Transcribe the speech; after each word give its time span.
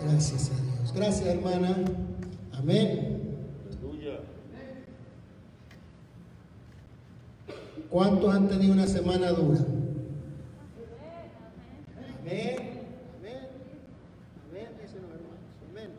Gracias 0.00 0.50
a 0.50 0.62
Dios. 0.62 0.92
Gracias, 0.94 1.26
hermana. 1.26 1.76
Amén. 2.52 3.36
Aleluya. 3.66 4.20
¿Cuántos 7.90 8.34
han 8.34 8.48
tenido 8.48 8.74
una 8.74 8.86
semana 8.86 9.30
dura? 9.30 9.60
Amén. 12.20 12.56
Amén. 13.18 13.48
Amén, 14.48 14.68
dicen 14.80 15.02
los 15.02 15.10
hermanos. 15.10 15.38
Amén. 15.70 15.90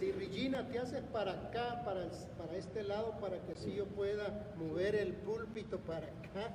Si 0.00 0.10
Regina 0.12 0.66
te 0.68 0.78
haces 0.80 1.02
para 1.12 1.32
acá, 1.32 1.82
para, 1.84 2.08
para 2.36 2.56
este 2.56 2.82
lado, 2.82 3.12
para 3.20 3.38
que 3.42 3.52
así 3.52 3.74
yo 3.76 3.86
pueda 3.86 4.52
mover 4.58 4.96
el 4.96 5.12
púlpito 5.12 5.78
para 5.78 6.06
acá. 6.06 6.52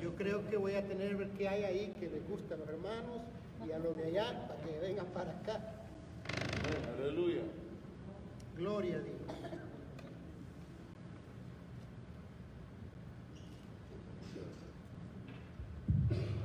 Yo 0.00 0.14
creo 0.14 0.48
que 0.48 0.56
voy 0.56 0.74
a 0.74 0.86
tener 0.86 1.10
que 1.10 1.14
ver 1.16 1.28
qué 1.30 1.48
hay 1.48 1.64
ahí 1.64 1.94
que 1.98 2.08
les 2.08 2.28
gusta 2.28 2.54
a 2.54 2.58
los 2.58 2.68
hermanos 2.68 3.20
y 3.64 3.72
a 3.72 3.78
los 3.78 3.96
de 3.96 4.06
allá 4.06 4.46
para 4.48 4.60
que 4.60 4.78
vengan 4.80 5.06
para 5.06 5.30
acá. 5.30 5.60
Aleluya. 6.98 7.42
Gloria 8.56 8.96
a 8.96 9.00
Dios. 9.00 9.16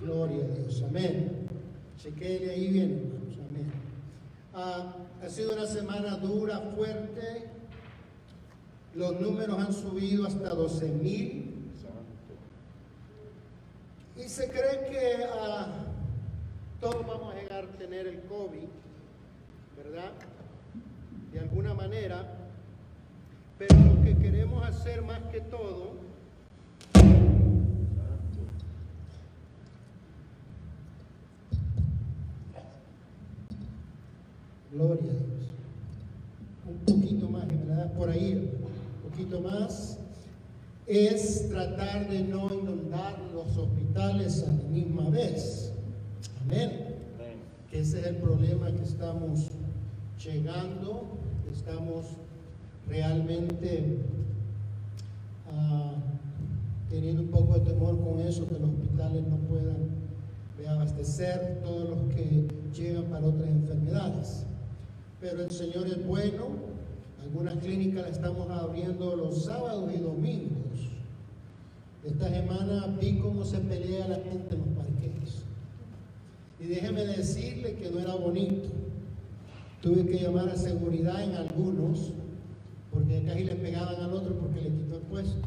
Gloria 0.01 0.43
a 0.43 0.47
Dios. 0.47 0.83
Amén. 0.83 1.47
Chequele 1.97 2.51
ahí 2.51 2.67
bien, 2.67 2.91
hermanos. 2.91 3.37
Amén. 3.49 3.71
Ah, 4.53 4.95
ha 5.23 5.29
sido 5.29 5.53
una 5.53 5.65
semana 5.67 6.17
dura, 6.17 6.59
fuerte. 6.75 7.47
Los 8.95 9.19
números 9.21 9.57
han 9.59 9.73
subido 9.73 10.25
hasta 10.25 10.49
12 10.49 10.87
mil. 10.89 11.47
Y 14.17 14.23
se 14.27 14.49
cree 14.49 14.89
que 14.89 15.25
ah, 15.33 15.90
todos 16.81 17.05
vamos 17.05 17.35
a 17.35 17.37
llegar 17.37 17.63
a 17.63 17.77
tener 17.77 18.07
el 18.07 18.21
COVID, 18.21 18.67
¿verdad? 19.77 20.11
De 21.31 21.39
alguna 21.39 21.75
manera. 21.75 22.25
Pero 23.59 23.75
lo 23.77 24.03
que 24.03 24.17
queremos 24.17 24.65
hacer 24.65 25.03
más 25.03 25.19
que 25.31 25.41
todo. 25.41 25.91
Gloria 34.71 34.95
a 34.95 35.13
Dios. 35.13 35.51
Un 36.65 36.99
poquito 36.99 37.29
más, 37.29 37.47
¿verdad? 37.47 37.93
Por 37.93 38.09
ahí, 38.09 38.33
un 38.33 39.09
poquito 39.11 39.39
más. 39.39 39.99
Es 40.87 41.47
tratar 41.47 42.09
de 42.09 42.23
no 42.23 42.51
inundar 42.51 43.19
los 43.31 43.55
hospitales 43.55 44.43
a 44.43 44.47
la 44.47 44.63
misma 44.69 45.11
vez. 45.11 45.70
Amén. 46.43 46.95
Que 47.69 47.79
ese 47.79 47.99
es 47.99 48.07
el 48.07 48.15
problema 48.17 48.71
que 48.71 48.83
estamos 48.83 49.49
llegando. 50.23 51.03
Estamos 51.51 52.05
realmente 52.87 53.97
ah, 55.51 55.93
teniendo 56.89 57.23
un 57.23 57.29
poco 57.29 57.53
de 57.53 57.71
temor 57.71 57.99
con 57.99 58.19
eso, 58.21 58.47
que 58.47 58.59
los 58.59 58.69
hospitales 58.69 59.23
no 59.27 59.37
puedan 59.37 60.01
abastecer 60.67 61.59
todos 61.63 61.89
los 61.89 62.15
que 62.15 62.47
llegan 62.73 63.05
para 63.05 63.25
otras 63.25 63.49
enfermedades. 63.49 64.45
Pero 65.19 65.43
el 65.43 65.51
Señor 65.51 65.87
es 65.87 66.05
bueno. 66.05 66.71
Algunas 67.21 67.55
clínicas 67.57 68.03
las 68.03 68.11
estamos 68.13 68.49
abriendo 68.49 69.15
los 69.15 69.45
sábados 69.45 69.91
y 69.93 69.99
domingos. 69.99 70.61
Esta 72.03 72.29
semana 72.29 72.87
vi 72.99 73.19
cómo 73.19 73.45
se 73.45 73.59
pelea 73.59 74.07
la 74.07 74.15
gente 74.15 74.55
en 74.55 74.59
los 74.59 74.67
parques. 74.69 75.40
Y 76.61 76.67
déjeme 76.67 77.05
decirle 77.05 77.75
que 77.75 77.89
no 77.89 77.99
era 77.99 78.13
bonito. 78.13 78.69
Tuve 79.81 80.05
que 80.05 80.19
llamar 80.19 80.49
a 80.49 80.55
seguridad 80.55 81.23
en 81.23 81.33
algunos, 81.33 82.11
porque 82.93 83.23
casi 83.23 83.45
le 83.45 83.55
pegaban 83.55 83.95
al 83.95 84.13
otro 84.13 84.35
porque 84.35 84.61
le 84.61 84.69
quitó 84.69 84.97
el 84.97 85.01
puesto. 85.03 85.39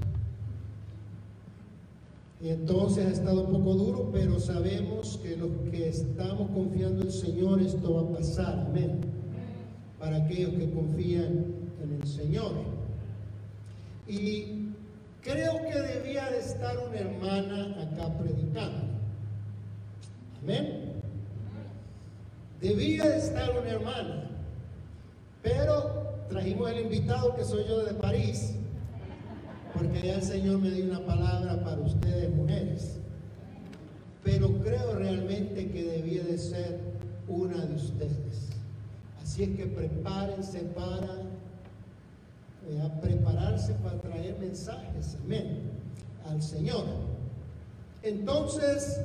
Y 2.43 2.49
entonces 2.49 3.07
ha 3.07 3.11
estado 3.11 3.45
un 3.45 3.53
poco 3.53 3.75
duro, 3.75 4.11
pero 4.13 4.41
sabemos 4.41 5.21
que 5.23 5.37
los 5.37 5.51
que 5.71 5.89
estamos 5.89 6.51
confiando 6.51 7.03
en 7.03 7.07
el 7.07 7.13
Señor, 7.13 7.63
esto 7.63 7.95
va 7.95 8.01
a 8.03 8.19
pasar. 8.19 8.67
Amén. 8.69 9.01
Para 10.01 10.17
aquellos 10.17 10.51
que 10.55 10.69
confían 10.71 11.45
en 11.81 12.01
el 12.03 12.07
Señor. 12.09 12.53
Y 14.09 14.73
creo 15.23 15.63
que 15.63 15.81
debía 15.81 16.29
de 16.31 16.41
estar 16.41 16.77
una 16.87 16.99
hermana 16.99 17.83
acá 17.83 18.19
predicando. 18.19 18.89
Amén. 20.43 20.84
Debía 22.61 23.05
de 23.09 23.19
estar 23.19 23.51
una 23.51 23.71
hermana. 23.71 24.31
Pero 25.43 26.25
trajimos 26.29 26.71
el 26.71 26.81
invitado 26.81 27.35
que 27.37 27.45
soy 27.45 27.65
yo 27.69 27.85
de 27.85 27.95
París 27.95 28.55
porque 29.75 30.07
ya 30.07 30.15
el 30.15 30.23
Señor 30.23 30.61
me 30.61 30.71
dio 30.71 30.85
una 30.85 31.05
palabra 31.05 31.63
para 31.65 31.81
ustedes, 31.81 32.33
mujeres. 32.33 32.97
Pero 34.23 34.49
creo 34.61 34.95
realmente 34.95 35.69
que 35.71 35.85
debía 35.85 36.23
de 36.23 36.39
ser 36.39 36.81
una 37.27 37.67
de 37.67 37.75
ustedes. 37.75 38.51
Así 39.21 39.43
es 39.43 39.57
que 39.57 39.67
prepárense 39.67 40.61
para 40.61 41.23
eh, 42.69 42.91
prepararse 43.03 43.75
para 43.75 44.01
traer 44.01 44.39
mensajes, 44.39 45.17
amén, 45.25 45.73
al 46.31 46.41
Señor. 46.41 46.85
Entonces, 48.03 49.01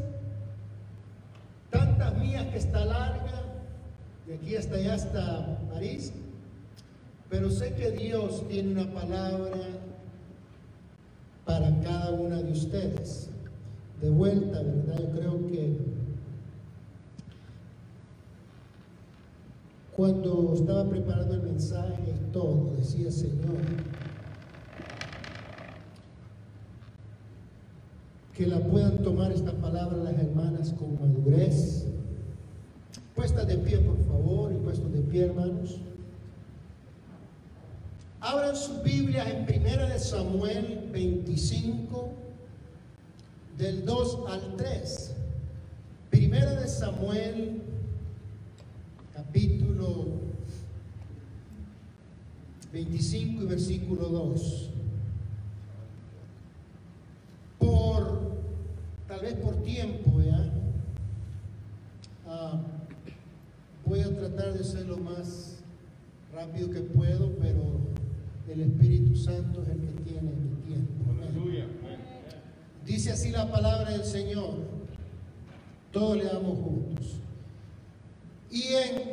tantas 1.71 2.15
mías 2.17 2.45
que 2.47 2.57
está 2.57 2.85
larga, 2.85 3.38
de 4.29 4.35
aquí 4.35 4.55
hasta 4.55 4.75
allá 4.75 4.93
hasta 4.93 5.59
París, 5.73 6.13
pero 7.31 7.49
sé 7.49 7.73
que 7.73 7.89
Dios 7.89 8.47
tiene 8.47 8.73
una 8.73 8.93
palabra 8.93 9.57
para 11.45 11.79
cada 11.81 12.11
una 12.11 12.37
de 12.37 12.51
ustedes. 12.51 13.31
De 13.99 14.09
vuelta, 14.11 14.61
¿verdad? 14.61 14.99
Yo 14.99 15.19
creo 15.19 15.47
que 15.47 15.77
cuando 19.95 20.53
estaba 20.53 20.87
preparando 20.87 21.33
el 21.33 21.41
mensaje 21.41 22.13
todo, 22.31 22.75
decía 22.77 23.11
Señor, 23.11 23.57
que 28.35 28.45
la 28.45 28.59
puedan 28.59 28.99
tomar 28.99 29.31
esta 29.31 29.53
palabra 29.53 29.97
las 29.97 30.13
hermanas 30.19 30.73
con 30.77 30.99
madurez. 31.01 31.87
Puestas 33.19 33.47
de 33.47 33.57
pie, 33.57 33.79
por 33.79 33.97
favor, 34.07 34.49
y 34.49 34.55
puestos 34.55 34.93
de 34.93 35.01
pie, 35.01 35.25
hermanos. 35.25 35.77
Abran 38.21 38.55
sus 38.55 38.81
Biblias 38.81 39.27
en 39.27 39.45
Primera 39.45 39.89
de 39.89 39.99
Samuel 39.99 40.87
25, 40.93 42.13
del 43.57 43.83
2 43.83 44.19
al 44.29 44.55
3. 44.55 45.15
Primera 46.09 46.61
de 46.61 46.67
Samuel, 46.69 47.61
capítulo 49.13 50.05
25 52.71 53.43
y 53.43 53.45
versículo 53.47 54.07
2. 54.07 54.69
Por, 57.59 58.37
tal 59.09 59.19
vez 59.19 59.33
por 59.33 59.61
tiempo, 59.61 60.21
¿ya? 60.21 60.53
Ah, 62.25 62.61
voy 63.89 64.01
a 64.01 64.15
tratar 64.15 64.53
de 64.53 64.63
ser 64.63 64.85
lo 64.85 64.97
más 64.97 65.55
rápido 66.31 66.69
que 66.69 66.81
puedo, 66.81 67.31
pero 67.41 67.79
el 68.47 68.61
Espíritu 68.61 69.15
Santo 69.15 69.63
es 69.63 69.69
el 69.69 69.81
que 69.81 70.03
tiene 70.03 70.29
el 70.29 70.63
tiempo. 70.63 70.99
Dice 72.85 73.11
así 73.11 73.31
la 73.31 73.51
palabra 73.51 73.91
del 73.91 74.03
Señor. 74.03 74.53
Todos 75.91 76.17
leamos 76.17 76.59
juntos. 76.59 77.15
Y 78.51 78.61
en 78.61 79.09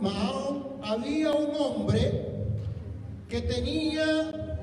Mahón 0.00 0.64
había 0.82 1.32
un 1.32 1.54
hombre 1.56 2.46
que 3.28 3.42
tenía 3.42 4.58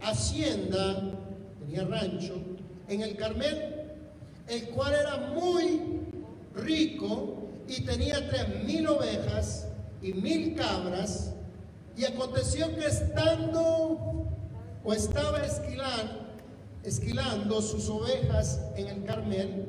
hacienda, 0.00 1.12
tenía 1.60 1.84
rancho, 1.84 2.36
en 2.88 3.02
el 3.02 3.16
Carmel, 3.16 3.74
el 4.48 4.68
cual 4.70 4.94
era 4.94 5.32
muy 5.34 5.80
rico 6.54 7.43
y 7.68 7.80
tenía 7.82 8.28
tres 8.28 8.64
mil 8.64 8.86
ovejas 8.86 9.68
y 10.02 10.12
mil 10.12 10.54
cabras. 10.54 11.32
Y 11.96 12.04
aconteció 12.04 12.74
que 12.74 12.86
estando 12.86 14.28
o 14.82 14.92
estaba 14.92 15.38
esquilando, 15.44 16.26
esquilando 16.82 17.62
sus 17.62 17.88
ovejas 17.88 18.60
en 18.76 18.88
el 18.88 19.04
Carmel, 19.04 19.68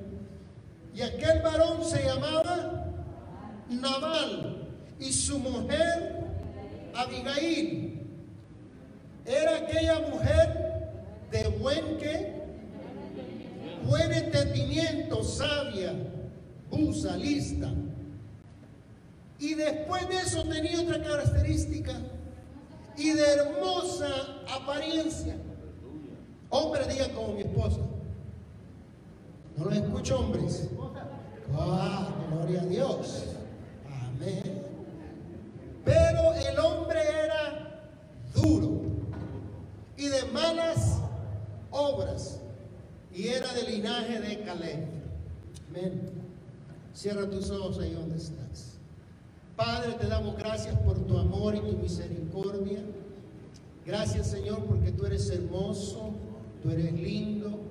y 0.94 1.01
aquel 1.01 1.42
varón 1.42 1.83
se 1.83 2.03
llamaba 2.03 2.94
Nabal, 3.69 4.68
y 5.00 5.12
su 5.12 5.39
mujer 5.39 6.24
Abigail. 6.95 8.01
Era 9.25 9.57
aquella 9.57 10.00
mujer 10.01 10.92
de 11.31 11.47
buen 11.59 11.97
buen 13.86 14.12
entendimiento, 14.12 15.24
sabia, 15.24 15.94
busa, 16.69 17.15
lista. 17.18 17.71
Y 19.39 19.53
después 19.53 20.07
de 20.07 20.17
eso 20.17 20.43
tenía 20.43 20.81
otra 20.81 21.01
característica 21.03 21.93
y 22.97 23.11
de 23.11 23.33
hermosa 23.33 24.07
apariencia. 24.49 25.35
Hombre, 26.49 26.85
diga 26.87 27.09
como 27.09 27.33
mi 27.33 27.41
esposa. 27.41 27.79
No 29.57 29.65
lo 29.65 29.71
escucho, 29.71 30.19
hombres. 30.19 30.69
Ah, 31.57 32.09
gloria 32.31 32.61
a 32.61 32.65
Dios. 32.65 33.23
Amén. 34.07 34.63
Pero 35.83 36.33
el 36.33 36.59
hombre 36.59 36.99
era 36.99 37.81
duro 38.33 38.81
y 39.97 40.07
de 40.07 40.23
malas 40.25 40.99
obras 41.71 42.39
y 43.13 43.27
era 43.27 43.53
del 43.53 43.67
linaje 43.67 44.19
de 44.19 44.41
Caleb. 44.43 44.87
Amén. 45.69 46.11
Cierra 46.93 47.29
tus 47.29 47.49
ojos 47.51 47.79
ahí 47.79 47.93
donde 47.93 48.17
estás. 48.17 48.75
Padre, 49.56 49.94
te 49.94 50.07
damos 50.07 50.38
gracias 50.38 50.78
por 50.80 51.00
tu 51.06 51.18
amor 51.18 51.56
y 51.56 51.62
tu 51.62 51.78
misericordia. 51.78 52.80
Gracias, 53.86 54.28
Señor, 54.28 54.66
porque 54.66 54.92
tú 54.92 55.06
eres 55.06 55.30
hermoso, 55.30 56.13
tú 56.62 56.72
eres 56.72 56.92
lindo. 56.92 57.62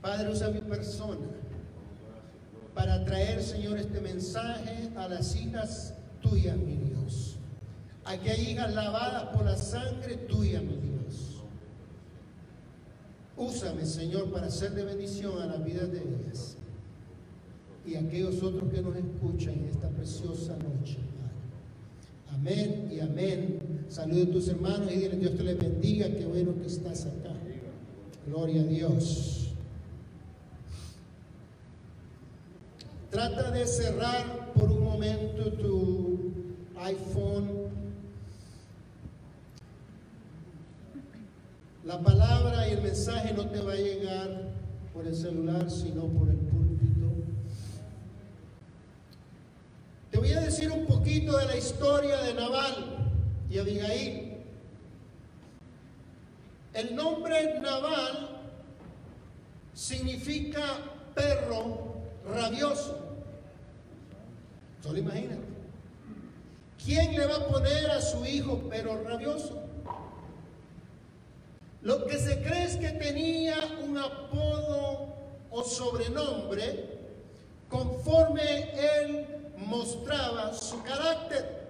Padre, 0.00 0.30
usa 0.30 0.48
mi 0.48 0.60
persona 0.60 1.26
para 2.74 3.04
traer, 3.04 3.42
Señor, 3.42 3.78
este 3.78 4.00
mensaje 4.00 4.90
a 4.96 5.08
las 5.08 5.36
hijas 5.36 5.94
tuyas, 6.22 6.56
mi 6.56 6.76
Dios. 6.76 7.36
Aquí 8.04 8.30
hay 8.30 8.52
hijas 8.52 8.72
lavadas 8.72 9.24
por 9.36 9.44
la 9.44 9.56
sangre 9.56 10.16
tuya, 10.16 10.60
mi 10.62 10.76
Dios. 10.76 11.42
Úsame, 13.36 13.84
Señor, 13.84 14.32
para 14.32 14.50
ser 14.50 14.72
de 14.72 14.84
bendición 14.84 15.40
a 15.42 15.46
la 15.46 15.56
vida 15.56 15.84
de 15.84 15.98
ellas 15.98 16.56
y 17.86 17.96
aquellos 17.96 18.42
otros 18.42 18.72
que 18.72 18.80
nos 18.80 18.96
escuchan 18.96 19.54
en 19.54 19.64
esta 19.66 19.88
preciosa 19.88 20.56
noche. 20.56 20.98
Amén 22.32 22.88
y 22.90 23.00
amén. 23.00 23.86
Saludos 23.88 24.28
a 24.28 24.32
tus 24.32 24.48
hermanos 24.48 24.90
y 24.90 24.96
dile 24.96 25.16
Dios 25.16 25.36
te 25.36 25.42
les 25.42 25.58
bendiga. 25.58 26.08
Qué 26.08 26.26
bueno 26.26 26.54
que 26.60 26.66
estás 26.66 27.06
acá. 27.06 27.34
Gloria 28.26 28.62
a 28.62 28.64
Dios. 28.64 29.48
Trata 33.10 33.50
de 33.50 33.66
cerrar 33.66 34.52
por 34.54 34.70
un 34.70 34.84
momento 34.84 35.52
tu 35.52 36.32
iPhone. 36.76 37.62
La 41.84 42.00
palabra 42.00 42.68
y 42.68 42.72
el 42.72 42.82
mensaje 42.82 43.34
no 43.34 43.46
te 43.48 43.60
va 43.60 43.72
a 43.72 43.76
llegar 43.76 44.52
por 44.94 45.06
el 45.06 45.14
celular, 45.14 45.70
sino 45.70 46.06
por 46.06 46.28
el 46.28 46.36
púlpito. 46.36 46.61
Te 50.12 50.18
voy 50.18 50.30
a 50.34 50.40
decir 50.40 50.70
un 50.70 50.84
poquito 50.84 51.38
de 51.38 51.46
la 51.46 51.56
historia 51.56 52.18
de 52.18 52.34
Naval 52.34 53.08
y 53.48 53.58
Abigail. 53.58 54.36
El 56.74 56.94
nombre 56.94 57.58
Naval 57.58 58.42
significa 59.72 60.60
perro 61.14 61.94
rabioso. 62.26 62.98
Solo 64.82 64.98
imagínate. 64.98 65.40
¿Quién 66.84 67.16
le 67.16 67.24
va 67.24 67.36
a 67.36 67.46
poner 67.46 67.90
a 67.90 68.02
su 68.02 68.22
hijo 68.26 68.58
perro 68.68 69.02
rabioso? 69.04 69.62
Lo 71.80 72.06
que 72.06 72.18
se 72.18 72.42
cree 72.42 72.64
es 72.64 72.76
que 72.76 72.90
tenía 72.90 73.56
un 73.82 73.96
apodo 73.96 75.08
o 75.50 75.64
sobrenombre 75.64 76.98
conforme 77.70 78.72
él 78.74 79.41
mostraba 79.72 80.52
su 80.52 80.82
carácter. 80.82 81.62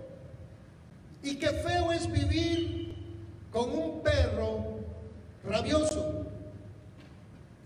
Y 1.23 1.37
qué 1.37 1.49
feo 1.49 1.93
es 1.93 2.11
vivir 2.11 2.95
con 3.53 3.71
un 3.71 4.03
perro 4.03 4.81
rabioso. 5.45 6.27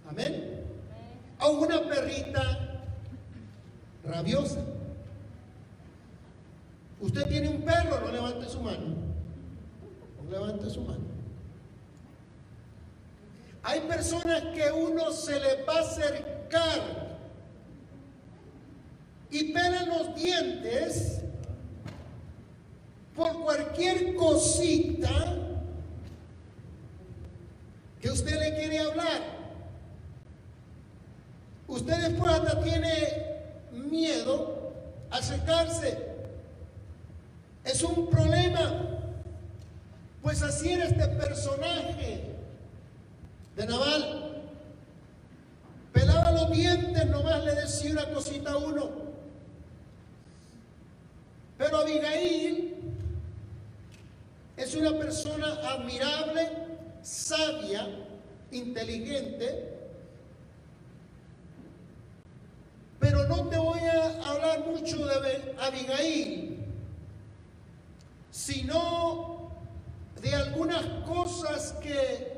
Amén. 0.09 0.62
O 1.41 1.50
una 1.53 1.83
perrita 1.88 2.83
rabiosa. 4.05 4.61
Usted 7.00 7.27
tiene 7.29 7.49
un 7.49 7.62
perro, 7.62 8.00
no 8.00 8.12
levante 8.12 8.49
su 8.49 8.61
mano. 8.61 8.94
No 10.23 10.31
levante 10.31 10.69
su 10.69 10.83
mano. 10.83 11.05
Hay 13.62 13.81
personas 13.81 14.43
que 14.55 14.71
uno 14.71 15.11
se 15.12 15.41
le 15.41 15.65
va 15.65 15.79
a 15.79 15.81
acercar 15.81 17.06
y 19.31 19.52
pelan 19.52 19.88
los 19.88 20.14
dientes 20.14 21.20
por 23.14 23.43
cualquier 23.43 24.14
cosita 24.14 25.37
que 28.00 28.11
usted 28.11 28.38
le 28.38 28.55
quiere 28.55 28.78
hablar. 28.78 29.20
Usted 31.67 32.11
después 32.11 32.32
hasta 32.32 32.62
tiene 32.62 32.90
miedo 33.73 34.73
a 35.11 35.17
acercarse. 35.17 35.99
Es 37.64 37.82
un 37.82 38.08
problema. 38.08 38.82
Pues 40.23 40.43
así 40.43 40.73
era 40.73 40.84
este 40.84 41.06
personaje 41.08 42.20
de 43.56 43.67
Naval. 43.67 44.43
Pelaba 45.93 46.32
los 46.32 46.50
dientes, 46.50 47.06
nomás 47.06 47.44
le 47.44 47.55
decía 47.55 47.93
una 47.93 48.08
cosita 48.11 48.52
a 48.52 48.56
uno. 48.58 49.06
Pero 51.58 51.79
Abigail 51.79 52.75
es 54.56 54.75
una 54.75 54.93
persona 54.93 55.47
admirable, 55.70 56.50
sabia, 57.03 57.88
inteligente, 58.50 59.75
pero 62.99 63.26
no 63.26 63.49
te 63.49 63.56
voy 63.56 63.81
a 63.81 64.29
hablar 64.29 64.67
mucho 64.67 65.06
de 65.06 65.55
Abigail, 65.61 66.58
sino 68.31 69.50
de 70.20 70.35
algunas 70.35 70.85
cosas 71.06 71.73
que 71.82 72.37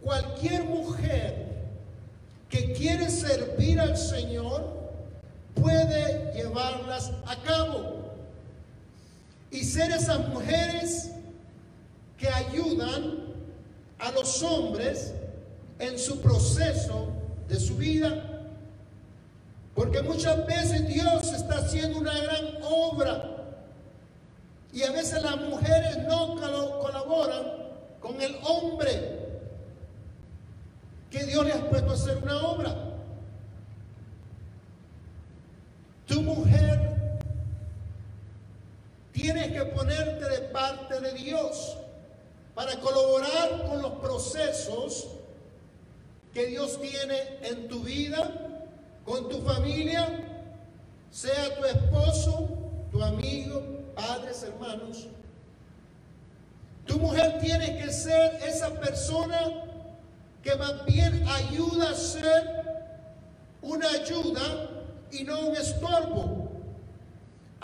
cualquier 0.00 0.64
mujer 0.64 1.46
que 2.48 2.72
quiere 2.72 3.10
servir 3.10 3.80
al 3.80 3.96
Señor 3.96 4.72
puede 5.54 6.32
llevarlas 6.34 7.10
a 7.26 7.36
cabo 7.42 8.03
y 9.54 9.62
ser 9.62 9.92
esas 9.92 10.28
mujeres 10.30 11.12
que 12.18 12.28
ayudan 12.28 13.20
a 14.00 14.10
los 14.10 14.42
hombres 14.42 15.14
en 15.78 15.96
su 15.96 16.20
proceso 16.20 17.12
de 17.46 17.60
su 17.60 17.76
vida. 17.76 18.50
Porque 19.76 20.02
muchas 20.02 20.44
veces 20.44 20.88
Dios 20.88 21.32
está 21.32 21.58
haciendo 21.58 22.00
una 22.00 22.18
gran 22.18 22.44
obra 22.64 23.30
y 24.72 24.82
a 24.82 24.90
veces 24.90 25.22
las 25.22 25.36
mujeres 25.36 25.98
no 25.98 26.34
colaboran 26.80 27.44
con 28.00 28.20
el 28.20 28.36
hombre 28.42 29.20
que 31.12 31.26
Dios 31.26 31.44
le 31.44 31.52
ha 31.52 31.70
puesto 31.70 31.92
a 31.92 31.94
hacer 31.94 32.18
una 32.18 32.42
obra. 32.42 32.74
Tu 36.06 36.20
mujer 36.22 36.93
Tienes 39.24 39.52
que 39.52 39.64
ponerte 39.64 40.28
de 40.28 40.38
parte 40.50 41.00
de 41.00 41.14
Dios 41.14 41.78
para 42.54 42.78
colaborar 42.78 43.64
con 43.66 43.80
los 43.80 43.92
procesos 43.92 45.06
que 46.34 46.44
Dios 46.48 46.78
tiene 46.78 47.38
en 47.40 47.66
tu 47.66 47.80
vida, 47.80 48.30
con 49.02 49.30
tu 49.30 49.40
familia, 49.40 50.06
sea 51.10 51.56
tu 51.56 51.64
esposo, 51.64 52.50
tu 52.92 53.02
amigo, 53.02 53.62
padres, 53.94 54.42
hermanos. 54.42 55.06
Tu 56.84 56.98
mujer 56.98 57.38
tiene 57.40 57.78
que 57.78 57.90
ser 57.90 58.42
esa 58.46 58.78
persona 58.78 59.40
que 60.42 60.54
más 60.56 60.84
bien 60.84 61.26
ayuda 61.26 61.92
a 61.92 61.94
ser 61.94 62.92
una 63.62 63.88
ayuda 63.88 64.68
y 65.10 65.24
no 65.24 65.46
un 65.46 65.56
estorbo 65.56 66.43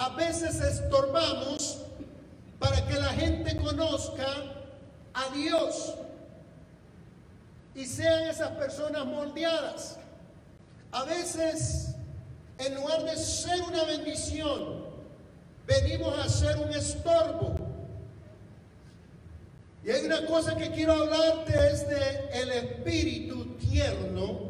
a 0.00 0.08
veces 0.08 0.58
estorbamos 0.62 1.82
para 2.58 2.86
que 2.86 2.94
la 2.94 3.08
gente 3.08 3.54
conozca 3.58 4.26
a 5.12 5.28
Dios 5.34 5.94
y 7.74 7.84
sean 7.84 8.22
esas 8.22 8.52
personas 8.52 9.04
moldeadas. 9.04 9.98
A 10.90 11.04
veces, 11.04 11.96
en 12.56 12.76
lugar 12.76 13.04
de 13.04 13.14
ser 13.14 13.60
una 13.60 13.84
bendición, 13.84 14.86
venimos 15.66 16.18
a 16.18 16.30
ser 16.30 16.56
un 16.56 16.70
estorbo. 16.70 17.56
Y 19.84 19.90
hay 19.90 20.06
una 20.06 20.24
cosa 20.24 20.56
que 20.56 20.70
quiero 20.70 20.94
hablarte 20.94 21.52
es 21.72 21.86
de 21.86 22.40
el 22.40 22.50
espíritu 22.52 23.54
tierno 23.56 24.48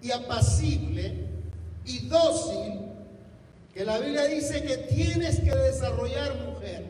y 0.00 0.12
apacible 0.12 1.26
y 1.84 2.06
dócil 2.06 2.83
que 3.74 3.84
la 3.84 3.98
Biblia 3.98 4.26
dice 4.26 4.62
que 4.62 4.76
tienes 4.76 5.40
que 5.40 5.50
desarrollar, 5.50 6.32
mujer, 6.46 6.84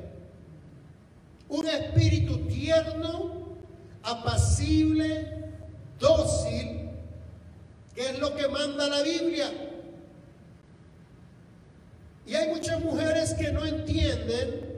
un 1.49 1.67
espíritu 1.67 2.47
tierno, 2.47 3.57
apacible, 4.03 5.51
dócil, 5.99 6.91
que 7.95 8.11
es 8.11 8.19
lo 8.19 8.37
que 8.37 8.49
manda 8.49 8.87
la 8.87 9.01
Biblia. 9.03 9.51
Y 12.27 12.35
hay 12.35 12.49
muchas 12.49 12.81
mujeres 12.83 13.33
que 13.33 13.51
no 13.51 13.65
entienden 13.65 14.77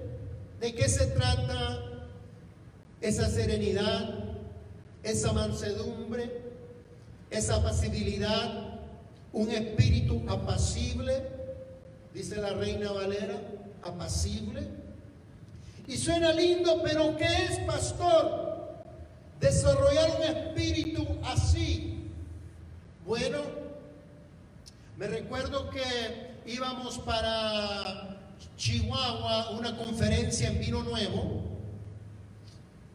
de 0.61 0.75
qué 0.75 0.89
se 0.89 1.07
trata 1.07 1.81
esa 3.01 3.29
serenidad, 3.29 4.15
esa 5.03 5.33
mansedumbre, 5.33 6.41
esa 7.31 7.57
apacibilidad, 7.57 8.79
un 9.33 9.51
espíritu 9.51 10.23
apacible, 10.29 11.36
dice 12.16 12.37
la 12.37 12.54
reina 12.54 12.92
Valera, 12.92 13.38
apacible. 13.82 14.66
Y 15.87 15.99
suena 15.99 16.32
lindo, 16.32 16.80
pero 16.82 17.14
¿qué 17.16 17.26
es, 17.26 17.58
pastor? 17.61 18.75
Desarrollar 19.38 20.16
un 20.16 20.23
espíritu 20.23 21.06
así. 21.25 22.11
Bueno, 23.04 23.38
me 24.96 25.06
recuerdo 25.06 25.68
que 25.68 25.82
íbamos 26.46 26.99
para 27.00 28.16
Chihuahua, 28.56 29.50
una 29.50 29.76
conferencia 29.76 30.49
en 30.49 30.58
Vino 30.58 30.82
Nuevo, 30.82 31.42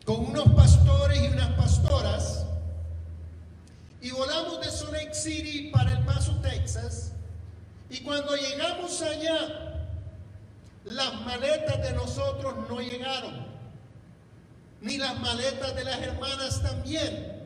con 0.03 0.25
unos 0.25 0.49
pastores 0.53 1.21
y 1.21 1.27
unas 1.27 1.51
pastoras, 1.51 2.45
y 4.01 4.09
volamos 4.09 4.59
de 4.61 4.71
Salt 4.71 4.93
Lake 4.93 5.13
City 5.13 5.69
para 5.71 5.91
El 5.91 6.03
Paso, 6.05 6.35
Texas, 6.41 7.11
y 7.91 8.00
cuando 8.00 8.38
llegamos 8.38 9.01
allá, 9.01 9.83
las 10.86 11.13
maletas 11.25 11.83
de 11.83 11.91
nosotros 11.91 12.55
no 12.69 12.79
llegaron, 12.79 13.45
ni 14.79 14.98
las 14.98 15.19
maletas 15.19 15.75
de 15.75 15.83
las 15.83 16.00
hermanas 16.00 16.62
también. 16.62 17.38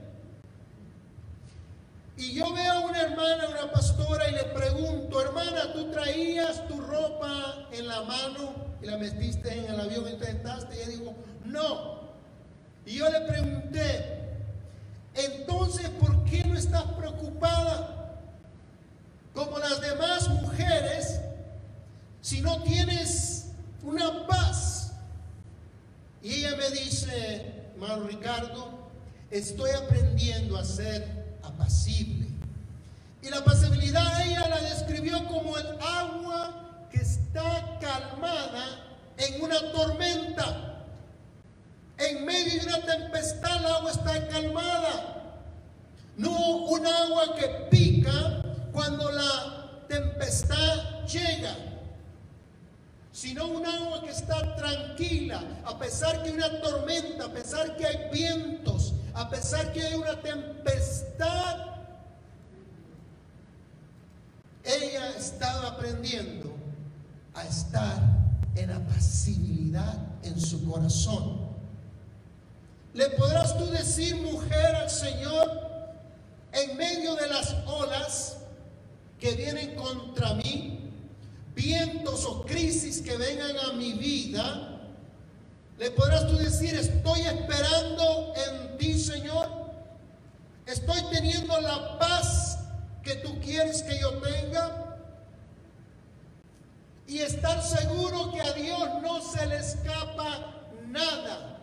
Y 2.15 2.33
yo 2.33 2.53
veo 2.53 2.73
a 2.73 2.79
una 2.81 3.01
hermana, 3.01 3.49
una 3.49 3.71
pastora, 3.71 4.29
y 4.29 4.33
le 4.33 4.43
pregunto, 4.43 5.19
hermana, 5.19 5.73
¿tú 5.73 5.89
traías 5.89 6.67
tu 6.67 6.79
ropa 6.79 7.67
en 7.71 7.87
la 7.87 8.03
mano 8.03 8.53
y 8.83 8.85
la 8.85 8.97
metiste 8.97 9.51
en 9.51 9.73
el 9.73 9.81
avión 9.81 10.07
y 10.07 10.15
te 10.17 10.27
sentaste? 10.27 10.75
Y 10.75 10.79
ella 10.81 10.89
dijo, 10.89 11.15
no. 11.43 12.01
Y 12.85 12.99
yo 12.99 13.09
le 13.09 13.21
pregunté, 13.21 14.19
entonces, 15.15 15.89
¿por 15.89 16.23
qué 16.25 16.43
no 16.43 16.55
estás 16.55 16.83
preocupada 16.83 17.94
como 19.35 19.59
las 19.59 19.81
demás 19.81 20.29
mujeres 20.29 21.19
si 22.21 22.41
no 22.41 22.63
tienes 22.63 23.47
una 23.83 24.25
paz? 24.25 24.93
Y 26.23 26.33
ella 26.33 26.55
me 26.55 26.69
dice, 26.71 27.53
hermano 27.75 28.07
Ricardo, 28.07 28.89
estoy 29.29 29.69
aprendiendo 29.71 30.57
a 30.57 30.63
ser 30.63 31.37
apacible. 31.43 32.27
Y 33.21 33.29
la 33.29 33.43
pasibilidad 33.43 34.25
ella 34.25 34.47
la 34.47 34.61
describió 34.61 35.27
como 35.27 35.57
el 35.57 35.67
agua 35.81 36.87
que 36.89 36.97
está 36.97 37.77
calmada 37.79 38.87
en 39.17 39.43
una 39.43 39.71
tormenta. 39.71 40.83
En 41.97 42.25
medio 42.25 42.61
de 42.61 42.67
una 42.67 42.81
tempestad 42.81 43.59
el 43.59 43.65
agua 43.65 43.91
está 43.91 44.27
calmada. 44.27 45.41
No 46.17 46.57
un 46.57 46.87
agua 46.87 47.35
que 47.35 47.47
pica 47.69 48.44
cuando 48.75 49.09
la 49.09 49.85
tempestad 49.87 51.05
llega, 51.07 51.55
sino 53.13 53.47
un 53.47 53.65
agua 53.65 54.01
que 54.03 54.11
está 54.11 54.55
tranquila, 54.55 55.41
a 55.63 55.79
pesar 55.79 56.21
que 56.21 56.29
hay 56.29 56.35
una 56.35 56.61
tormenta, 56.61 57.25
a 57.25 57.29
pesar 57.29 57.77
que 57.77 57.87
hay 57.87 58.09
vientos, 58.11 58.93
a 59.13 59.29
pesar 59.29 59.71
que 59.71 59.81
hay 59.81 59.95
una 59.95 60.21
tempestad. 60.21 61.57
Ella 64.65 65.11
estaba 65.17 65.69
aprendiendo 65.69 66.53
a 67.33 67.45
estar 67.45 68.01
en 68.55 68.71
apacibilidad 68.71 69.95
en 70.23 70.41
su 70.41 70.69
corazón. 70.69 71.45
¿Le 72.93 73.09
podrás 73.11 73.57
tú 73.57 73.67
decir, 73.67 74.17
mujer, 74.17 74.75
al 74.75 74.89
Señor, 74.89 75.65
en 76.51 76.75
medio 76.75 77.15
de 77.15 77.27
las 77.27 77.55
olas 77.67 78.37
que 79.19 79.31
vienen 79.35 79.75
contra 79.75 80.33
mí, 80.33 80.91
vientos 81.55 82.25
o 82.25 82.45
crisis 82.45 83.01
que 83.01 83.17
vengan 83.17 83.57
a 83.57 83.73
mi 83.73 83.93
vida, 83.93 84.75
le 85.77 85.91
podrás 85.91 86.27
tú 86.27 86.37
decir, 86.37 86.73
estoy 86.73 87.21
esperando 87.21 88.33
en 88.47 88.77
ti, 88.77 88.97
Señor. 88.97 89.49
Estoy 90.65 91.01
teniendo 91.11 91.59
la 91.59 91.99
paz 91.99 92.59
que 93.03 93.15
tú 93.15 93.39
quieres 93.39 93.83
que 93.83 93.99
yo 93.99 94.13
tenga. 94.19 94.97
Y 97.07 97.19
estar 97.19 97.61
seguro 97.61 98.31
que 98.31 98.41
a 98.41 98.53
Dios 98.53 98.89
no 99.01 99.21
se 99.21 99.45
le 99.47 99.57
escapa 99.57 100.55
nada. 100.87 101.54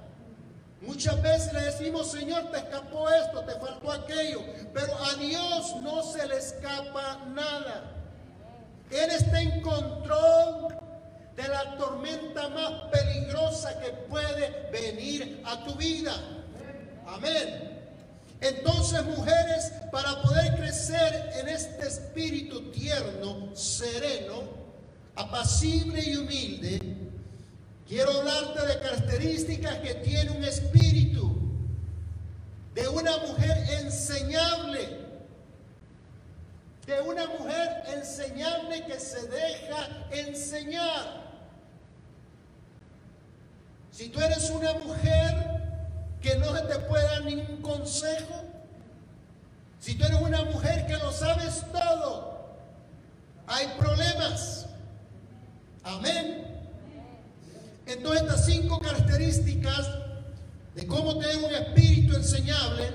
Muchas 0.82 1.22
veces 1.22 1.52
le 1.52 1.60
decimos, 1.60 2.10
Señor, 2.10 2.50
te 2.50 2.58
escapó 2.58 3.08
esto, 3.08 3.40
te 3.44 3.52
faltó 3.52 3.92
aquello, 3.92 4.40
pero 4.74 4.92
a 4.96 5.14
Dios 5.14 5.76
no 5.80 6.02
se 6.02 6.26
le 6.26 6.36
escapa 6.38 7.20
nada. 7.32 7.84
Él 8.90 9.10
está 9.10 9.40
en 9.40 9.60
control 9.62 10.76
de 11.36 11.48
la 11.48 11.76
tormenta 11.76 12.48
más 12.48 12.72
peligrosa 12.90 13.78
que 13.80 13.90
puede 14.08 14.70
venir 14.72 15.40
a 15.46 15.64
tu 15.64 15.74
vida. 15.74 16.14
Amén. 17.06 17.80
Entonces, 18.40 19.04
mujeres, 19.04 19.72
para 19.92 20.20
poder 20.20 20.56
crecer 20.56 21.30
en 21.36 21.48
este 21.48 21.86
espíritu 21.86 22.72
tierno, 22.72 23.54
sereno, 23.54 24.42
apacible 25.14 26.02
y 26.02 26.16
humilde, 26.16 27.01
Quiero 27.88 28.10
hablarte 28.10 28.66
de 28.66 28.78
características 28.80 29.78
que 29.78 29.94
tiene 29.94 30.30
un 30.30 30.44
espíritu 30.44 31.32
de 32.74 32.88
una 32.88 33.18
mujer 33.18 33.58
enseñable, 33.80 34.98
de 36.86 37.00
una 37.02 37.26
mujer 37.26 37.82
enseñable 37.94 38.84
que 38.86 38.98
se 38.98 39.26
deja 39.28 40.06
enseñar. 40.10 41.22
Si 43.90 44.08
tú 44.08 44.20
eres 44.20 44.48
una 44.50 44.72
mujer 44.74 45.62
que 46.22 46.36
no 46.36 46.52
te 46.66 46.78
puede 46.78 47.04
dar 47.04 47.24
ningún 47.24 47.60
consejo, 47.60 48.42
si 49.80 49.96
tú 49.96 50.04
eres 50.04 50.20
una 50.20 50.44
mujer 50.44 50.86
que 50.86 50.96
lo 50.96 51.12
sabes 51.12 51.62
todo, 51.72 52.56
hay 53.46 53.66
problemas. 53.78 54.66
Amén. 55.84 56.51
Entonces 57.92 58.22
estas 58.22 58.46
cinco 58.46 58.78
características 58.78 59.86
de 60.74 60.86
cómo 60.86 61.18
tener 61.18 61.36
un 61.36 61.54
espíritu 61.54 62.16
enseñable, 62.16 62.90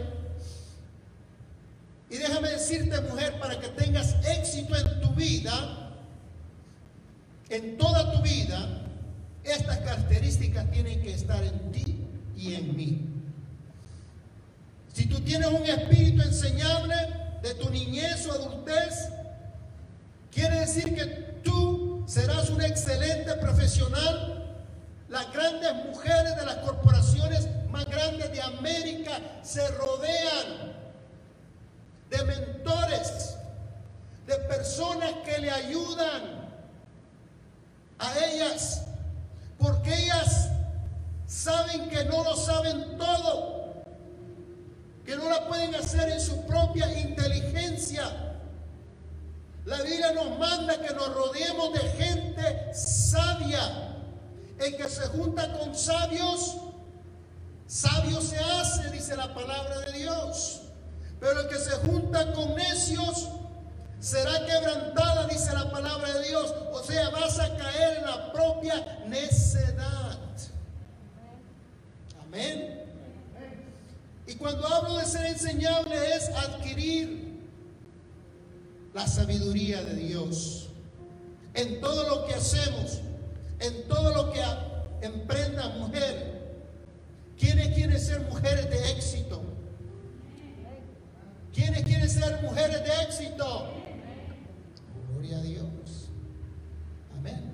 y 2.10 2.18
déjame 2.18 2.50
decirte 2.50 3.00
mujer, 3.02 3.40
para 3.40 3.60
que 3.60 3.68
tengas 3.68 4.16
éxito 4.26 4.76
en 4.76 5.02
tu 5.02 5.10
vida, 5.10 5.92
en 7.50 7.78
toda 7.78 8.12
tu 8.12 8.22
vida, 8.24 8.84
estas 9.44 9.78
características 9.80 10.70
tienen 10.72 11.02
que 11.02 11.14
estar 11.14 11.44
en 11.44 11.72
ti 11.72 12.08
y 12.36 12.56
en 12.56 12.76
mí. 12.76 13.06
Si 14.94 15.06
tú 15.06 15.20
tienes 15.20 15.48
un 15.48 15.64
espíritu 15.64 16.24
enseñable 16.24 16.96
de 17.44 17.54
tu 17.54 17.70
niñez 17.70 18.26
o 18.26 18.32
adultez, 18.32 19.10
quiere 20.32 20.62
decir 20.62 20.96
que 20.96 21.06
tú 21.44 22.04
serás 22.08 22.50
un 22.50 22.64
excelente 22.64 23.34
profesional 23.34 24.37
las 25.10 25.32
grandes 25.32 25.74
mujeres 25.86 26.36
de 26.36 26.46
las 26.46 26.56
corporaciones 26.58 27.48
más 27.70 27.86
grandes 27.86 28.32
de 28.32 28.42
América 28.42 29.20
se 29.42 29.66
rodean 29.70 30.76
de 32.10 32.24
mentores, 32.24 33.36
de 34.26 34.36
personas 34.36 35.12
que 35.26 35.38
le 35.40 35.52
ayudan 35.52 36.48
a 38.00 38.18
ellas, 38.26 38.84
porque 39.58 39.94
ellas 39.94 40.50
saben 41.26 41.90
que 41.90 42.04
no 42.06 42.24
lo 42.24 42.36
saben 42.36 42.98
todo, 42.98 43.84
que 45.06 45.16
no 45.16 45.30
la 45.30 45.48
pueden 45.48 45.74
hacer 45.76 46.10
en 46.10 46.20
su 46.20 46.46
propia 46.46 46.92
inteligencia. 47.00 48.04
La 49.66 49.82
Biblia 49.82 50.12
nos 50.14 50.38
manda 50.38 50.82
que 50.82 50.94
nos 50.94 51.14
rodeemos 51.14 51.74
de 51.74 51.80
gente 51.80 52.74
sabia 52.74 53.87
el 54.60 54.76
que 54.76 54.90
se 54.90 55.02
junta 55.08 55.52
con 55.54 55.76
sabios, 55.76 56.58
sabio 57.68 58.22
se 58.22 58.38
hace, 58.38 58.90
dice 58.92 59.16
la 59.16 59.34
palabra 59.34 59.80
de 59.82 60.00
Dios. 60.00 60.62
Pero 61.20 61.42
el 61.42 61.48
que 61.48 61.58
se 61.58 61.72
junta 61.72 62.32
con 62.34 62.56
necios 62.56 63.30
será 64.00 64.46
quebrantado 64.46 64.98
nada, 65.16 65.28
dice 65.28 65.54
la 65.54 65.70
palabra 65.72 66.14
de 66.14 66.28
Dios. 66.28 66.54
O 66.72 66.84
sea, 66.84 67.10
vas 67.10 67.40
a 67.40 67.56
caer 67.56 67.98
en 67.98 68.06
la 68.06 68.32
propia 68.32 69.00
necedad. 69.08 70.18
Amén. 72.22 72.84
Y 74.28 74.36
cuando 74.36 74.68
hablo 74.68 74.98
de 74.98 75.06
ser 75.06 75.26
enseñable 75.26 76.16
es 76.16 76.30
adquirir 76.30 77.38
la 78.94 79.08
sabiduría 79.08 79.82
de 79.84 79.94
Dios 79.96 80.68
en 81.54 81.80
todo 81.80 82.08
lo 82.08 82.26
que 82.26 82.34
hacemos, 82.34 83.00
en 83.60 83.88
todo 83.88 84.14
lo 84.14 84.32
que 84.32 84.42
emprenda 85.02 85.70
mujer. 85.70 86.38
¿Quiénes 87.38 87.74
quieren 87.74 88.00
ser 88.00 88.22
mujeres 88.22 88.70
de 88.70 88.92
éxito? 88.92 89.42
¿Quiénes 91.54 91.84
quieren 91.84 92.10
ser 92.10 92.42
mujeres 92.42 92.84
de 92.84 93.04
éxito? 93.04 93.68
Gloria 95.12 95.38
a 95.38 95.42
Dios. 95.42 96.10
Amén. 97.18 97.54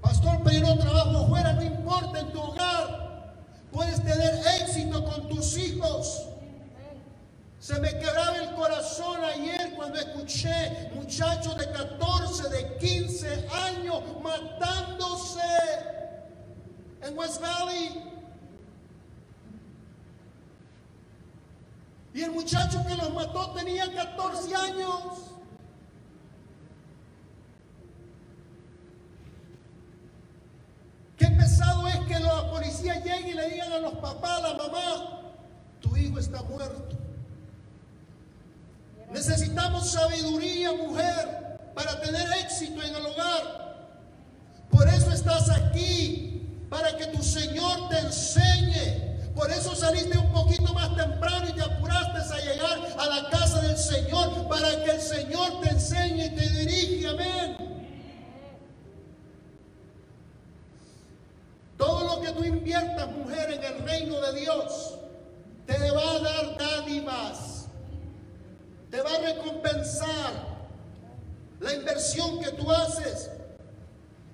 Pastor, 0.00 0.40
pero 0.44 0.66
yo 0.66 0.78
trabajo 0.78 1.28
fuera, 1.28 1.52
no 1.52 1.62
importa 1.62 2.20
en 2.20 2.32
tu 2.32 2.40
hogar. 2.40 3.34
Puedes 3.72 4.02
tener 4.02 4.40
éxito 4.60 5.04
con 5.04 5.28
tus 5.28 5.56
hijos. 5.56 6.26
Se 7.60 7.78
me 7.78 7.90
quebraba 7.98 8.38
el 8.38 8.54
corazón 8.54 9.22
ayer 9.22 9.74
cuando 9.76 9.98
escuché 9.98 10.90
muchachos 10.94 11.58
de 11.58 11.70
14, 11.70 12.48
de 12.48 12.76
15 12.78 13.48
años 13.52 14.02
matándose 14.22 15.40
en 17.02 17.18
West 17.18 17.38
Valley. 17.42 18.02
Y 22.14 22.22
el 22.22 22.30
muchacho 22.30 22.82
que 22.88 22.96
los 22.96 23.12
mató 23.12 23.50
tenía 23.50 23.92
14 23.92 24.54
años. 24.54 25.02
Qué 31.18 31.26
pesado 31.26 31.86
es 31.88 32.00
que 32.06 32.18
la 32.18 32.50
policía 32.50 32.94
llegue 33.04 33.32
y 33.32 33.34
le 33.34 33.50
digan 33.50 33.70
a 33.70 33.78
los 33.80 33.92
papás, 33.96 34.42
a 34.42 34.48
la 34.48 34.54
mamá, 34.54 35.34
tu 35.82 35.94
hijo 35.94 36.18
está 36.18 36.42
muerto. 36.44 36.99
Necesitamos 39.20 39.90
sabiduría, 39.90 40.72
mujer, 40.72 41.58
para 41.74 42.00
tener 42.00 42.26
éxito 42.42 42.82
en 42.82 42.94
el 42.94 43.04
hogar. 43.04 43.90
Por 44.70 44.88
eso 44.88 45.12
estás 45.12 45.50
aquí, 45.50 46.48
para 46.70 46.96
que 46.96 47.04
tu 47.08 47.22
Señor 47.22 47.90
te 47.90 47.98
enseñe. 47.98 49.28
Por 49.34 49.50
eso 49.50 49.76
saliste 49.76 50.16
un 50.16 50.32
poquito 50.32 50.72
más 50.72 50.96
temprano 50.96 51.46
y 51.50 51.52
te 51.52 51.60
apuraste 51.60 52.34
a 52.34 52.38
llegar 52.38 52.78
a 52.98 53.06
la 53.06 53.28
casa 53.28 53.60
del 53.60 53.76
Señor, 53.76 54.48
para 54.48 54.82
que 54.84 54.90
el 54.92 55.00
Señor 55.02 55.60
te 55.60 55.68
enseñe 55.68 56.24
y 56.24 56.30
te 56.30 56.48
dirige. 56.48 57.08
Amén. 57.08 57.56
Todo 61.76 62.16
lo 62.16 62.22
que 62.22 62.32
tú 62.32 62.42
inviertas, 62.42 63.06
mujer, 63.12 63.52
en 63.52 63.64
el 63.64 63.84
reino 63.86 64.18
de 64.18 64.40
Dios, 64.40 64.94
te 65.66 65.90
va 65.90 66.10
a 66.10 66.18
dar 66.20 66.56
dádivas. 66.56 67.59
Te 68.90 69.00
va 69.00 69.14
a 69.14 69.20
recompensar 69.20 70.50
la 71.60 71.74
inversión 71.74 72.40
que 72.40 72.50
tú 72.52 72.70
haces. 72.70 73.30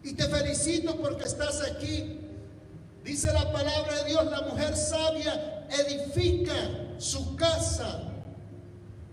Y 0.02 0.14
te 0.14 0.24
felicito 0.24 0.96
porque 0.96 1.24
estás 1.24 1.62
aquí. 1.62 2.20
Dice 3.04 3.32
la 3.32 3.52
palabra 3.52 4.02
de 4.02 4.10
Dios, 4.10 4.24
la 4.26 4.42
mujer 4.42 4.76
sabia 4.76 5.66
edifica 5.68 6.54
su 6.98 7.36
casa. 7.36 8.02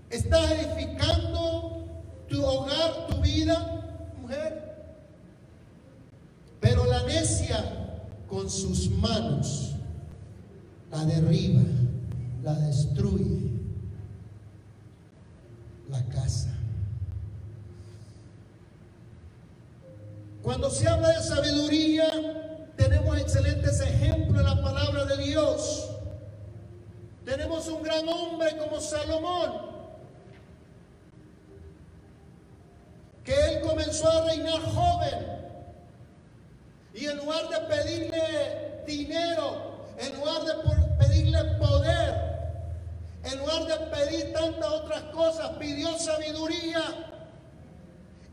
¿Estás 0.10 0.52
edificando 0.52 1.88
tu 2.28 2.44
hogar, 2.44 3.08
tu 3.08 3.18
vida, 3.22 4.12
mujer? 4.22 4.64
Pero 6.60 6.86
la 6.86 7.04
necia 7.04 7.64
con 8.28 8.50
sus 8.50 8.90
manos 8.90 9.74
la 10.92 11.06
derriba, 11.06 11.62
la 12.44 12.54
destruye, 12.54 13.53
la 15.94 16.04
casa. 16.06 16.50
Cuando 20.42 20.70
se 20.70 20.88
habla 20.88 21.10
de 21.10 21.24
sabiduría, 21.24 22.10
tenemos 22.76 23.18
excelentes 23.18 23.80
ejemplos 23.80 24.40
en 24.40 24.46
la 24.46 24.62
palabra 24.62 25.06
de 25.06 25.18
Dios. 25.24 25.90
Tenemos 27.24 27.68
un 27.68 27.82
gran 27.84 28.08
hombre 28.10 28.58
como 28.58 28.82
Salomón, 28.82 29.74
que 33.24 33.34
él 33.34 33.62
comenzó 33.62 34.10
a 34.10 34.26
reinar 34.26 34.62
joven 34.62 35.34
y 36.94 37.06
en 37.06 37.18
lugar 37.18 37.48
de 37.50 37.60
pedirle 37.74 38.84
dinero, 38.86 39.86
en 39.98 40.16
lugar 40.20 40.44
de 40.44 40.54
pedirle 41.00 41.44
poder, 41.58 42.33
en 43.24 43.40
lugar 43.40 43.66
de 43.66 43.78
pedir 43.88 44.34
tantas 44.34 44.70
otras 44.70 45.02
cosas, 45.14 45.52
pidió 45.58 45.98
sabiduría. 45.98 47.10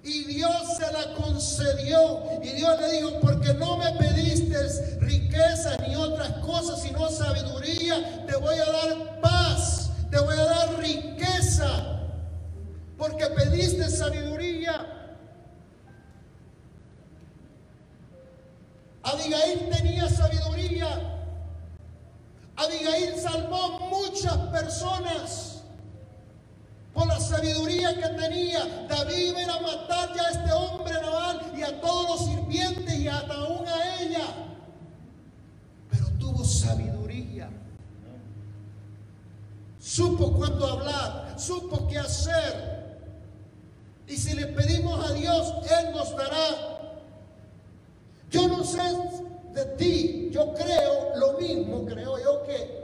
Y 0.03 0.25
Dios 0.25 0.77
se 0.77 0.93
la 0.93 1.15
concedió. 1.15 2.23
Y 2.43 2.49
Dios 2.51 2.81
le 2.81 2.93
dijo, 2.93 3.21
porque 3.21 3.55
no 3.55 3.77
me 3.77 3.93
pediste 3.93 4.57
riqueza 4.99 5.77
ni 5.87 5.95
otras 5.95 6.31
cosas, 6.39 6.83
sino 6.83 7.09
sabiduría, 7.09 8.27
te 8.27 8.37
voy 8.37 8.57
a 8.57 8.65
dar 8.65 9.21
paz, 9.21 9.91
te 10.11 10.19
voy 10.19 10.37
a 10.37 10.45
dar 10.45 10.79
riqueza. 10.79 12.01
Porque 12.97 13.27
pediste 13.27 13.89
sabiduría. 13.91 14.87
Abigail 19.03 19.71
tenía 19.71 20.09
sabiduría. 20.09 21.20
Abigail 22.61 23.19
salvó 23.19 23.79
muchas 23.89 24.37
personas 24.49 25.63
por 26.93 27.07
la 27.07 27.19
sabiduría 27.19 27.95
que 27.95 28.09
tenía. 28.21 28.87
David 28.89 29.39
iba 29.39 29.55
a 29.55 29.61
matar 29.61 30.15
ya 30.15 30.23
a 30.23 30.31
este 30.31 30.53
hombre 30.53 30.93
naval 30.93 31.53
y 31.57 31.63
a 31.63 31.81
todos 31.81 32.11
los 32.11 32.29
sirvientes 32.29 32.99
y 32.99 33.09
hasta 33.09 33.35
aún 33.35 33.67
a 33.67 34.01
ella. 34.03 34.27
Pero 35.91 36.07
tuvo 36.19 36.45
sabiduría. 36.45 37.49
Supo 39.79 40.33
cuándo 40.33 40.67
hablar, 40.67 41.35
supo 41.39 41.89
qué 41.89 41.99
hacer. 41.99 42.99
Y 44.07 44.17
si 44.17 44.35
le 44.35 44.47
pedimos 44.47 45.09
a 45.09 45.13
Dios, 45.13 45.55
Él 45.81 45.93
nos 45.93 46.15
dará 46.17 46.81
yo 48.31 48.47
no 48.47 48.63
sé 48.63 48.81
de 49.55 49.65
ti, 49.77 50.31
yo 50.33 50.55
creo 50.55 51.17
lo 51.17 51.39
mismo, 51.39 51.85
creo 51.85 52.19
yo 52.19 52.43
que 52.45 52.81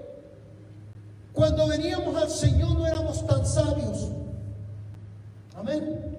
cuando 1.33 1.67
veníamos 1.69 2.17
al 2.17 2.31
Señor 2.31 2.71
no 2.71 2.87
éramos 2.87 3.27
tan 3.27 3.45
sabios. 3.47 4.09
Amén. 5.55 6.17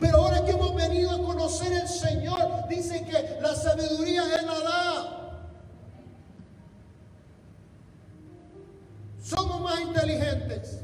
Pero 0.00 0.18
ahora 0.18 0.44
que 0.44 0.52
hemos 0.52 0.74
venido 0.74 1.10
a 1.10 1.22
conocer 1.22 1.72
el 1.72 1.88
Señor, 1.88 2.68
dice 2.68 3.04
que 3.04 3.38
la 3.40 3.54
sabiduría 3.54 4.22
es 4.36 4.44
la 4.44 4.58
da. 4.60 5.18
Somos 9.22 9.60
más 9.60 9.80
inteligentes. 9.80 10.78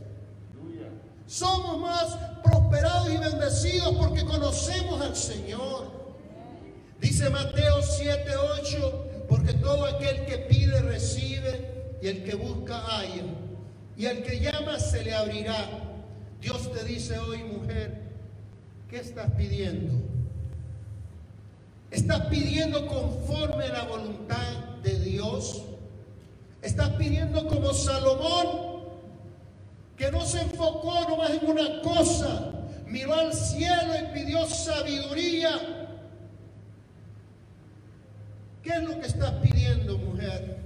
Somos 1.27 1.79
más 1.79 2.17
prosperados 2.43 3.11
y 3.11 3.17
bendecidos 3.17 3.95
porque 3.97 4.25
conocemos 4.25 5.01
al 5.01 5.17
Señor. 5.17 6.04
Dice 7.05 7.29
Mateo 7.29 7.83
7, 7.83 8.25
8, 8.63 9.27
porque 9.29 9.53
todo 9.53 9.85
aquel 9.85 10.25
que 10.25 10.39
pide 10.39 10.81
recibe 10.81 11.99
y 12.01 12.09
el 12.09 12.25
que 12.25 12.35
busca 12.35 12.97
haya. 12.97 13.25
Y 13.95 14.07
al 14.07 14.23
que 14.23 14.41
llama 14.41 14.81
se 14.81 15.05
le 15.05 15.13
abrirá. 15.13 15.69
Dios 16.41 16.73
te 16.73 16.83
dice 16.83 17.19
hoy, 17.19 17.43
mujer, 17.43 18.01
¿qué 18.89 19.01
estás 19.01 19.31
pidiendo? 19.33 19.93
¿Estás 21.91 22.23
pidiendo 22.29 22.87
conforme 22.87 23.65
a 23.65 23.73
la 23.75 23.83
voluntad 23.83 24.81
de 24.83 24.99
Dios? 25.01 25.63
¿Estás 26.63 26.89
pidiendo 26.93 27.47
como 27.49 27.75
Salomón, 27.75 28.85
que 29.99 30.11
no 30.11 30.25
se 30.25 30.41
enfocó 30.41 31.07
nomás 31.07 31.33
en 31.33 31.51
una 31.51 31.83
cosa, 31.83 32.51
miró 32.87 33.13
al 33.13 33.35
cielo 33.35 33.93
y 33.95 34.15
pidió 34.15 34.47
sabiduría 34.47 35.74
¿Qué 38.65 38.71
es 38.71 38.83
lo 38.83 38.99
que 38.99 39.07
estás 39.07 39.33
pidiendo, 39.43 39.99
mujer? 39.99 40.57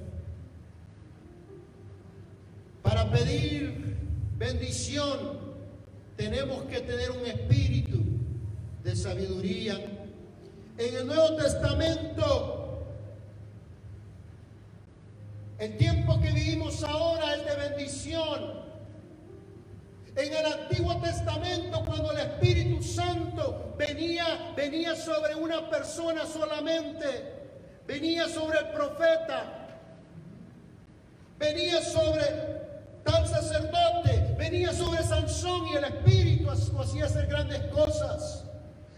Para 2.80 3.10
pedir 3.10 3.96
bendición 4.36 5.40
tenemos 6.16 6.62
que 6.66 6.80
tener 6.80 7.10
un 7.10 7.26
espíritu 7.26 7.98
de 8.84 8.94
sabiduría. 8.94 9.80
En 10.78 10.94
el 10.94 11.06
Nuevo 11.08 11.34
Testamento, 11.34 12.86
el 15.58 15.76
tiempo 15.76 16.20
que 16.20 16.30
vivimos 16.30 16.84
ahora 16.84 17.34
es 17.34 17.44
de 17.44 17.68
bendición. 17.68 18.58
En 20.14 20.32
el 20.32 20.46
Antiguo 20.46 21.00
Testamento, 21.00 21.82
cuando 21.84 22.12
el 22.12 22.18
Espíritu 22.18 22.80
Santo 22.80 23.74
venía, 23.76 24.52
venía 24.56 24.94
sobre 24.94 25.34
una 25.34 25.68
persona 25.68 26.24
solamente, 26.26 27.37
venía 27.88 28.28
sobre 28.28 28.58
el 28.58 28.68
profeta, 28.68 29.66
venía 31.38 31.80
sobre 31.80 32.22
tal 33.02 33.26
sacerdote, 33.26 34.34
venía 34.36 34.74
sobre 34.74 35.02
Sansón 35.02 35.66
y 35.68 35.76
el 35.76 35.84
Espíritu 35.84 36.50
hacía 36.50 37.06
hacer 37.06 37.26
grandes 37.26 37.62
cosas. 37.72 38.44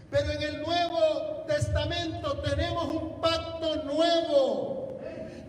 Pero 0.09 0.29
en 0.33 0.41
el 0.41 0.61
Nuevo 0.61 1.45
Testamento 1.47 2.37
tenemos 2.39 2.93
un 2.93 3.21
pacto 3.21 3.77
nuevo 3.83 4.90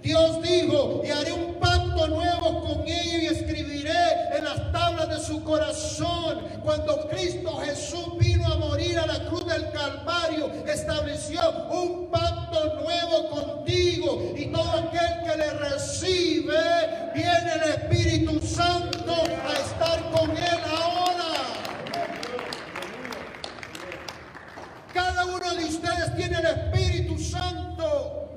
Dios 0.03 0.43
dijo, 0.43 1.03
y 1.05 1.11
haré 1.11 1.33
un 1.33 1.55
pacto 1.55 2.09
nuevo 2.09 2.61
con 2.61 2.83
ellos 2.89 3.23
y 3.23 3.27
escribiré 3.27 4.37
en 4.37 4.45
las 4.45 4.73
tablas 4.73 5.09
de 5.09 5.21
su 5.21 5.45
corazón. 5.45 6.41
Cuando 6.65 7.09
Cristo 7.09 7.59
Jesús 7.59 8.19
vino 8.19 8.53
a 8.53 8.57
morir 8.57 8.99
a 8.99 9.07
la 9.07 9.25
cruz 9.27 9.47
del 9.47 9.71
Calvario, 9.71 10.51
estableció 10.67 11.41
un 11.71 12.11
pacto 12.11 12.81
nuevo 12.83 13.31
contigo. 13.31 14.33
Y 14.37 14.47
todo 14.47 14.71
aquel 14.73 15.23
que 15.25 15.37
le 15.37 15.51
recibe, 15.53 17.13
viene 17.15 17.53
el 17.55 17.71
Espíritu 17.71 18.45
Santo 18.45 19.13
a 19.13 19.53
estar 19.53 20.11
con 20.11 20.31
él 20.31 20.61
ahora. 20.69 21.13
Cada 24.93 25.27
uno 25.27 25.55
de 25.55 25.65
ustedes 25.65 26.17
tiene 26.17 26.39
el 26.39 26.47
Espíritu 26.47 27.19
Santo. 27.19 28.29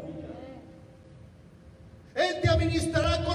Él 2.15 2.39
te 2.41 2.47
administrará 2.47 3.25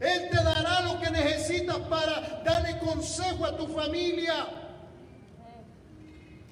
Él 0.00 0.28
te 0.30 0.42
dará 0.42 0.82
lo 0.82 1.00
que 1.00 1.10
necesitas 1.10 1.78
para 1.88 2.42
darle 2.44 2.78
consejo 2.78 3.44
a 3.44 3.56
tu 3.56 3.66
familia. 3.68 4.46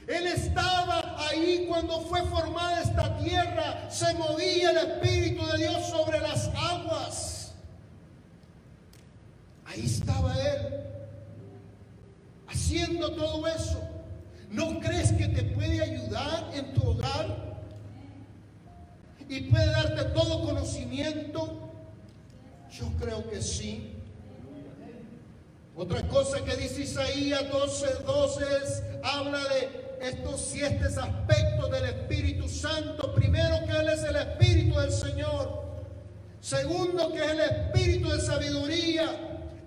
Él 0.07 0.27
estaba 0.27 1.17
ahí 1.29 1.67
cuando 1.69 2.01
fue 2.03 2.23
formada 2.23 2.83
esta 2.83 3.17
tierra. 3.19 3.91
Se 3.91 4.13
movía 4.15 4.71
el 4.71 4.77
Espíritu 4.77 5.47
de 5.47 5.59
Dios 5.59 5.87
sobre 5.89 6.21
las 6.21 6.49
aguas. 6.55 7.53
Ahí 9.67 9.87
estaba 9.87 10.35
Él 10.41 10.85
haciendo 12.49 13.13
todo 13.13 13.47
eso. 13.47 13.81
¿No 14.51 14.79
crees 14.81 15.13
que 15.13 15.27
te 15.29 15.43
puede 15.43 15.83
ayudar 15.83 16.51
en 16.55 16.73
tu 16.75 16.89
hogar? 16.89 17.54
Y 19.29 19.43
puede 19.43 19.67
darte 19.67 20.05
todo 20.11 20.45
conocimiento? 20.45 21.71
Yo 22.71 22.87
creo 23.01 23.29
que 23.29 23.41
sí. 23.41 23.93
Otra 25.77 26.03
cosa 26.09 26.45
que 26.45 26.57
dice 26.57 26.83
Isaías 26.83 27.51
12, 27.51 27.87
12 28.07 28.45
es, 28.63 28.83
habla 29.03 29.41
de 29.41 29.85
estos 30.09 30.41
siete 30.41 30.85
aspectos 30.85 31.71
del 31.71 31.85
Espíritu 31.85 32.49
Santo. 32.49 33.13
Primero 33.15 33.65
que 33.67 33.73
Él 33.73 33.89
es 33.89 34.03
el 34.05 34.17
Espíritu 34.17 34.79
del 34.79 34.93
Señor. 34.93 35.65
Segundo 36.41 37.13
que 37.13 37.25
es 37.25 37.31
el 37.31 37.41
Espíritu 37.41 38.11
de 38.11 38.21
sabiduría 38.21 39.05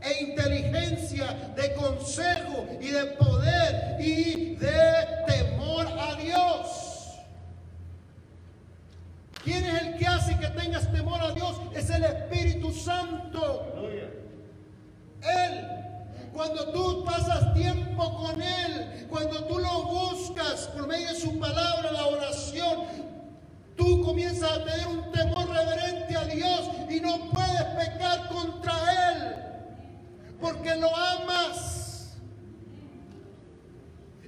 e 0.01 0.23
inteligencia, 0.23 1.51
de 1.55 1.73
consejo 1.73 2.67
y 2.79 2.87
de 2.87 3.05
poder 3.05 3.97
y 3.99 4.55
de 4.55 5.07
temor 5.27 5.87
a 5.87 6.15
Dios. 6.15 7.17
¿Quién 9.43 9.63
es 9.63 9.81
el 9.81 9.97
que 9.97 10.07
hace 10.07 10.37
que 10.37 10.47
tengas 10.47 10.91
temor 10.91 11.21
a 11.21 11.31
Dios? 11.31 11.55
Es 11.73 11.89
el 11.89 12.03
Espíritu 12.03 12.71
Santo. 12.71 13.73
Él. 15.21 15.67
Cuando 16.33 16.71
tú 16.71 17.03
pasas 17.03 17.53
tiempo 17.53 18.15
con 18.17 18.41
Él, 18.41 19.07
cuando 19.09 19.45
tú 19.45 19.57
lo 19.57 19.83
buscas 19.83 20.67
por 20.67 20.87
medio 20.87 21.07
de 21.07 21.15
su 21.15 21.39
palabra, 21.39 21.91
la 21.91 22.05
oración, 22.05 22.81
tú 23.75 24.03
comienzas 24.03 24.51
a 24.51 24.63
tener 24.63 24.87
un 24.87 25.11
temor 25.11 25.49
reverente 25.49 26.15
a 26.15 26.25
Dios 26.25 26.69
y 26.89 26.99
no 26.99 27.31
puedes 27.31 27.63
pecar 27.75 28.27
contra 28.29 28.73
Él, 29.11 29.35
porque 30.39 30.75
lo 30.75 30.95
amas. 30.95 32.17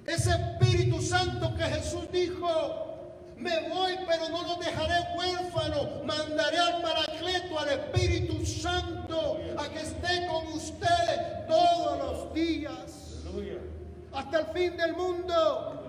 Ese 0.08 0.32
Espíritu 0.32 1.04
Santo 1.04 1.54
que 1.56 1.64
Jesús 1.64 2.12
dijo, 2.12 2.89
me 3.40 3.70
voy, 3.70 3.94
pero 4.08 4.30
no 4.30 4.44
los 4.44 4.60
dejaré 4.60 5.16
huérfanos. 5.18 6.04
Mandaré 6.06 6.58
al 6.58 6.82
Paracleto, 6.82 7.60
al 7.60 7.70
Espíritu 7.70 8.46
Santo, 8.46 9.40
a 9.58 9.70
que 9.70 9.82
esté 9.82 10.28
con 10.28 10.48
ustedes 10.54 11.48
todos 11.48 11.98
los 11.98 12.34
días. 12.34 13.16
Hasta 14.12 14.40
el 14.40 14.46
fin 14.48 14.78
del 14.78 14.96
mundo. 14.96 15.84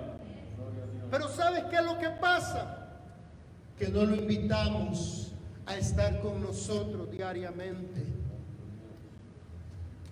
Pero 1.10 1.28
¿sabes 1.28 1.64
qué 1.64 1.76
es 1.76 1.84
lo 1.84 1.98
que 1.98 2.10
pasa? 2.10 2.88
Que 3.78 3.88
no 3.88 4.04
lo 4.04 4.14
invitamos 4.14 5.32
a 5.66 5.76
estar 5.76 6.20
con 6.20 6.40
nosotros 6.40 7.10
diariamente. 7.10 8.04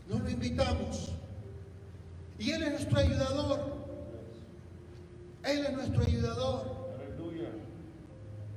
No 0.08 0.18
lo 0.18 0.28
invitamos. 0.28 1.10
Y 2.38 2.50
Él 2.50 2.62
es 2.64 2.70
nuestro 2.72 2.98
ayudador. 2.98 3.76
Él 5.44 5.66
es 5.66 5.72
nuestro 5.72 6.02
ayudador. 6.02 6.77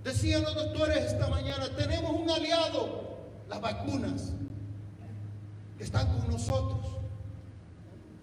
Decían 0.04 0.44
los 0.44 0.56
doctores 0.56 0.98
esta 0.98 1.28
mañana, 1.28 1.70
tenemos 1.78 2.12
un 2.20 2.30
aliado, 2.30 3.18
las 3.48 3.62
vacunas, 3.62 4.34
que 5.78 5.84
están 5.84 6.08
con 6.08 6.32
nosotros. 6.32 6.80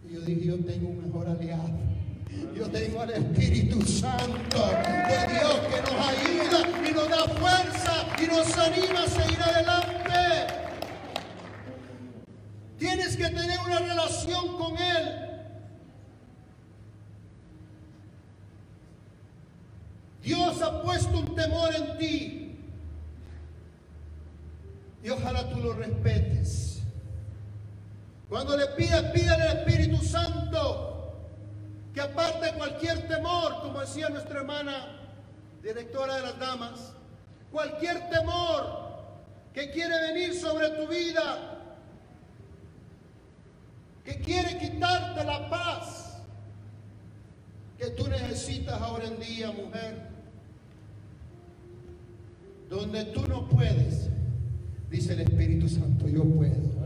Y 0.09 0.15
yo 0.15 0.21
dije, 0.23 0.47
yo 0.47 0.59
tengo 0.65 0.89
un 0.89 1.07
mejor 1.07 1.29
aliado. 1.29 1.89
Yo 2.55 2.69
tengo 2.71 3.01
al 3.01 3.11
Espíritu 3.11 3.81
Santo 3.83 4.59
de 4.59 5.33
Dios 5.33 5.61
que 5.71 5.81
nos 5.83 6.09
ayuda 6.09 6.89
y 6.89 6.93
nos 6.93 7.09
da 7.09 7.29
fuerza 7.29 8.07
y 8.21 8.27
nos 8.27 8.59
anima 8.59 9.05
a 9.05 9.07
seguir 9.07 9.43
adelante. 9.43 10.55
Tienes 12.79 13.17
que 13.17 13.29
tener 13.29 13.59
una 13.65 13.79
relación 13.79 14.57
con 14.57 14.77
Él. 14.77 15.29
Dios 20.23 20.61
ha 20.63 20.78
puesto 20.89 21.19
un 21.19 21.35
temor 21.35 21.75
en 21.75 21.99
ti. 21.99 22.59
Y 25.05 25.11
ojalá 25.11 25.47
tú 25.51 25.59
lo 25.61 25.75
respetes. 25.75 26.81
Cuando 28.31 28.57
le 28.57 28.69
pidas, 28.69 29.03
pídale 29.13 29.43
al 29.43 29.59
Espíritu 29.59 30.03
Santo 30.03 31.13
que 31.93 32.01
aparte 32.01 32.55
cualquier 32.55 33.07
temor, 33.07 33.61
como 33.61 33.81
decía 33.81 34.09
nuestra 34.09 34.39
hermana 34.39 35.11
directora 35.63 36.17
de 36.17 36.23
las 36.23 36.39
damas, 36.39 36.93
cualquier 37.53 38.09
temor 38.09 38.89
que 39.53 39.71
quiere 39.71 39.95
venir 40.15 40.35
sobre 40.41 40.71
tu 40.71 40.89
vida, 40.89 41.59
que 44.07 44.19
quiere 44.21 44.57
quitarte 44.57 45.23
la 45.23 45.51
paz 45.51 46.17
que 47.77 47.91
tú 47.91 48.09
necesitas 48.09 48.81
ahora 48.81 49.05
en 49.05 49.21
día, 49.21 49.53
mujer. 49.53 50.08
Donde 52.69 53.05
tú 53.07 53.27
no 53.27 53.49
puedes, 53.49 54.11
dice 54.91 55.15
el 55.15 55.21
Espíritu 55.21 55.69
Santo, 55.69 56.07
yo 56.07 56.23
puedo. 56.25 56.79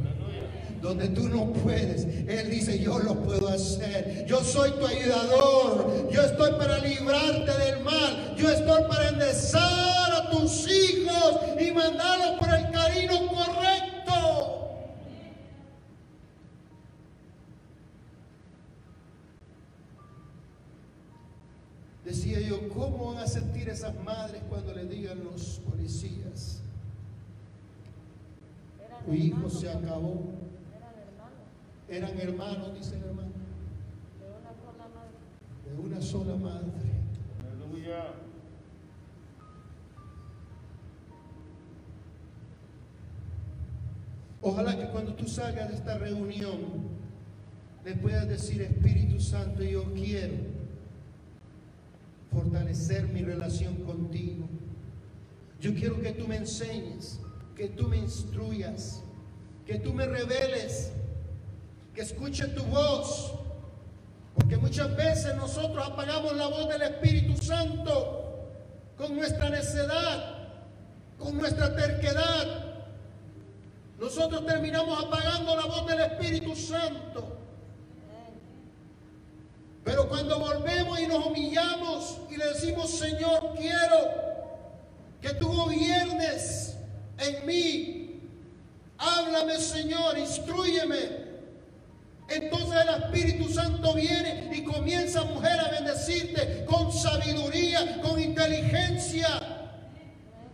Donde 0.80 1.08
tú 1.08 1.28
no 1.28 1.52
puedes, 1.52 2.04
Él 2.04 2.50
dice, 2.50 2.78
yo 2.78 2.98
lo 2.98 3.14
puedo 3.22 3.48
hacer. 3.48 4.24
Yo 4.26 4.42
soy 4.42 4.70
tu 4.72 4.86
ayudador. 4.86 6.08
Yo 6.10 6.22
estoy 6.22 6.52
para 6.52 6.78
librarte 6.78 7.52
del 7.58 7.84
mal. 7.84 8.34
Yo 8.36 8.50
estoy 8.50 8.82
para 8.88 9.08
endezar 9.10 10.12
a 10.12 10.30
tus 10.30 10.66
hijos 10.68 11.40
y 11.60 11.70
mandarlos 11.70 12.38
por 12.38 12.48
el 12.52 12.70
camino 12.70 13.28
correcto. 13.28 13.92
¿Cómo 22.72 23.12
van 23.12 23.24
a 23.24 23.26
sentir 23.26 23.68
esas 23.68 23.94
madres 24.02 24.42
cuando 24.48 24.74
le 24.74 24.84
digan 24.86 25.22
los 25.24 25.60
policías? 25.68 26.60
Tu 29.04 29.14
hijo 29.14 29.48
se 29.48 29.70
acabó. 29.70 30.22
Eran 31.88 32.18
hermanos, 32.18 32.74
dice 32.74 32.96
el 32.96 33.04
hermano. 33.04 33.32
De 35.64 35.80
una 35.80 36.00
sola 36.00 36.36
madre. 36.36 36.72
Aleluya. 37.40 38.14
Ojalá 44.40 44.76
que 44.76 44.88
cuando 44.88 45.14
tú 45.14 45.26
salgas 45.26 45.68
de 45.68 45.74
esta 45.74 45.98
reunión 45.98 46.60
le 47.84 47.94
puedas 47.96 48.28
decir, 48.28 48.62
Espíritu 48.62 49.20
Santo, 49.20 49.62
yo 49.62 49.84
quiero 49.92 50.61
fortalecer 52.32 53.08
mi 53.08 53.22
relación 53.22 53.76
contigo. 53.84 54.48
Yo 55.60 55.74
quiero 55.74 56.00
que 56.00 56.12
tú 56.12 56.26
me 56.26 56.36
enseñes, 56.36 57.20
que 57.54 57.68
tú 57.68 57.88
me 57.88 57.98
instruyas, 57.98 59.02
que 59.66 59.78
tú 59.78 59.92
me 59.92 60.06
reveles 60.06 60.92
que 61.94 62.02
escuche 62.02 62.46
tu 62.48 62.62
voz. 62.64 63.34
Porque 64.34 64.56
muchas 64.56 64.96
veces 64.96 65.36
nosotros 65.36 65.86
apagamos 65.86 66.34
la 66.36 66.46
voz 66.46 66.68
del 66.68 66.82
Espíritu 66.82 67.36
Santo 67.42 68.48
con 68.96 69.14
nuestra 69.14 69.50
necedad, 69.50 70.48
con 71.18 71.36
nuestra 71.36 71.76
terquedad. 71.76 72.46
Nosotros 73.98 74.46
terminamos 74.46 75.04
apagando 75.04 75.54
la 75.54 75.66
voz 75.66 75.86
del 75.86 76.00
Espíritu 76.00 76.56
Santo. 76.56 77.41
Pero 79.84 80.08
cuando 80.08 80.38
volvemos 80.38 81.00
y 81.00 81.06
nos 81.06 81.26
humillamos 81.26 82.18
y 82.30 82.36
le 82.36 82.46
decimos, 82.46 82.90
Señor, 82.90 83.54
quiero 83.56 84.22
que 85.20 85.30
tú 85.34 85.48
gobiernes 85.48 86.76
en 87.18 87.46
mí. 87.46 88.20
Háblame, 88.98 89.58
Señor, 89.58 90.16
instruyeme. 90.18 91.22
Entonces 92.28 92.80
el 92.80 93.02
Espíritu 93.02 93.52
Santo 93.52 93.92
viene 93.94 94.50
y 94.52 94.62
comienza, 94.62 95.24
mujer, 95.24 95.58
a 95.60 95.68
bendecirte 95.70 96.64
con 96.64 96.92
sabiduría, 96.92 98.00
con 98.00 98.20
inteligencia, 98.20 99.28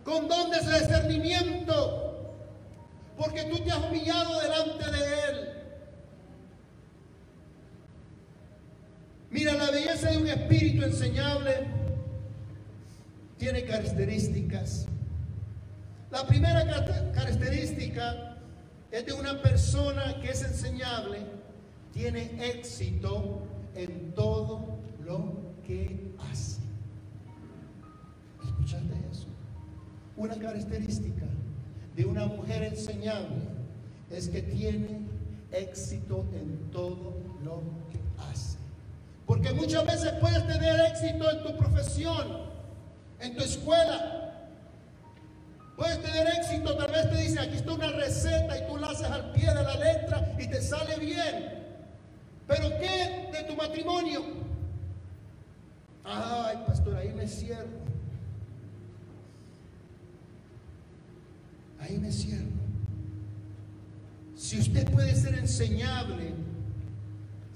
con 0.03 0.27
dones 0.27 0.65
de 0.65 0.79
discernimiento, 0.79 2.33
porque 3.17 3.43
tú 3.43 3.59
te 3.59 3.71
has 3.71 3.77
humillado 3.77 4.39
delante 4.41 4.91
de 4.91 5.29
Él. 5.29 5.58
Mira, 9.31 9.53
la 9.53 9.69
belleza 9.69 10.09
de 10.09 10.17
un 10.17 10.27
espíritu 10.27 10.83
enseñable 10.83 11.67
tiene 13.37 13.63
características. 13.63 14.87
La 16.11 16.25
primera 16.25 16.65
característica 17.13 18.37
es 18.91 19.05
de 19.05 19.13
una 19.13 19.41
persona 19.41 20.19
que 20.21 20.31
es 20.31 20.43
enseñable, 20.43 21.19
tiene 21.93 22.31
éxito 22.43 23.43
en 23.75 24.13
todo 24.13 24.79
lo 25.05 25.53
que 25.65 26.11
hace. 26.31 26.61
¿Escuchaste 28.43 28.93
eso? 29.11 29.27
Una 30.17 30.35
característica 30.37 31.25
de 31.95 32.05
una 32.05 32.25
mujer 32.25 32.63
enseñable 32.63 33.43
es 34.09 34.27
que 34.27 34.41
tiene 34.41 35.01
éxito 35.51 36.25
en 36.33 36.71
todo 36.71 37.13
lo 37.43 37.61
que 37.91 37.99
hace. 38.31 38.58
Porque 39.29 39.53
muchas 39.53 39.85
veces 39.85 40.11
puedes 40.13 40.43
tener 40.47 40.79
éxito 40.87 41.29
en 41.29 41.43
tu 41.43 41.55
profesión, 41.55 42.49
en 43.19 43.35
tu 43.35 43.43
escuela. 43.43 44.49
Puedes 45.77 46.01
tener 46.01 46.27
éxito, 46.39 46.75
tal 46.75 46.91
vez 46.91 47.07
te 47.11 47.15
dicen, 47.15 47.37
aquí 47.37 47.57
está 47.57 47.73
una 47.73 47.91
receta 47.91 48.57
y 48.57 48.65
tú 48.65 48.77
la 48.77 48.87
haces 48.87 49.05
al 49.05 49.31
pie 49.31 49.47
de 49.53 49.63
la 49.63 49.75
letra 49.75 50.35
y 50.39 50.47
te 50.47 50.59
sale 50.63 50.97
bien. 50.97 51.63
Pero 52.47 52.69
¿qué 52.79 53.29
de 53.31 53.43
tu 53.43 53.55
matrimonio? 53.55 54.23
Ay, 56.03 56.63
pastor, 56.65 56.95
ahí 56.95 57.09
me 57.09 57.27
cierro. 57.27 57.67
Ahí 61.79 61.99
me 61.99 62.11
cierro. 62.11 62.49
Si 64.35 64.57
usted 64.57 64.89
puede 64.91 65.15
ser 65.15 65.35
enseñable, 65.35 66.33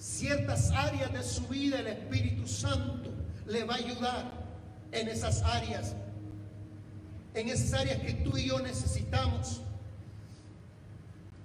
ciertas 0.04 0.70
áreas 0.72 1.13
de 1.13 1.24
su 1.24 1.48
vida, 1.48 1.80
el 1.80 1.88
Espíritu 1.88 2.46
Santo 2.46 3.10
le 3.48 3.63
va 3.63 3.76
a 3.76 3.78
ayudar 3.78 4.32
en 4.92 5.08
esas 5.08 5.42
áreas, 5.44 5.96
en 7.34 7.48
esas 7.48 7.80
áreas 7.80 8.02
que 8.02 8.13
tú 8.16 8.38
y 8.38 8.48
yo 8.48 8.60
necesitamos. 8.60 9.62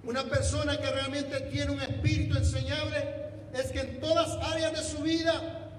Una 0.02 0.24
persona 0.24 0.76
que 0.76 0.90
realmente 0.90 1.38
tiene 1.52 1.70
un 1.70 1.80
espíritu 1.80 2.36
enseñable 2.36 3.30
es 3.54 3.70
que 3.70 3.80
en 3.80 4.00
todas 4.00 4.28
áreas 4.52 4.72
de 4.72 4.82
su 4.82 5.02
vida 5.02 5.70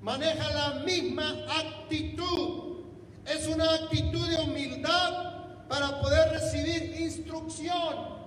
maneja 0.00 0.50
la 0.50 0.84
misma 0.84 1.44
actitud. 1.60 2.84
Es 3.26 3.46
una 3.48 3.74
actitud 3.74 4.26
de 4.30 4.36
humildad 4.44 5.66
para 5.68 6.00
poder 6.00 6.30
recibir 6.30 7.02
instrucción. 7.02 8.17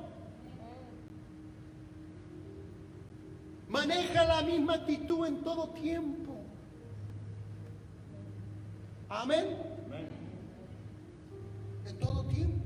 Maneja 3.72 4.26
la 4.26 4.42
misma 4.42 4.74
actitud 4.74 5.26
en 5.26 5.42
todo 5.44 5.70
tiempo. 5.70 6.36
Amén. 9.08 9.46
En 11.88 11.98
todo 11.98 12.26
tiempo. 12.26 12.66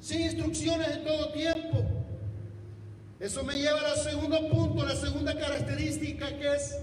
Sin 0.00 0.22
instrucciones 0.22 0.96
en 0.96 1.04
todo 1.04 1.32
tiempo. 1.32 1.84
Eso 3.20 3.44
me 3.44 3.54
lleva 3.54 3.80
al 3.80 3.98
segundo 3.98 4.48
punto, 4.48 4.82
la 4.82 4.96
segunda 4.96 5.38
característica 5.38 6.38
que 6.38 6.54
es 6.54 6.78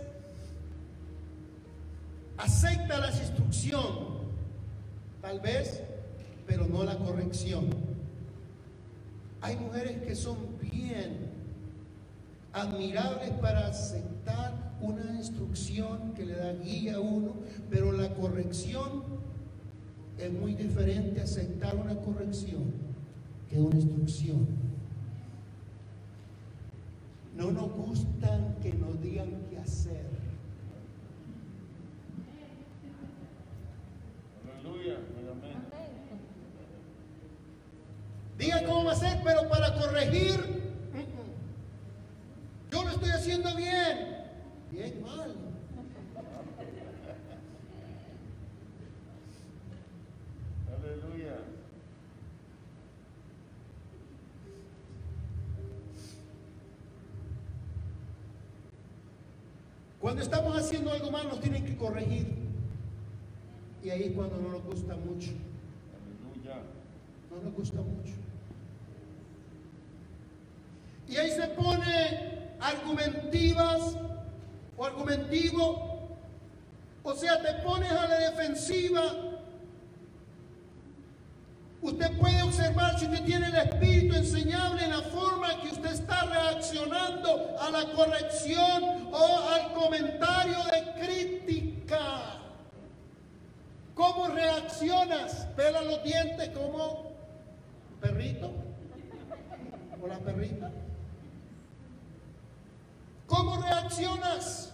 acepta 2.37 2.99
la 2.99 3.09
instrucción, 3.09 4.19
tal 5.19 5.39
vez, 5.39 5.81
pero 6.45 6.67
no 6.67 6.83
la 6.83 6.95
corrección. 6.97 7.69
Hay 9.41 9.55
mujeres 9.55 10.03
que 10.03 10.15
son 10.15 10.52
bien 10.73 11.31
admirables 12.51 13.31
para 13.41 13.67
aceptar 13.67 14.73
una 14.81 15.15
instrucción 15.15 16.13
que 16.13 16.25
le 16.25 16.35
da 16.35 16.53
guía 16.53 16.95
a 16.95 16.99
uno, 16.99 17.35
pero 17.69 17.91
la 17.91 18.13
corrección 18.13 19.03
es 20.17 20.31
muy 20.31 20.53
diferente 20.53 21.21
aceptar 21.21 21.75
una 21.75 21.95
corrección 21.95 22.73
que 23.49 23.59
una 23.59 23.75
instrucción. 23.75 24.47
No 27.35 27.51
nos 27.51 27.71
gustan 27.71 28.55
que 28.61 28.73
nos 28.73 29.01
digan 29.01 29.29
qué 29.49 29.57
hacer. 29.57 30.05
Aleluya. 34.59 34.97
Amén. 35.31 35.73
Diga 38.37 38.63
cómo 38.65 38.85
va 38.85 38.91
a 38.91 38.95
ser, 38.95 39.19
pero 39.23 39.49
para 39.49 39.73
corregir, 39.73 40.62
yo 42.73 42.83
lo 42.83 42.89
estoy 42.89 43.09
haciendo 43.09 43.55
bien. 43.55 44.17
Bien 44.71 45.01
mal. 45.03 45.35
Aleluya. 50.75 51.35
Cuando 59.99 60.21
estamos 60.23 60.57
haciendo 60.57 60.91
algo 60.91 61.11
mal 61.11 61.27
nos 61.27 61.39
tienen 61.41 61.63
que 61.63 61.77
corregir. 61.77 62.25
Y 63.83 63.89
ahí 63.91 64.03
es 64.05 64.11
cuando 64.13 64.37
no 64.37 64.49
nos 64.49 64.63
gusta 64.63 64.95
mucho. 64.95 65.29
Aleluya. 65.93 66.63
No 67.29 67.43
nos 67.43 67.53
gusta 67.53 67.81
mucho. 67.81 68.13
Y 71.07 71.17
ahí 71.17 71.29
se 71.29 71.47
pone 71.49 72.42
argumentivas 72.63 73.97
o 74.77 74.85
argumentivo. 74.85 76.17
O 77.03 77.13
sea, 77.13 77.41
te 77.41 77.53
pones 77.61 77.91
a 77.91 78.07
la 78.07 78.19
defensiva. 78.19 79.01
Usted 81.81 82.17
puede 82.17 82.41
observar 82.43 82.97
si 82.97 83.05
usted 83.05 83.25
tiene 83.25 83.47
el 83.47 83.55
espíritu 83.55 84.15
enseñable 84.15 84.85
en 84.85 84.91
la 84.91 85.01
forma 85.01 85.59
que 85.61 85.67
usted 85.67 85.91
está 85.91 86.23
reaccionando 86.23 87.55
a 87.59 87.69
la 87.71 87.91
corrección 87.91 89.09
o 89.11 89.49
al 89.49 89.73
comentario 89.73 90.57
de 90.63 91.05
crítica. 91.05 92.39
¿Cómo 93.93 94.29
reaccionas? 94.29 95.47
Pela 95.57 95.81
los 95.81 96.01
dientes 96.03 96.49
como 96.49 97.11
perrito 97.99 98.49
o 100.01 100.07
la 100.07 100.19
perrita. 100.19 100.71
¿Cómo 103.35 103.59
reaccionas? 103.59 104.71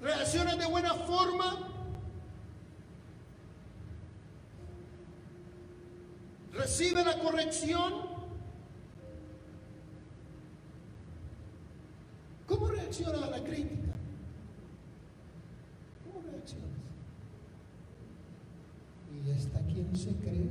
¿Reaccionas 0.00 0.58
de 0.58 0.64
buena 0.64 0.94
forma? 0.94 1.68
¿Recibe 6.54 7.04
la 7.04 7.18
corrección? 7.18 7.92
¿Cómo 12.46 12.68
reaccionas 12.68 13.22
a 13.24 13.30
la 13.30 13.44
crítica? 13.44 13.92
¿Cómo 16.02 16.26
reaccionas? 16.32 16.70
¿Y 19.12 19.30
esta 19.32 19.60
quién 19.66 19.94
se 19.94 20.12
cree? 20.16 20.48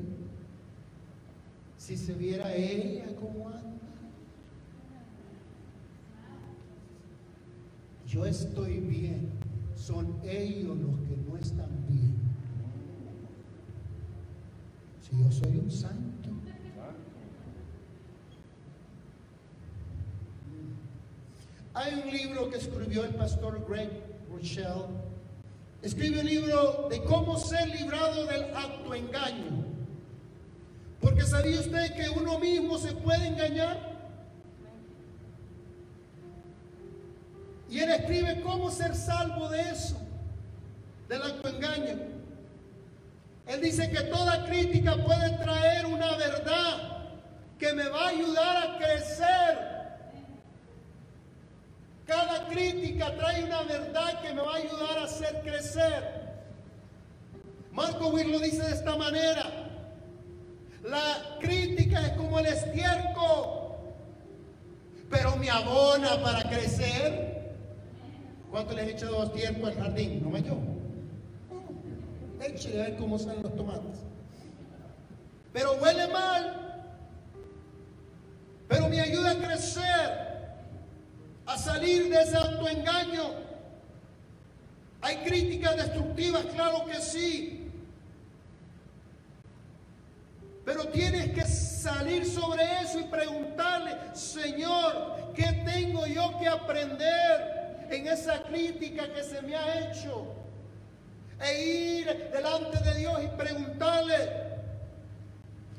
Si 1.79 1.97
se 1.97 2.13
viera 2.13 2.53
ella 2.53 3.07
como 3.15 3.49
anda. 3.49 3.84
Yo 8.07 8.25
estoy 8.25 8.79
bien, 8.79 9.31
son 9.75 10.19
ellos 10.23 10.77
los 10.77 10.99
que 11.01 11.17
no 11.27 11.37
están 11.37 11.69
bien. 11.87 12.15
Y 15.11 15.23
yo 15.23 15.31
soy 15.31 15.57
un 15.57 15.71
santo. 15.71 16.29
Santo. 16.29 16.29
Hay 21.73 21.93
un 22.03 22.11
libro 22.11 22.49
que 22.49 22.57
escribió 22.57 23.03
el 23.03 23.15
pastor 23.15 23.65
Greg 23.67 23.89
Rochelle. 24.31 24.85
Escribe 25.81 26.21
un 26.21 26.25
libro 26.25 26.87
de 26.89 27.03
cómo 27.03 27.37
ser 27.37 27.67
librado 27.69 28.25
del 28.25 28.53
autoengaño. 28.55 29.65
Porque 31.01 31.21
sabía 31.21 31.59
usted 31.59 31.93
que 31.95 32.09
uno 32.09 32.39
mismo 32.39 32.77
se 32.77 32.93
puede 32.93 33.27
engañar. 33.27 33.94
Y 37.69 37.79
él 37.79 37.89
escribe 37.91 38.41
cómo 38.41 38.69
ser 38.69 38.95
salvo 38.95 39.49
de 39.49 39.61
eso, 39.61 39.97
del 41.09 41.21
autoengaño. 41.21 41.99
Él 43.47 43.61
dice 43.61 43.89
que 43.89 44.01
toda 44.01 44.45
crítica 44.45 44.95
puede 44.97 45.29
traer 45.37 45.85
una 45.85 46.15
verdad 46.15 46.95
que 47.59 47.73
me 47.73 47.87
va 47.87 48.05
a 48.05 48.09
ayudar 48.09 48.57
a 48.57 48.77
crecer. 48.77 49.75
Cada 52.05 52.47
crítica 52.47 53.15
trae 53.15 53.43
una 53.43 53.63
verdad 53.63 54.21
que 54.21 54.33
me 54.33 54.41
va 54.41 54.53
a 54.53 54.57
ayudar 54.57 54.97
a 54.99 55.03
hacer 55.05 55.41
crecer. 55.41 56.25
Marco 57.71 58.07
Will 58.09 58.31
lo 58.31 58.39
dice 58.39 58.63
de 58.63 58.73
esta 58.73 58.95
manera. 58.95 59.65
La 60.83 61.37
crítica 61.39 62.05
es 62.05 62.13
como 62.13 62.39
el 62.39 62.45
estiércol, 62.45 63.75
pero 65.09 65.35
me 65.35 65.49
abona 65.49 66.21
para 66.21 66.43
crecer. 66.43 67.34
¿Cuánto 68.55 68.73
le 68.73 68.83
he 68.83 68.91
echado 68.91 69.21
estiércol 69.21 69.67
al 69.67 69.75
jardín? 69.75 70.23
No 70.23 70.29
me 70.29 70.41
yo. 70.41 70.55
Échale 72.41 72.81
a 72.81 72.85
ver 72.85 72.95
cómo 72.95 73.19
salen 73.19 73.43
los 73.43 73.53
tomates. 73.53 73.99
Pero 75.51 75.73
huele 75.73 76.07
mal. 76.07 76.85
Pero 78.69 78.87
me 78.87 79.01
ayuda 79.01 79.31
a 79.31 79.35
crecer, 79.35 80.55
a 81.45 81.57
salir 81.57 82.07
de 82.09 82.21
ese 82.21 82.37
autoengaño. 82.37 83.23
Hay 85.01 85.17
críticas 85.17 85.75
destructivas, 85.75 86.45
claro 86.45 86.85
que 86.85 86.95
sí. 87.01 87.69
Pero 90.63 90.87
tienes 90.87 91.31
que 91.31 91.43
salir 91.43 92.25
sobre 92.25 92.63
eso 92.79 93.01
y 93.01 93.03
preguntarle, 93.03 93.97
Señor, 94.13 95.33
¿qué 95.35 95.61
tengo 95.65 96.07
yo 96.07 96.39
que 96.39 96.47
aprender 96.47 97.64
en 97.89 98.07
esa 98.07 98.43
crítica 98.43 99.11
que 99.13 99.23
se 99.23 99.41
me 99.41 99.55
ha 99.55 99.91
hecho? 99.91 100.33
E 101.41 101.63
ir 101.63 102.29
delante 102.31 102.77
de 102.83 102.99
Dios 102.99 103.19
y 103.23 103.27
preguntarle. 103.37 104.45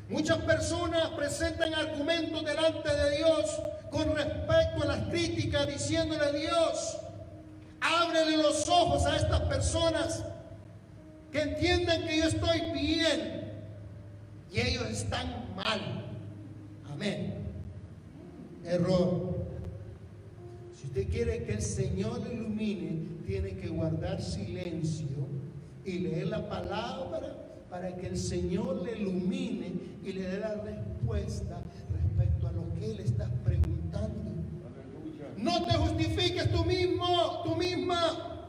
Muchas 0.08 0.38
personas 0.38 1.08
presentan 1.10 1.74
argumentos 1.74 2.44
delante 2.44 2.94
de 2.94 3.16
Dios 3.16 3.60
con 3.90 4.14
respecto 4.14 4.82
a 4.82 4.86
las 4.86 5.08
críticas, 5.08 5.66
diciéndole 5.66 6.24
a 6.24 6.32
Dios, 6.32 6.98
ábrele 7.80 8.36
los 8.36 8.68
ojos 8.68 9.04
a 9.06 9.16
estas 9.16 9.40
personas 9.42 10.22
que 11.32 11.42
entiendan 11.42 12.06
que 12.06 12.18
yo 12.18 12.24
estoy 12.24 12.60
bien 12.72 13.52
y 14.52 14.60
ellos 14.60 14.88
están 14.90 15.54
mal. 15.56 15.80
Amén. 16.88 17.34
Error. 18.64 19.35
Si 20.86 21.00
usted 21.00 21.12
quiere 21.12 21.42
que 21.42 21.54
el 21.54 21.62
Señor 21.62 22.20
le 22.20 22.34
ilumine, 22.34 23.08
tiene 23.26 23.56
que 23.56 23.68
guardar 23.68 24.22
silencio 24.22 25.08
y 25.84 25.98
leer 25.98 26.28
la 26.28 26.48
palabra 26.48 27.34
para 27.68 27.96
que 27.96 28.06
el 28.06 28.16
Señor 28.16 28.84
le 28.84 28.96
ilumine 28.96 29.72
y 30.04 30.12
le 30.12 30.22
dé 30.22 30.38
la 30.38 30.54
respuesta 30.54 31.60
respecto 31.90 32.46
a 32.46 32.52
lo 32.52 32.72
que 32.74 32.92
Él 32.92 33.00
está 33.00 33.28
preguntando. 33.44 34.30
Aleluya. 34.64 35.34
No 35.36 35.66
te 35.66 35.72
justifiques 35.74 36.52
tú 36.52 36.64
mismo, 36.64 37.42
tú 37.42 37.56
misma. 37.56 38.46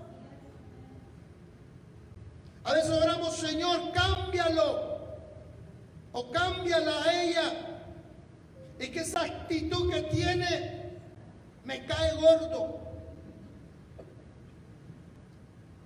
A 2.63 2.73
veces 2.73 2.91
oramos, 2.91 3.35
Señor, 3.35 3.91
cámbialo. 3.93 4.99
O 6.11 6.31
cámbiala 6.31 7.03
a 7.03 7.23
ella. 7.23 7.53
Y 8.79 8.89
que 8.89 8.99
esa 8.99 9.23
actitud 9.23 9.89
que 9.89 10.03
tiene 10.03 10.76
me 11.67 11.85
cae 11.85 12.15
gordo. 12.15 12.79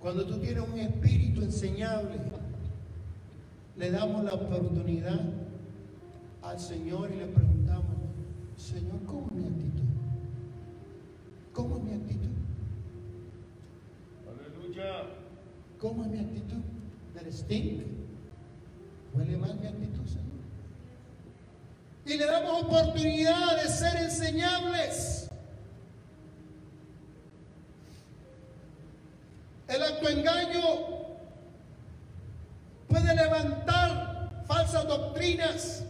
Cuando 0.00 0.24
tú 0.26 0.38
tienes 0.38 0.62
un 0.66 0.78
espíritu 0.78 1.42
enseñable, 1.42 2.20
le 3.76 3.90
damos 3.90 4.24
la 4.24 4.34
oportunidad 4.34 5.20
al 6.42 6.58
Señor 6.58 7.10
y 7.10 7.16
le 7.16 7.26
preguntamos, 7.26 7.96
Señor, 8.56 9.04
¿cómo 9.06 9.26
es 9.26 9.32
mi 9.32 9.44
actitud? 9.44 9.88
¿Cómo 11.52 11.76
es 11.76 11.82
mi 11.82 11.94
actitud? 11.94 12.30
Aleluya. 14.30 15.08
¿Cómo 15.80 16.04
es 16.04 16.10
mi 16.10 16.18
actitud? 16.20 16.62
¿Del 17.14 17.32
stink? 17.32 17.82
¿Huele 19.14 19.36
mal 19.36 19.58
mi 19.60 19.66
actitud, 19.66 20.06
Señor? 20.06 20.22
Y 22.06 22.18
le 22.18 22.26
damos 22.26 22.62
oportunidad 22.62 23.62
de 23.62 23.68
ser 23.68 23.96
enseñables. 24.02 25.22
El 29.72 29.82
autoengaño 29.82 30.62
puede 32.88 33.16
levantar 33.16 34.44
falsas 34.46 34.86
doctrinas 34.86 35.84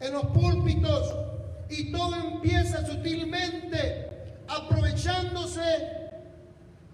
en 0.00 0.01
los 0.12 0.26
púlpitos 0.26 1.14
y 1.68 1.90
todo 1.90 2.14
empieza 2.14 2.86
sutilmente 2.86 4.08
aprovechándose 4.46 6.02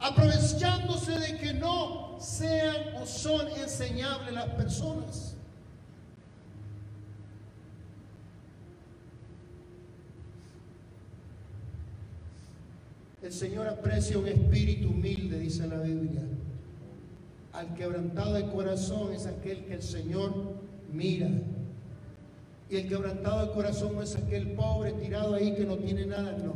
aprovechándose 0.01 1.19
de 1.19 1.37
que 1.39 1.55
no 1.55 2.17
sean 2.21 2.95
o 3.01 3.07
son 3.07 3.49
enseñables 3.49 4.33
las 4.33 4.49
personas. 4.51 5.35
El 13.23 13.33
Señor 13.33 13.67
aprecia 13.67 14.17
un 14.19 14.29
espíritu 14.29 14.89
humilde, 14.89 15.41
dice 15.41 15.67
la 15.67 15.81
Biblia. 15.81 16.23
Al 17.53 17.75
quebrantado 17.75 18.35
de 18.35 18.49
corazón 18.49 19.13
es 19.13 19.27
aquel 19.27 19.65
que 19.65 19.75
el 19.75 19.83
Señor 19.83 20.33
mira. 20.93 21.29
Y 22.71 22.77
el 22.77 22.89
quebrantado 22.89 23.47
de 23.47 23.53
corazón 23.53 23.95
no 23.95 24.03
es 24.03 24.15
aquel 24.15 24.53
pobre 24.53 24.93
tirado 24.93 25.35
ahí 25.35 25.55
que 25.55 25.65
no 25.65 25.77
tiene 25.77 26.05
nada, 26.07 26.33
no. 26.33 26.55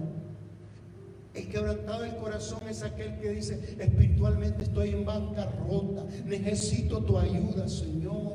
El 1.34 1.48
quebrantado 1.48 2.02
del 2.02 2.16
corazón 2.16 2.60
es 2.68 2.82
aquel 2.82 3.18
que 3.18 3.30
dice, 3.30 3.76
espiritualmente 3.78 4.64
estoy 4.64 4.90
en 4.90 5.06
bancarrota, 5.06 6.04
necesito 6.26 7.02
tu 7.02 7.18
ayuda, 7.18 7.66
Señor. 7.68 8.34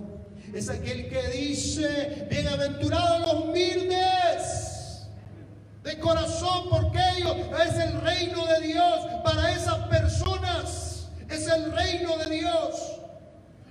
Es 0.52 0.70
aquel 0.70 1.08
que 1.08 1.28
dice, 1.30 2.28
bienaventurados 2.32 3.20
los 3.22 3.46
humildes 3.46 5.08
de 5.84 6.00
corazón, 6.00 6.70
porque 6.72 7.00
ellos 7.18 7.36
es 7.68 7.76
el 7.76 8.02
reino 8.02 8.46
de 8.48 8.68
Dios. 8.68 8.96
Para 9.24 9.52
esas 9.52 9.78
personas 9.88 11.10
es 11.30 11.48
el 11.48 11.72
reino 11.72 12.18
de 12.18 12.36
Dios. 12.38 13.00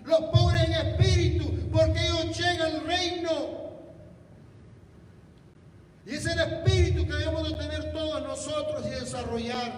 Los 0.05 0.21
pobres 0.27 0.63
en 0.69 0.73
espíritu, 0.73 1.53
porque 1.73 1.99
ellos 2.07 2.39
llegan 2.39 2.75
al 2.75 2.87
reino. 2.87 3.66
Y 6.07 6.15
es 6.15 6.27
el 6.27 6.39
espíritu 6.39 7.05
que 7.05 7.13
debemos 7.15 7.49
de 7.49 7.57
tener 7.57 7.93
todos 7.93 8.23
nosotros 8.23 8.87
y 8.87 8.91
desarrollar. 8.91 9.73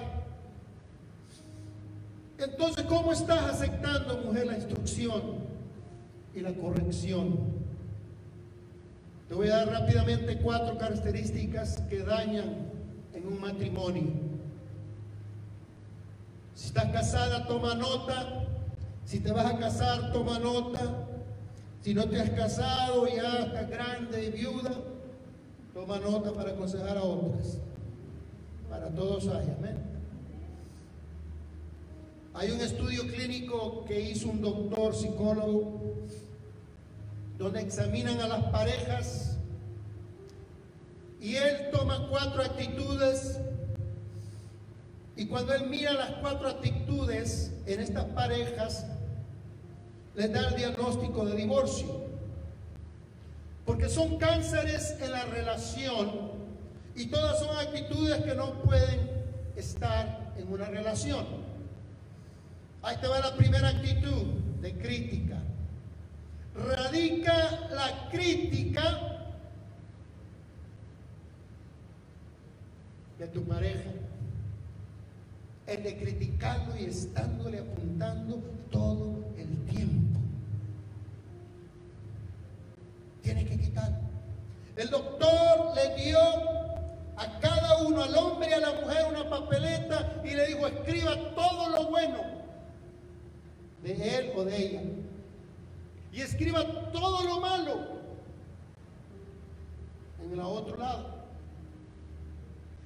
Entonces, 2.38 2.84
¿cómo 2.84 3.12
estás 3.12 3.54
aceptando, 3.54 4.18
mujer, 4.18 4.46
la 4.46 4.56
instrucción 4.56 5.22
y 6.34 6.40
la 6.40 6.52
corrección? 6.52 7.38
Te 9.28 9.34
voy 9.34 9.48
a 9.48 9.56
dar 9.56 9.68
rápidamente 9.68 10.38
cuatro 10.38 10.76
características 10.76 11.80
que 11.88 12.00
dañan 12.00 12.68
en 13.14 13.26
un 13.26 13.40
matrimonio. 13.40 14.12
Si 16.54 16.68
estás 16.68 16.92
casada, 16.92 17.46
toma 17.46 17.74
nota. 17.74 18.44
Si 19.04 19.20
te 19.20 19.32
vas 19.32 19.46
a 19.46 19.58
casar, 19.58 20.12
toma 20.12 20.38
nota. 20.38 21.06
Si 21.80 21.94
no 21.94 22.04
te 22.04 22.20
has 22.20 22.30
casado, 22.30 23.06
ya 23.06 23.46
estás 23.46 23.70
grande 23.70 24.24
y 24.24 24.30
viuda, 24.30 24.72
toma 25.78 26.00
nota 26.00 26.32
para 26.32 26.50
aconsejar 26.50 26.98
a 26.98 27.04
otras. 27.04 27.58
Para 28.68 28.88
todos 28.88 29.28
hay, 29.28 29.54
amén. 29.56 29.76
Hay 32.34 32.50
un 32.50 32.60
estudio 32.60 33.06
clínico 33.06 33.84
que 33.84 34.00
hizo 34.00 34.28
un 34.28 34.40
doctor 34.40 34.92
psicólogo 34.92 35.80
donde 37.38 37.60
examinan 37.60 38.20
a 38.20 38.26
las 38.26 38.44
parejas 38.50 39.38
y 41.20 41.36
él 41.36 41.70
toma 41.70 42.08
cuatro 42.10 42.42
actitudes 42.42 43.38
y 45.14 45.26
cuando 45.26 45.54
él 45.54 45.68
mira 45.68 45.92
las 45.92 46.10
cuatro 46.14 46.48
actitudes 46.48 47.52
en 47.66 47.78
estas 47.78 48.04
parejas, 48.06 48.84
les 50.16 50.32
da 50.32 50.48
el 50.48 50.56
diagnóstico 50.56 51.24
de 51.24 51.36
divorcio. 51.36 52.08
Porque 53.68 53.90
son 53.90 54.16
cánceres 54.16 54.96
en 54.98 55.12
la 55.12 55.26
relación 55.26 56.30
y 56.96 57.04
todas 57.08 57.38
son 57.38 57.54
actitudes 57.54 58.24
que 58.24 58.34
no 58.34 58.62
pueden 58.62 59.10
estar 59.56 60.32
en 60.38 60.50
una 60.50 60.64
relación. 60.64 61.26
Ahí 62.80 62.96
te 62.96 63.06
va 63.08 63.20
la 63.20 63.36
primera 63.36 63.68
actitud 63.68 64.22
de 64.62 64.72
crítica. 64.72 65.42
Radica 66.54 67.68
la 67.70 68.08
crítica 68.10 69.28
de 73.18 73.28
tu 73.28 73.44
pareja. 73.44 73.90
El 75.66 75.82
de 75.82 75.98
criticarlo 75.98 76.74
y 76.74 76.84
estándole 76.86 77.58
apuntando 77.58 78.36
todo 78.70 79.26
el 79.36 79.54
tiempo. 79.66 80.07
Tiene 83.28 83.44
que 83.44 83.58
quitar. 83.58 83.92
El 84.74 84.88
doctor 84.88 85.74
le 85.74 86.02
dio 86.02 86.18
a 86.18 87.38
cada 87.40 87.76
uno, 87.82 88.02
al 88.02 88.16
hombre 88.16 88.48
y 88.48 88.52
a 88.54 88.60
la 88.60 88.72
mujer, 88.72 89.04
una 89.10 89.28
papeleta 89.28 90.14
y 90.24 90.30
le 90.30 90.46
dijo, 90.46 90.66
escriba 90.66 91.14
todo 91.34 91.68
lo 91.68 91.90
bueno 91.90 92.20
de 93.82 94.18
él 94.18 94.32
o 94.34 94.44
de 94.44 94.56
ella. 94.56 94.80
Y 96.10 96.22
escriba 96.22 96.64
todo 96.90 97.22
lo 97.22 97.40
malo 97.40 97.80
en 100.24 100.32
el 100.32 100.40
otro 100.40 100.78
lado. 100.78 101.18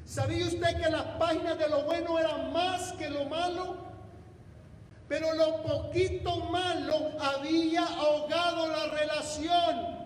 ¿Sabía 0.05 0.45
usted 0.45 0.83
que 0.83 0.91
las 0.91 1.05
páginas 1.21 1.57
de 1.57 1.69
lo 1.69 1.85
bueno 1.85 2.19
eran 2.19 2.53
más 2.53 2.95
que 2.95 3.09
lo 3.11 3.27
malo? 3.27 3.77
Pero 5.07 5.35
lo 5.35 5.63
poquito 5.63 6.37
malo 6.47 7.13
había 7.21 7.85
ahogado 7.85 8.67
la 8.67 8.87
relación. 8.87 10.02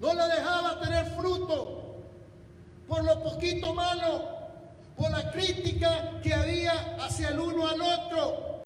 No 0.00 0.12
la 0.14 0.28
dejaba 0.28 0.80
tener 0.80 1.06
fruto 1.16 1.76
por 2.86 3.04
lo 3.04 3.22
poquito 3.22 3.74
malo, 3.74 4.28
por 4.96 5.10
la 5.10 5.30
crítica 5.30 6.20
que 6.22 6.32
había 6.32 6.96
hacia 7.00 7.28
el 7.30 7.40
uno 7.40 7.66
al 7.66 7.80
otro. 7.80 8.62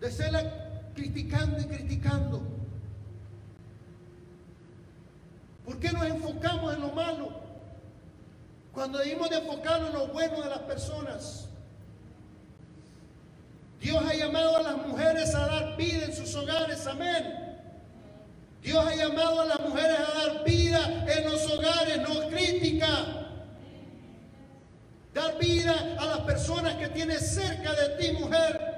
De 0.00 0.10
ser 0.10 0.30
criticando 0.94 1.60
y 1.60 1.64
criticando. 1.64 2.42
¿Por 5.64 5.78
qué 5.78 5.92
nos 5.92 6.06
enfocamos 6.06 6.74
en 6.74 6.80
lo 6.80 6.92
malo? 6.92 7.30
Cuando 8.72 8.98
debimos 8.98 9.28
de 9.30 9.36
enfocarnos 9.36 9.90
en 9.90 9.94
lo 9.94 10.06
bueno 10.08 10.40
de 10.42 10.48
las 10.48 10.60
personas. 10.60 11.46
Dios 13.80 14.02
ha 14.04 14.14
llamado 14.14 14.56
a 14.56 14.62
las 14.62 14.76
mujeres 14.86 15.34
a 15.34 15.46
dar 15.46 15.76
vida 15.76 16.04
en 16.04 16.14
sus 16.14 16.34
hogares, 16.34 16.86
amén. 16.86 17.49
Dios 18.62 18.86
ha 18.86 18.94
llamado 18.94 19.40
a 19.40 19.44
las 19.46 19.60
mujeres 19.60 19.98
a 19.98 20.18
dar 20.18 20.44
vida 20.44 21.04
en 21.08 21.30
los 21.30 21.50
hogares, 21.50 21.98
no 21.98 22.28
crítica. 22.28 22.88
Dar 25.14 25.38
vida 25.38 25.96
a 25.98 26.06
las 26.06 26.18
personas 26.20 26.74
que 26.74 26.88
tienes 26.88 27.34
cerca 27.34 27.72
de 27.72 27.88
ti, 27.96 28.12
mujer. 28.12 28.70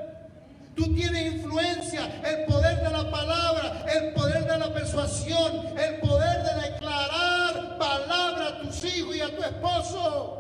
Tú 0.75 0.95
tienes 0.95 1.35
influencia, 1.35 2.23
el 2.25 2.47
poder 2.47 2.79
de 2.79 2.91
la 2.91 3.11
palabra, 3.11 3.85
el 3.93 4.15
poder 4.15 4.45
de 4.47 4.59
la 4.59 4.73
persuasión, 4.73 5.67
el 5.77 6.01
poder 6.01 6.43
de 6.43 6.71
declarar 6.71 7.77
palabra 7.79 8.47
a 8.49 8.59
tus 8.63 8.85
hijos 8.85 9.17
y 9.17 9.21
a 9.21 9.37
tu 9.37 9.43
esposo. 9.43 10.39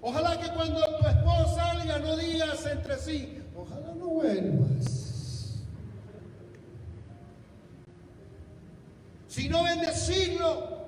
Ojalá 0.00 0.38
que 0.40 0.48
cuando 0.50 0.96
tu 0.96 1.06
esposo 1.06 1.54
salga 1.54 1.98
no 1.98 2.16
digas 2.16 2.66
entre 2.66 2.96
sí, 2.96 3.37
Ojalá 3.60 3.92
no 3.94 4.06
vuelvas. 4.06 5.56
Sino 9.26 9.64
bendecirlo. 9.64 10.78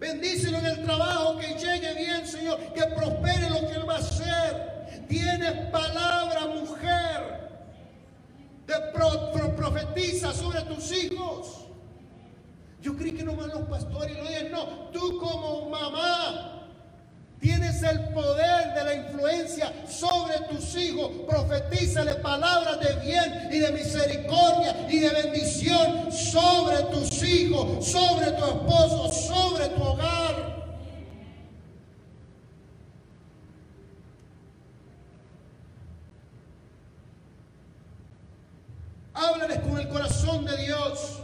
Bendícelo 0.00 0.58
en 0.58 0.66
el 0.66 0.82
trabajo, 0.82 1.38
que 1.38 1.54
llegue 1.54 1.94
bien, 1.94 2.26
Señor, 2.26 2.58
que 2.74 2.84
prospere 2.86 3.48
lo 3.48 3.60
que 3.68 3.74
Él 3.74 3.88
va 3.88 3.94
a 3.94 3.98
hacer. 3.98 5.06
Tienes 5.08 5.52
palabra, 5.70 6.46
mujer. 6.48 7.50
Te 8.66 8.74
profetiza 9.56 10.32
sobre 10.32 10.62
tus 10.62 10.90
hijos. 10.92 11.66
Yo 12.80 12.96
creí 12.96 13.12
que 13.12 13.22
nomás 13.22 13.46
los 13.48 13.68
pastores 13.68 14.16
lo 14.16 14.24
digan. 14.24 14.50
No, 14.50 14.64
tú 14.90 15.16
como 15.18 15.70
mamá, 15.70 16.61
El 17.82 17.98
poder 18.10 18.74
de 18.74 18.84
la 18.84 18.94
influencia 18.94 19.72
sobre 19.88 20.38
tus 20.48 20.76
hijos. 20.76 21.10
Profetízale 21.28 22.14
palabras 22.16 22.78
de 22.78 22.94
bien 23.00 23.48
y 23.50 23.58
de 23.58 23.72
misericordia 23.72 24.86
y 24.88 25.00
de 25.00 25.10
bendición 25.10 26.12
sobre 26.12 26.82
tus 26.84 27.22
hijos, 27.24 27.84
sobre 27.84 28.30
tu 28.32 28.44
esposo, 28.44 29.10
sobre 29.10 29.68
tu 29.70 29.82
hogar. 29.82 30.52
Háblales 39.12 39.58
con 39.58 39.78
el 39.80 39.88
corazón 39.88 40.44
de 40.44 40.56
Dios. 40.58 41.18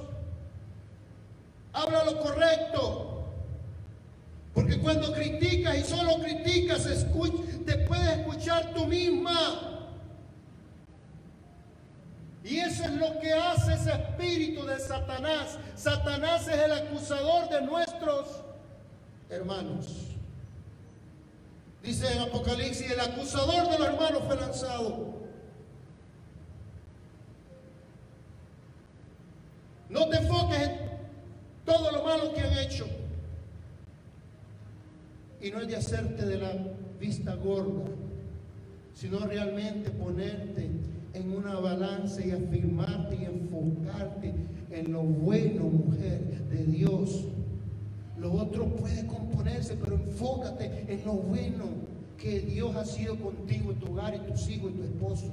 Habla 1.72 2.04
lo 2.04 2.18
correcto. 2.18 3.17
Porque 4.58 4.76
cuando 4.80 5.12
criticas 5.12 5.78
y 5.78 5.84
solo 5.84 6.18
criticas, 6.18 6.82
te 6.82 7.78
puedes 7.86 8.18
escuchar 8.18 8.74
tú 8.74 8.86
misma. 8.86 9.86
Y 12.42 12.58
eso 12.58 12.82
es 12.82 12.90
lo 12.94 13.20
que 13.20 13.32
hace 13.32 13.74
ese 13.74 13.92
espíritu 13.92 14.66
de 14.66 14.80
Satanás. 14.80 15.56
Satanás 15.76 16.48
es 16.48 16.58
el 16.58 16.72
acusador 16.72 17.48
de 17.50 17.62
nuestros 17.62 18.26
hermanos. 19.30 19.86
Dice 21.80 22.12
en 22.12 22.22
Apocalipsis, 22.22 22.90
el 22.90 22.98
acusador 22.98 23.70
de 23.70 23.78
los 23.78 23.86
hermanos 23.86 24.22
fue 24.26 24.34
lanzado. 24.34 25.20
No 29.88 30.08
te 30.08 30.16
enfoques 30.16 30.62
en 30.62 30.80
todo 31.64 31.92
lo 31.92 32.02
malo 32.02 32.34
que 32.34 32.40
han 32.40 32.58
hecho. 32.58 32.88
Y 35.40 35.50
no 35.50 35.60
es 35.60 35.68
de 35.68 35.76
hacerte 35.76 36.26
de 36.26 36.38
la 36.38 36.52
vista 36.98 37.34
gorda, 37.34 37.84
sino 38.94 39.20
realmente 39.20 39.90
ponerte 39.90 40.68
en 41.14 41.32
una 41.32 41.58
balanza 41.60 42.24
y 42.24 42.32
afirmarte 42.32 43.16
y 43.16 43.24
enfocarte 43.24 44.34
en 44.70 44.92
lo 44.92 45.02
bueno, 45.02 45.64
mujer, 45.64 46.20
de 46.50 46.64
Dios. 46.64 47.24
Lo 48.18 48.32
otro 48.32 48.66
puede 48.66 49.06
componerse, 49.06 49.76
pero 49.76 49.94
enfócate 49.94 50.84
en 50.88 51.04
lo 51.04 51.12
bueno 51.12 51.66
que 52.18 52.40
Dios 52.40 52.74
ha 52.74 52.84
sido 52.84 53.16
contigo, 53.16 53.70
en 53.70 53.78
tu 53.78 53.92
hogar, 53.92 54.14
y 54.14 54.18
tus 54.30 54.48
hijos, 54.48 54.72
y 54.72 54.74
tu 54.74 54.82
esposo. 54.82 55.32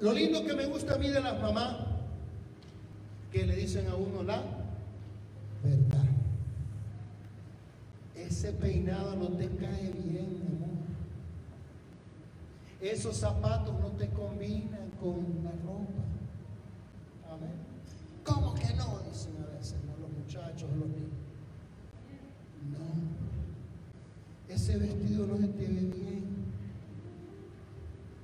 Lo 0.00 0.12
lindo 0.12 0.44
que 0.44 0.54
me 0.54 0.66
gusta 0.66 0.94
a 0.94 0.98
mí 0.98 1.08
de 1.08 1.20
las 1.20 1.40
mamás, 1.40 1.76
que 3.30 3.46
le 3.46 3.56
dicen 3.56 3.86
a 3.88 3.94
uno 3.94 4.22
la 4.22 4.42
Ese 8.14 8.52
peinado 8.52 9.16
no 9.16 9.28
te 9.28 9.48
cae 9.56 9.90
bien, 10.04 10.42
amor. 10.46 10.84
Esos 12.80 13.16
zapatos 13.16 13.78
no 13.80 13.88
te 13.92 14.08
combinan 14.10 14.90
con 15.00 15.44
la 15.44 15.50
ropa. 15.50 16.04
Amén. 17.30 17.54
¿Cómo 18.24 18.54
que 18.54 18.74
no? 18.74 19.00
Dicen 19.08 19.32
a 19.42 19.56
veces 19.56 19.76
los 20.00 20.10
muchachos, 20.10 20.68
los 20.76 20.88
niños. 20.88 21.10
No. 22.70 24.54
Ese 24.54 24.76
vestido 24.76 25.26
no 25.26 25.36
te 25.36 25.46
ve 25.46 25.66
bien. 25.66 26.24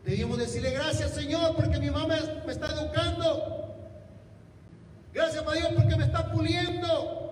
Debíamos 0.05 0.39
decirle 0.39 0.73
gracias 0.73 1.13
Señor 1.13 1.55
porque 1.57 1.79
mi 1.79 1.91
mamá 1.91 2.17
me 2.45 2.53
está 2.53 2.67
educando. 2.67 3.75
Gracias 5.15 5.47
a 5.47 5.53
Dios 5.53 5.69
porque 5.75 5.97
me 5.97 6.05
está 6.05 6.31
puliendo. 6.33 7.30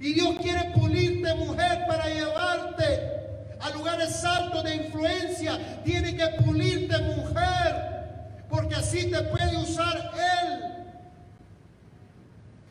Y 0.00 0.14
Dios 0.14 0.34
quiere 0.40 0.70
pulirte, 0.70 1.34
mujer, 1.34 1.84
para 1.86 2.08
llevarte 2.08 3.20
a 3.60 3.68
lugares 3.70 4.24
altos 4.24 4.64
de 4.64 4.76
influencia. 4.76 5.82
Tiene 5.84 6.16
que 6.16 6.26
pulirte, 6.42 6.96
mujer, 7.02 8.46
porque 8.48 8.76
así 8.76 9.10
te 9.10 9.20
puede 9.24 9.58
usar 9.58 10.10
Él. 10.42 10.70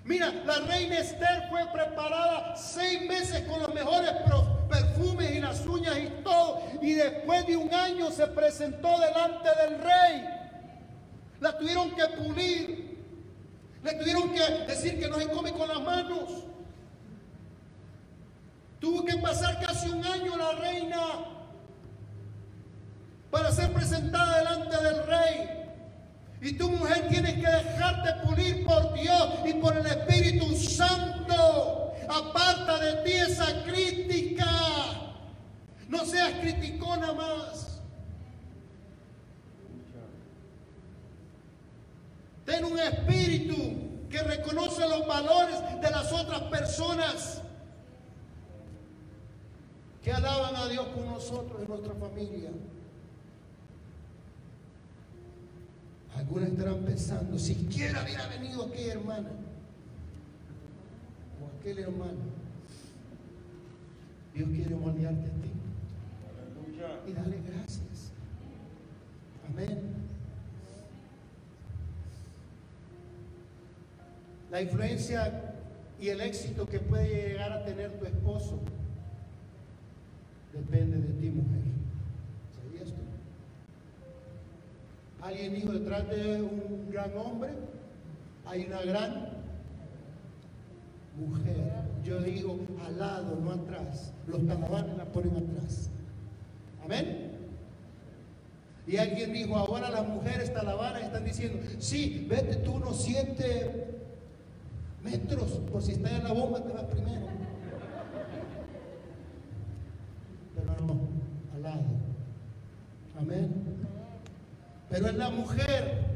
Mira, 0.05 0.34
la 0.43 0.55
reina 0.61 0.97
Esther 0.97 1.47
fue 1.51 1.67
preparada 1.71 2.55
seis 2.55 3.07
meses 3.07 3.41
con 3.47 3.59
los 3.59 3.75
mejores 3.75 4.11
perfumes 4.67 5.30
y 5.30 5.39
las 5.39 5.63
uñas 5.67 5.99
y 5.99 6.23
todo. 6.23 6.63
Y 6.82 6.93
después 6.93 7.45
de 7.45 7.57
un 7.57 7.71
año 7.71 8.09
se 8.09 8.25
presentó 8.25 8.99
delante 8.99 9.49
del 9.61 9.80
rey. 9.80 10.25
La 11.41 11.55
tuvieron 11.55 11.91
que 11.91 12.07
pulir. 12.07 12.97
Le 13.84 13.93
tuvieron 13.93 14.34
que 14.34 14.41
decir 14.67 14.99
que 14.99 15.07
no 15.07 15.19
se 15.19 15.27
come 15.27 15.51
con 15.51 15.67
las 15.67 15.82
manos. 15.82 16.49
Tuvo 18.80 19.03
que 19.03 19.17
pasar 19.17 19.59
casi 19.59 19.89
un 19.89 20.05
año 20.05 20.38
la 20.38 20.53
reina 20.53 21.01
para 23.30 23.51
ser 23.51 23.71
presentada 23.73 24.38
delante 24.38 24.84
del 24.84 25.05
rey. 25.05 25.49
Y 26.41 26.53
tu 26.53 26.69
mujer 26.69 27.09
tienes 27.09 27.34
que 27.34 27.49
dejarte 27.51 28.13
pulir 28.25 28.65
por 28.65 28.93
Dios 28.93 29.30
y 29.45 29.53
por 29.55 29.75
el 29.75 29.86
Espíritu 29.86 30.55
Santo. 30.55 31.93
Aparta 32.07 32.80
de 32.80 32.93
ti 33.03 33.11
esa 33.11 33.63
crítica. 33.63 34.45
No 35.89 36.05
seas 36.05 36.32
criticona 36.39 37.11
más. 37.13 37.82
Ten 42.45 42.63
un 42.63 42.80
espíritu 42.80 44.07
que 44.09 44.23
reconoce 44.23 44.88
los 44.88 45.05
valores 45.05 45.59
de 45.82 45.91
las 45.91 46.11
otras 46.11 46.41
personas 46.43 47.41
que 50.10 50.16
alaban 50.16 50.55
a 50.55 50.68
Dios 50.68 50.88
con 50.88 51.05
nosotros 51.05 51.62
en 51.62 51.68
nuestra 51.68 51.93
familia. 51.93 52.49
Algunos 56.16 56.49
estarán 56.49 56.80
pensando, 56.80 57.38
siquiera 57.38 58.01
hubiera 58.03 58.26
venido 58.26 58.66
aquella 58.66 58.93
hermana 58.93 59.30
o 61.39 61.60
aquel 61.60 61.78
hermano. 61.78 62.39
Dios 64.34 64.49
quiere 64.49 64.76
moldearte 64.76 65.28
a 65.28 65.30
ti 65.30 65.51
Aleluya. 66.41 67.01
y 67.07 67.14
dale 67.14 67.41
gracias. 67.47 68.12
Amén. 69.47 69.93
La 74.49 74.60
influencia 74.64 75.53
y 76.01 76.07
el 76.10 76.20
éxito 76.22 76.68
que 76.68 76.80
puede 76.80 77.28
llegar 77.28 77.53
a 77.53 77.64
tener 77.64 77.99
tu 77.99 78.05
esposo 78.05 78.60
depende 80.54 80.97
de 80.97 81.14
ti, 81.20 81.30
mujer. 81.30 81.62
¿Sabías 82.56 82.89
tú? 82.89 83.02
Alguien 85.22 85.56
dijo, 85.56 85.72
detrás 85.72 86.10
de 86.10 86.41
un 86.41 86.89
gran 86.91 87.18
hombre 87.18 87.52
hay 88.45 88.66
una 88.66 88.82
gran 88.82 89.30
mujer. 91.20 91.72
Yo 92.04 92.20
digo 92.22 92.60
al 92.86 92.97
lado, 92.97 93.36
no 93.36 93.52
atrás. 93.52 94.14
Los 94.28 94.45
talabanes 94.47 94.97
la 94.97 95.06
ponen 95.06 95.36
atrás. 95.36 95.89
Amén. 96.84 97.30
Y 98.88 98.97
alguien 98.97 99.34
dijo, 99.34 99.56
ahora 99.56 99.91
las 99.91 100.08
mujeres 100.08 100.52
talabanas 100.52 101.04
están 101.04 101.24
diciendo, 101.24 101.60
sí, 101.78 102.26
vete 102.28 102.56
tú 102.56 102.74
unos 102.74 103.04
siete 103.04 103.86
metros, 105.04 105.52
por 105.72 105.84
si 105.84 105.91
está 105.91 106.16
en 106.16 106.24
la 106.24 106.34
bomba 106.34 106.64
te 106.64 106.74
vas 106.74 106.86
primero. 106.86 107.28
Al 110.80 111.61
lado. 111.61 111.84
Amén. 113.17 113.53
Pero 114.89 115.07
es 115.07 115.15
la 115.15 115.30
mujer. 115.30 116.07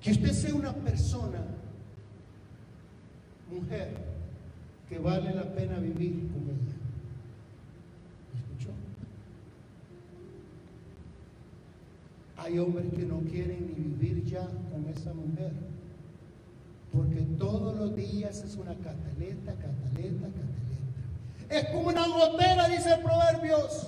Que 0.00 0.12
usted 0.12 0.32
sea 0.32 0.54
una 0.54 0.72
persona, 0.72 1.44
mujer, 3.50 3.94
que 4.88 4.98
vale 4.98 5.34
la 5.34 5.52
pena 5.52 5.78
vivir 5.78 6.30
con 6.32 6.44
ella. 6.44 6.76
¿Me 8.32 8.40
escuchó? 8.40 8.70
Hay 12.38 12.58
hombres 12.58 12.86
que 12.90 13.04
no 13.04 13.18
quieren 13.20 13.66
ni 13.66 13.74
vivir 13.74 14.24
ya 14.24 14.46
con 14.46 14.88
esa 14.88 15.12
mujer. 15.12 15.52
Porque 16.98 17.20
todos 17.38 17.76
los 17.76 17.94
días 17.94 18.42
es 18.42 18.56
una 18.56 18.74
cataleta, 18.74 19.52
cataleta, 19.52 20.26
cataleta. 20.26 21.48
Es 21.48 21.68
como 21.68 21.86
una 21.90 22.08
gotera, 22.08 22.66
dice 22.66 22.96
Proverbios. 22.96 23.86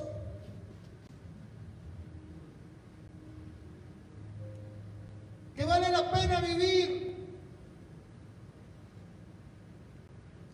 Que 5.56 5.64
vale 5.64 5.90
la 5.90 6.08
pena 6.08 6.40
vivir. 6.40 7.16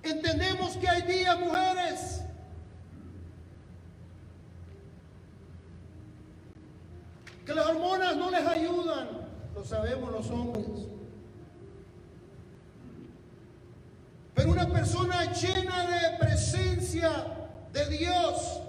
Entendemos 0.02 0.78
que 0.78 0.88
hay 0.88 1.02
días, 1.02 1.38
mujeres, 1.38 2.22
que 7.44 7.54
las 7.54 7.66
hormonas 7.66 8.16
no 8.16 8.30
les 8.30 8.46
ayudan, 8.46 9.08
lo 9.54 9.62
sabemos 9.62 10.10
los 10.10 10.30
hombres. 10.30 10.86
Pero 14.36 14.52
una 14.52 14.68
persona 14.68 15.32
llena 15.32 15.86
de 15.86 16.18
presencia 16.18 17.10
Dios 17.88 18.60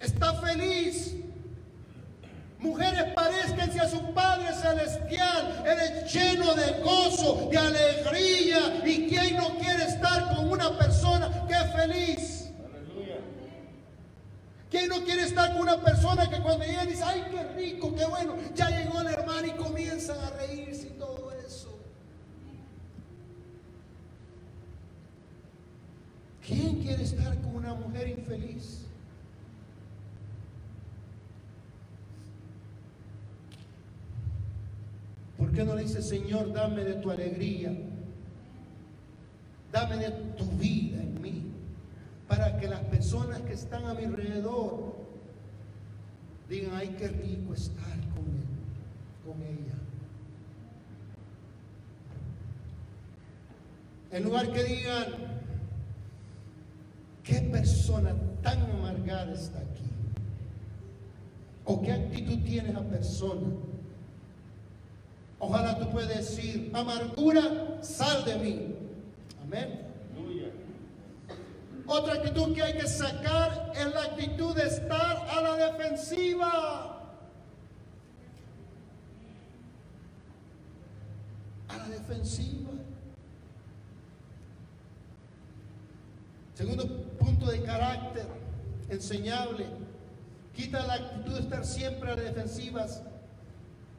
está 0.00 0.34
feliz. 0.34 1.14
Mujeres, 2.58 3.04
parezcanse 3.14 3.80
a 3.80 3.88
su 3.88 4.12
Padre 4.12 4.52
Celestial. 4.52 5.64
Eres 5.64 6.12
lleno 6.12 6.54
de 6.54 6.80
gozo, 6.82 7.48
de 7.50 7.58
alegría. 7.58 8.82
¿Y 8.84 9.08
quién 9.08 9.36
no 9.36 9.56
quiere 9.58 9.84
estar 9.84 10.34
con 10.34 10.50
una 10.50 10.76
persona 10.76 11.46
que 11.46 11.54
es 11.54 11.72
feliz? 11.72 12.38
¿Quién 14.70 14.88
no 14.88 15.02
quiere 15.02 15.22
estar 15.22 15.52
con 15.52 15.62
una 15.62 15.80
persona 15.80 16.28
que 16.28 16.42
cuando 16.42 16.64
llega 16.64 16.84
dice, 16.84 17.02
ay, 17.02 17.24
qué 17.30 17.42
rico, 17.54 17.94
qué 17.94 18.04
bueno, 18.04 18.36
ya 18.54 18.68
llegó 18.68 19.00
el 19.00 19.06
hermano 19.06 19.46
y 19.46 19.52
comienzan 19.52 20.18
a 20.18 20.30
reírse 20.30 20.88
y 20.88 20.98
todo 20.98 21.32
eso? 21.32 21.78
¿Quién 26.78 26.86
quiere 26.86 27.02
estar 27.02 27.36
con 27.40 27.56
una 27.56 27.74
mujer 27.74 28.08
infeliz? 28.08 28.86
¿Por 35.36 35.50
qué 35.50 35.64
no 35.64 35.74
le 35.74 35.82
dice, 35.82 36.02
Señor, 36.02 36.52
dame 36.52 36.84
de 36.84 36.94
tu 36.94 37.10
alegría? 37.10 37.76
Dame 39.72 39.96
de 39.96 40.10
tu 40.36 40.44
vida 40.52 41.02
en 41.02 41.20
mí, 41.20 41.46
para 42.28 42.58
que 42.58 42.68
las 42.68 42.80
personas 42.84 43.40
que 43.40 43.54
están 43.54 43.84
a 43.86 43.94
mi 43.94 44.04
alrededor 44.04 44.94
digan, 46.48 46.70
ay, 46.74 46.94
qué 46.96 47.08
rico 47.08 47.54
estar 47.54 47.98
con 48.14 48.24
él, 48.24 49.26
con 49.26 49.42
ella. 49.42 49.74
En 54.12 54.22
lugar 54.22 54.52
que 54.52 54.62
digan, 54.62 55.38
qué 57.28 57.42
persona 57.42 58.14
tan 58.42 58.58
amargada 58.70 59.34
está 59.34 59.58
aquí, 59.58 59.84
o 61.66 61.82
qué 61.82 61.92
actitud 61.92 62.38
tiene 62.42 62.70
esa 62.70 62.80
persona. 62.80 63.48
Ojalá 65.38 65.78
tú 65.78 65.90
puedas 65.90 66.08
decir, 66.08 66.70
amargura, 66.74 67.78
sal 67.82 68.24
de 68.24 68.34
mí. 68.36 68.74
Amén. 69.42 69.82
Aleluya. 70.16 70.48
Otra 71.86 72.14
actitud 72.14 72.54
que 72.54 72.62
hay 72.62 72.72
que 72.72 72.88
sacar 72.88 73.72
es 73.76 73.94
la 73.94 74.02
actitud 74.04 74.56
de 74.56 74.66
estar 74.66 75.28
a 75.28 75.40
la 75.42 75.56
defensiva. 75.56 77.12
A 81.68 81.76
la 81.76 81.88
defensiva. 81.88 82.70
Segundo 86.58 86.88
punto 87.20 87.46
de 87.52 87.62
carácter 87.62 88.26
enseñable. 88.90 89.64
Quita 90.56 90.84
la 90.88 90.94
actitud 90.94 91.34
de 91.34 91.40
estar 91.42 91.64
siempre 91.64 92.10
a 92.10 92.16
defensivas. 92.16 93.00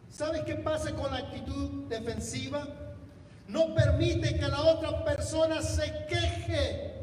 ¿Sabes 0.09 0.41
qué 0.41 0.55
pasa 0.55 0.93
con 0.93 1.09
la 1.09 1.19
actitud 1.19 1.87
defensiva? 1.87 2.67
No 3.47 3.73
permite 3.73 4.37
que 4.37 4.45
la 4.45 4.61
otra 4.61 5.05
persona 5.05 5.61
se 5.61 6.05
queje. 6.09 6.95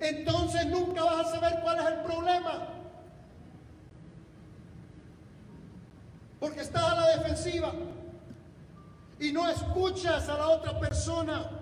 Entonces 0.00 0.66
nunca 0.68 1.04
vas 1.04 1.26
a 1.26 1.30
saber 1.32 1.60
cuál 1.62 1.80
es 1.80 1.84
el 1.84 2.00
problema. 2.00 2.68
Porque 6.40 6.60
estás 6.62 6.82
a 6.82 6.94
la 6.94 7.08
defensiva 7.18 7.74
y 9.20 9.32
no 9.32 9.46
escuchas 9.50 10.30
a 10.30 10.38
la 10.38 10.48
otra 10.48 10.80
persona. 10.80 11.58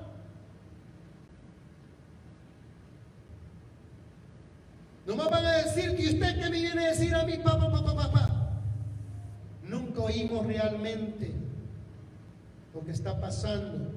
No 5.10 5.16
me 5.16 5.28
van 5.28 5.44
a 5.44 5.56
decir 5.56 5.96
que 5.96 6.04
usted 6.04 6.36
que 6.36 6.50
me 6.50 6.60
viene 6.60 6.86
a 6.86 6.90
decir 6.90 7.12
a 7.12 7.24
mí, 7.24 7.36
papá, 7.38 7.68
papá, 7.68 7.96
papá. 7.96 8.50
Nunca 9.64 10.02
oímos 10.02 10.46
realmente 10.46 11.34
lo 12.72 12.84
que 12.84 12.92
está 12.92 13.20
pasando. 13.20 13.90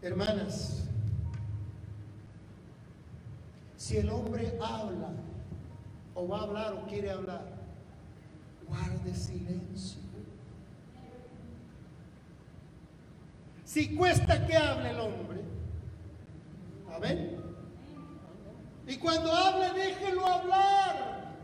Hermanas, 0.00 0.84
si 3.76 3.98
el 3.98 4.08
hombre 4.08 4.58
habla 4.58 5.10
o 6.14 6.26
va 6.26 6.38
a 6.38 6.42
hablar 6.44 6.72
o 6.72 6.86
quiere 6.86 7.10
hablar, 7.10 7.44
guarde 8.66 9.14
silencio. 9.14 10.00
Si 13.66 13.94
cuesta 13.94 14.46
que 14.46 14.56
hable 14.56 14.92
el 14.92 14.98
hombre, 14.98 15.40
amén. 16.96 17.47
Y 18.88 18.96
cuando 18.96 19.30
hable, 19.30 19.70
déjelo 19.78 20.26
hablar. 20.26 21.34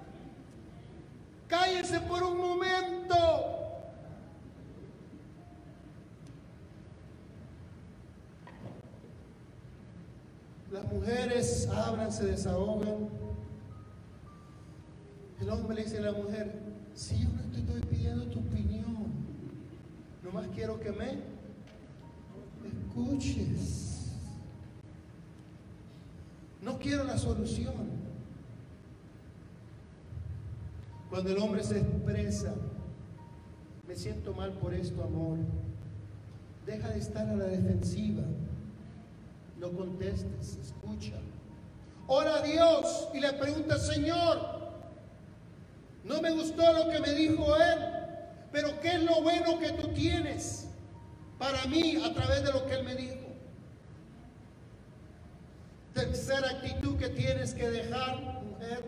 Cállese 1.47 2.01
por 2.01 2.23
un 2.23 2.39
momento. 2.39 3.15
Las 10.73 10.91
mujeres 10.91 11.69
hablan, 11.69 12.11
se 12.11 12.25
desahogan. 12.25 13.11
El 15.39 15.51
hombre 15.51 15.77
le 15.77 15.85
dice 15.85 15.99
a 15.99 16.01
la 16.01 16.13
mujer, 16.13 16.51
si 16.95 17.23
yo 17.23 17.29
no 17.29 17.43
te 17.53 17.59
estoy 17.59 17.83
pidiendo 17.83 18.25
tu 18.29 18.39
opinión, 18.39 19.13
nomás 20.23 20.47
quiero 20.55 20.81
que 20.81 20.93
me 20.93 21.19
escuches. 22.67 23.94
No 26.65 26.79
quiero 26.79 27.05
la 27.05 27.19
solución. 27.19 27.75
Cuando 31.11 31.31
el 31.31 31.39
hombre 31.39 31.63
se 31.63 31.79
expresa, 31.79 32.55
me 33.87 33.95
siento 33.95 34.33
mal 34.33 34.53
por 34.55 34.73
esto, 34.73 35.05
amor. 35.05 35.37
Deja 36.65 36.89
de 36.89 36.99
estar 36.99 37.29
a 37.29 37.37
la 37.37 37.45
defensiva. 37.45 38.23
No 39.61 39.73
contestes, 39.73 40.57
escucha. 40.57 41.13
Ora 42.07 42.37
a 42.37 42.43
Dios 42.43 43.09
y 43.13 43.21
le 43.21 43.33
pregunta, 43.35 43.79
Señor, 43.79 44.65
no 46.03 46.23
me 46.23 46.31
gustó 46.31 46.73
lo 46.73 46.91
que 46.91 46.99
me 46.99 47.13
dijo 47.13 47.57
Él, 47.57 47.79
pero 48.51 48.81
¿qué 48.81 48.95
es 48.95 49.03
lo 49.03 49.23
bueno 49.23 49.59
que 49.59 49.71
tú 49.73 49.89
tienes 49.89 50.67
para 51.39 51.67
mí 51.67 52.03
a 52.03 52.13
través 52.15 52.43
de 52.43 52.53
lo 52.53 52.67
que 52.67 52.75
Él 52.75 52.85
me 52.85 52.95
dijo? 52.95 53.24
Tercera 55.95 56.51
actitud 56.51 56.97
que 56.99 57.09
tienes 57.09 57.55
que 57.55 57.71
dejar, 57.71 58.21
mujer. 58.43 58.85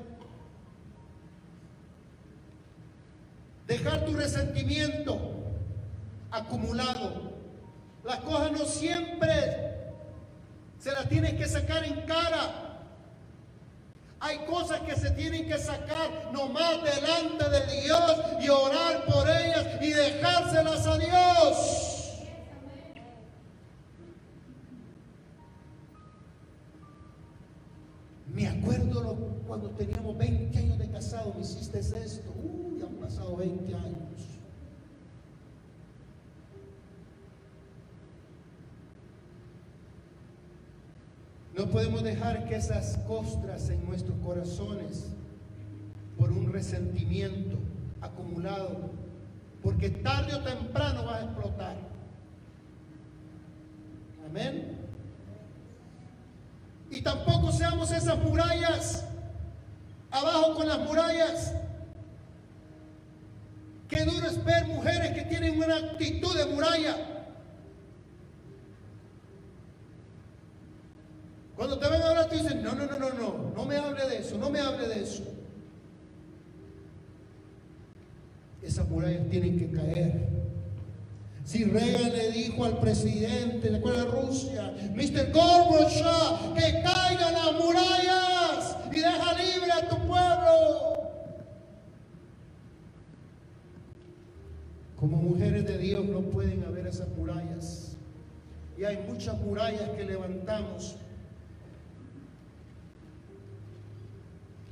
Dejar 3.68 4.04
tu 4.04 4.12
resentimiento 4.14 5.18
acumulado. 6.30 7.32
Las 8.04 8.20
cosas 8.20 8.52
no 8.52 8.64
siempre 8.64 9.72
se 10.80 10.92
las 10.92 11.08
tienes 11.08 11.34
que 11.34 11.46
sacar 11.48 11.84
en 11.84 12.00
cara. 12.02 12.62
Hay 14.18 14.38
cosas 14.46 14.80
que 14.80 14.96
se 14.96 15.10
tienen 15.12 15.46
que 15.46 15.58
sacar 15.58 16.30
nomás 16.32 16.82
delante 16.82 17.48
de 17.50 17.82
Dios 17.82 18.12
y 18.40 18.48
orar 18.48 19.04
por 19.04 19.28
ellas 19.28 19.66
y 19.80 19.90
dejárselas 19.92 20.86
a 20.86 20.98
Dios. 20.98 21.82
Me 28.34 28.46
acuerdo 28.48 29.02
lo- 29.02 29.16
cuando 29.46 29.70
teníamos 29.70 30.16
20 30.18 30.58
años 30.58 30.78
de 30.78 30.90
casado, 30.90 31.32
me 31.34 31.40
hiciste 31.40 31.78
esto. 31.78 32.30
Uy, 32.42 32.82
han 32.82 32.94
pasado 32.96 33.36
20 33.36 33.74
años. 33.74 34.22
No 41.56 41.70
podemos 41.70 42.02
dejar 42.02 42.46
que 42.46 42.54
esas 42.54 42.98
costras 43.08 43.70
en 43.70 43.82
nuestros 43.86 44.18
corazones, 44.18 45.06
por 46.18 46.30
un 46.30 46.52
resentimiento 46.52 47.56
acumulado, 48.02 48.90
porque 49.62 49.88
tarde 49.88 50.34
o 50.34 50.42
temprano 50.42 51.06
va 51.06 51.16
a 51.16 51.22
explotar. 51.22 51.76
Amén. 54.28 54.76
Y 56.90 57.00
tampoco 57.00 57.50
seamos 57.52 57.90
esas 57.90 58.18
murallas, 58.18 59.06
abajo 60.10 60.56
con 60.56 60.68
las 60.68 60.78
murallas. 60.80 61.54
Qué 63.88 64.04
duro 64.04 64.26
es 64.26 64.44
ver 64.44 64.66
mujeres 64.66 65.12
que 65.12 65.22
tienen 65.22 65.56
una 65.56 65.76
actitud 65.76 66.36
de 66.36 66.46
muralla. 66.46 67.15
Cuando 71.56 71.78
te 71.78 71.88
ven 71.88 72.02
a 72.02 72.08
hablar, 72.08 72.28
te 72.28 72.36
dicen, 72.36 72.62
no, 72.62 72.74
no, 72.74 72.86
no, 72.86 72.98
no, 72.98 73.10
no, 73.14 73.52
no 73.54 73.64
me 73.64 73.76
hable 73.76 74.06
de 74.06 74.18
eso, 74.18 74.36
no 74.36 74.50
me 74.50 74.60
hable 74.60 74.88
de 74.88 75.02
eso. 75.02 75.22
Esas 78.62 78.86
murallas 78.88 79.28
tienen 79.30 79.58
que 79.58 79.70
caer. 79.70 80.28
Si 81.44 81.64
Reagan 81.64 82.12
le 82.12 82.32
dijo 82.32 82.64
al 82.64 82.78
presidente 82.78 83.70
de 83.70 83.78
de 83.78 84.04
Rusia, 84.04 84.74
Mr. 84.94 85.32
Gorbachev, 85.32 86.54
que 86.54 86.82
caigan 86.82 87.32
las 87.32 87.52
murallas 87.52 88.76
y 88.90 88.96
deja 88.96 89.32
libre 89.34 89.72
a 89.72 89.88
tu 89.88 89.96
pueblo. 90.06 90.96
Como 94.96 95.18
mujeres 95.18 95.66
de 95.66 95.78
Dios 95.78 96.04
no 96.04 96.20
pueden 96.20 96.64
haber 96.64 96.86
esas 96.88 97.08
murallas. 97.10 97.96
Y 98.76 98.84
hay 98.84 98.98
muchas 99.08 99.38
murallas 99.40 99.88
que 99.90 100.04
levantamos. 100.04 100.96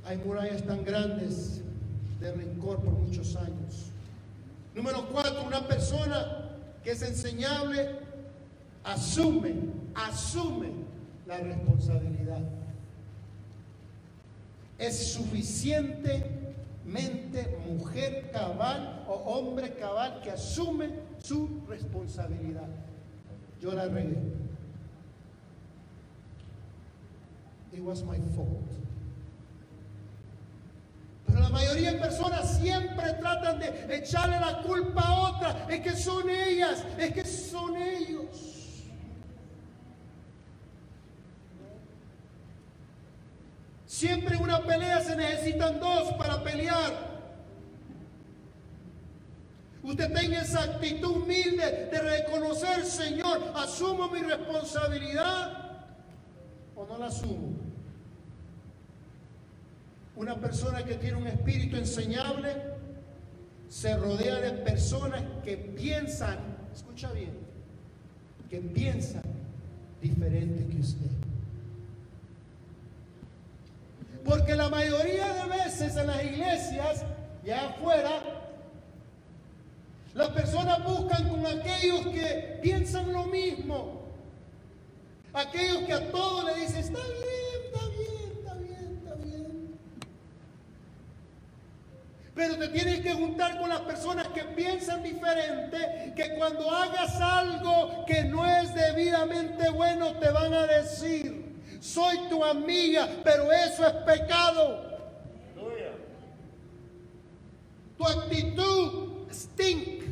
Hay 0.05 0.17
murallas 0.17 0.63
tan 0.63 0.83
grandes 0.83 1.61
de 2.19 2.31
rencor 2.31 2.79
por 2.79 2.93
muchos 2.93 3.35
años. 3.35 3.91
Número 4.75 5.07
cuatro, 5.11 5.43
una 5.43 5.67
persona 5.67 6.49
que 6.83 6.91
es 6.91 7.01
enseñable 7.01 7.95
asume, 8.83 9.55
asume 9.95 10.69
la 11.25 11.37
responsabilidad. 11.37 12.41
Es 14.77 15.13
suficientemente 15.13 17.57
mujer 17.67 18.29
cabal 18.31 19.03
o 19.07 19.13
hombre 19.13 19.73
cabal 19.73 20.21
que 20.21 20.29
asume 20.31 20.89
su 21.23 21.61
responsabilidad. 21.67 22.67
Yo 23.61 23.71
la 23.71 23.87
regué. 23.87 24.17
It 27.73 27.81
was 27.81 28.03
my 28.03 28.19
fault. 28.35 28.85
Pero 31.27 31.39
la 31.39 31.49
mayoría 31.49 31.93
de 31.93 31.99
personas 31.99 32.57
siempre 32.57 33.13
tratan 33.13 33.59
de 33.59 33.87
echarle 33.95 34.39
la 34.39 34.61
culpa 34.61 35.01
a 35.01 35.29
otra. 35.29 35.67
Es 35.69 35.81
que 35.81 35.95
son 35.95 36.29
ellas, 36.29 36.83
es 36.97 37.13
que 37.13 37.25
son 37.25 37.75
ellos. 37.75 38.55
Siempre 43.85 44.35
en 44.35 44.43
una 44.43 44.61
pelea 44.61 44.99
se 45.01 45.15
necesitan 45.15 45.79
dos 45.79 46.13
para 46.15 46.43
pelear. 46.43 47.15
Usted 49.83 50.11
tenga 50.13 50.41
esa 50.41 50.63
actitud 50.63 51.17
humilde 51.17 51.89
de 51.91 51.99
reconocer, 51.99 52.83
Señor, 52.85 53.53
asumo 53.55 54.09
mi 54.09 54.19
responsabilidad 54.19 55.77
o 56.75 56.85
no 56.87 56.97
la 56.97 57.05
asumo. 57.05 57.64
Una 60.15 60.35
persona 60.35 60.83
que 60.83 60.95
tiene 60.95 61.17
un 61.17 61.27
espíritu 61.27 61.75
enseñable 61.75 62.55
se 63.67 63.97
rodea 63.97 64.35
de 64.35 64.51
personas 64.51 65.21
que 65.43 65.57
piensan, 65.57 66.37
escucha 66.73 67.11
bien, 67.11 67.33
que 68.49 68.59
piensan 68.59 69.23
diferente 70.01 70.65
que 70.67 70.79
usted. 70.79 71.11
Porque 74.23 74.55
la 74.55 74.69
mayoría 74.69 75.33
de 75.33 75.49
veces 75.49 75.95
en 75.97 76.07
las 76.07 76.23
iglesias 76.23 77.03
y 77.45 77.51
afuera, 77.51 78.21
las 80.15 80.29
personas 80.29 80.83
buscan 80.83 81.29
con 81.29 81.45
aquellos 81.45 82.07
que 82.07 82.59
piensan 82.61 83.11
lo 83.11 83.25
mismo. 83.25 84.01
Aquellos 85.33 85.79
que 85.79 85.93
a 85.93 86.11
todos 86.11 86.45
le 86.45 86.61
dicen, 86.61 86.77
está 86.77 86.99
bien, 86.99 87.65
está 87.67 88.53
bien, 88.55 88.97
está 88.97 89.15
bien. 89.15 89.77
Pero 92.35 92.57
te 92.57 92.67
tienes 92.67 92.99
que 92.99 93.13
juntar 93.13 93.57
con 93.57 93.69
las 93.69 93.79
personas 93.79 94.27
que 94.27 94.43
piensan 94.43 95.01
diferente, 95.01 96.11
que 96.17 96.35
cuando 96.35 96.69
hagas 96.69 97.15
algo 97.21 98.03
que 98.05 98.25
no 98.25 98.45
es 98.45 98.75
debidamente 98.75 99.69
bueno, 99.69 100.11
te 100.17 100.29
van 100.31 100.53
a 100.53 100.67
decir, 100.67 101.45
soy 101.79 102.27
tu 102.29 102.43
amiga, 102.43 103.07
pero 103.23 103.49
eso 103.53 103.87
es 103.87 103.93
pecado. 104.03 104.83
Tu 107.97 108.05
actitud 108.05 109.31
stink. 109.31 110.03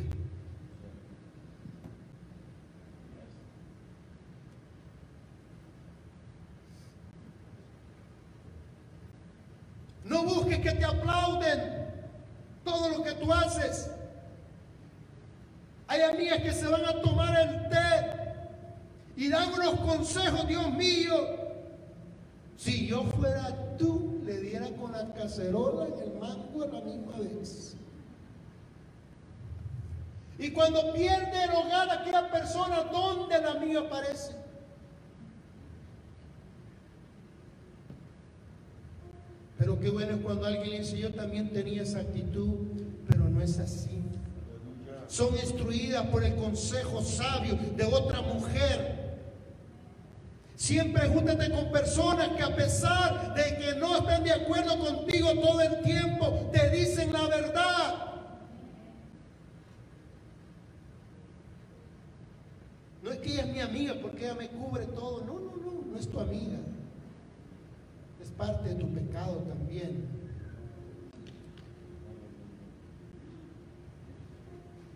No 10.04 10.22
busques 10.22 10.58
que 10.60 10.70
te 10.70 10.84
aplauden 10.86 11.83
todo 12.64 12.88
lo 12.88 13.02
que 13.02 13.12
tú 13.12 13.32
haces. 13.32 13.90
Hay 15.86 16.00
amigas 16.00 16.40
que 16.40 16.52
se 16.52 16.66
van 16.66 16.84
a 16.84 17.00
tomar 17.00 17.38
el 17.40 17.68
té 17.68 18.24
y 19.16 19.28
dan 19.28 19.52
unos 19.52 19.80
consejos, 19.80 20.46
Dios 20.48 20.72
mío. 20.72 21.14
Si 22.56 22.86
yo 22.86 23.04
fuera 23.04 23.76
tú, 23.76 24.20
le 24.24 24.38
diera 24.38 24.68
con 24.80 24.92
la 24.92 25.12
cacerola 25.14 25.86
en 25.86 26.02
el 26.02 26.18
mango 26.18 26.62
a 26.62 26.66
la 26.66 26.80
misma 26.80 27.18
vez. 27.18 27.76
Y 30.38 30.50
cuando 30.50 30.92
pierde 30.92 31.44
el 31.44 31.50
hogar 31.50 31.90
aquella 31.90 32.30
persona, 32.30 32.82
¿dónde 32.90 33.40
la 33.40 33.54
mía 33.54 33.80
aparece? 33.80 34.43
Pero 39.64 39.80
qué 39.80 39.88
bueno 39.88 40.16
es 40.16 40.20
cuando 40.20 40.44
alguien 40.44 40.68
le 40.68 40.78
dice, 40.80 40.98
yo 40.98 41.14
también 41.14 41.50
tenía 41.50 41.84
esa 41.84 42.00
actitud, 42.00 42.54
pero 43.08 43.30
no 43.30 43.40
es 43.40 43.58
así. 43.58 43.98
Son 45.08 45.34
instruidas 45.36 46.06
por 46.08 46.22
el 46.22 46.34
consejo 46.34 47.02
sabio 47.02 47.58
de 47.74 47.84
otra 47.84 48.20
mujer. 48.20 49.22
Siempre 50.54 51.08
júntate 51.08 51.50
con 51.50 51.72
personas 51.72 52.28
que 52.36 52.42
a 52.42 52.54
pesar 52.54 53.32
de 53.32 53.56
que 53.56 53.74
no 53.76 53.96
estén 53.96 54.24
de 54.24 54.32
acuerdo 54.32 54.78
contigo 54.78 55.32
todo 55.40 55.62
el 55.62 55.80
tiempo, 55.80 56.50
te 56.52 56.68
dicen 56.68 57.10
la 57.10 57.26
verdad. 57.26 58.12
No 63.02 63.12
es 63.12 63.18
que 63.20 63.32
ella 63.32 63.44
es 63.44 63.48
mi 63.48 63.60
amiga 63.60 63.94
porque 64.02 64.26
ella 64.26 64.34
me 64.34 64.48
cubre 64.48 64.84
todo. 64.88 65.24
No, 65.24 65.40
no, 65.40 65.56
no, 65.56 65.90
no 65.90 65.98
es 65.98 66.06
tu 66.06 66.20
amiga. 66.20 66.58
Parte 68.36 68.70
de 68.70 68.74
tu 68.74 68.88
pecado 68.92 69.36
también. 69.48 70.14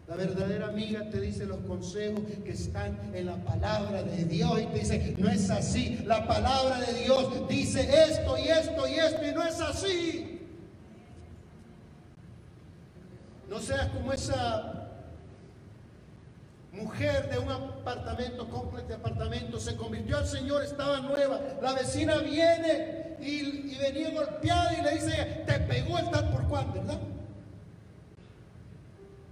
La 0.09 0.17
verdadera 0.17 0.69
amiga 0.69 1.11
te 1.11 1.21
dice 1.21 1.45
los 1.45 1.59
consejos 1.59 2.21
que 2.43 2.53
están 2.53 2.99
en 3.15 3.27
la 3.27 3.37
palabra 3.45 4.03
de 4.03 4.25
Dios 4.25 4.63
y 4.63 4.67
te 4.67 4.79
dice, 4.79 5.15
no 5.19 5.29
es 5.29 5.51
así. 5.51 6.01
La 6.07 6.27
palabra 6.27 6.81
de 6.81 6.95
Dios 7.05 7.47
dice 7.47 7.89
esto 8.05 8.39
y 8.39 8.49
esto 8.49 8.89
y 8.89 8.95
esto 8.95 9.27
y 9.27 9.33
no 9.33 9.43
es 9.43 9.61
así. 9.61 10.41
No 13.51 13.61
seas 13.61 13.89
como 13.89 14.13
esa 14.13 14.89
mujer 16.73 17.31
de 17.31 17.39
un 17.39 17.51
apartamento, 17.51 18.49
completo 18.49 18.89
de 18.89 18.95
apartamento, 18.95 19.61
se 19.61 19.77
convirtió 19.77 20.17
al 20.17 20.27
Señor, 20.27 20.63
estaba 20.63 21.01
nueva. 21.01 21.41
La 21.61 21.75
vecina 21.75 22.17
viene 22.19 22.98
y, 23.29 23.77
venía 23.79 24.11
golpeada 24.11 24.79
y 24.79 24.83
le 24.83 24.91
dice, 24.93 25.43
te 25.47 25.59
pegó 25.61 25.99
el 25.99 26.11
tal 26.11 26.31
por 26.31 26.49
cual, 26.49 26.71
¿verdad? 26.75 26.99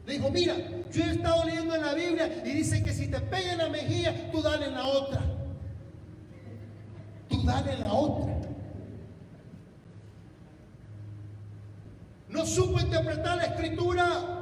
Le 0.06 0.12
dijo, 0.12 0.30
mira, 0.30 0.54
yo 0.92 1.04
he 1.04 1.10
estado 1.10 1.44
leyendo 1.44 1.74
en 1.74 1.82
la 1.82 1.94
Biblia 1.94 2.42
y 2.44 2.50
dice 2.50 2.82
que 2.82 2.92
si 2.92 3.08
te 3.08 3.20
pega 3.20 3.52
en 3.52 3.58
la 3.58 3.68
mejilla, 3.68 4.30
tú 4.30 4.40
dale 4.40 4.66
en 4.66 4.74
la 4.74 4.86
otra. 4.86 5.20
Tú 7.28 7.42
dale 7.42 7.72
en 7.72 7.80
la 7.80 7.92
otra. 7.92 8.36
No 12.28 12.46
supo 12.46 12.78
interpretar 12.78 13.36
la 13.36 13.44
escritura. 13.46 14.35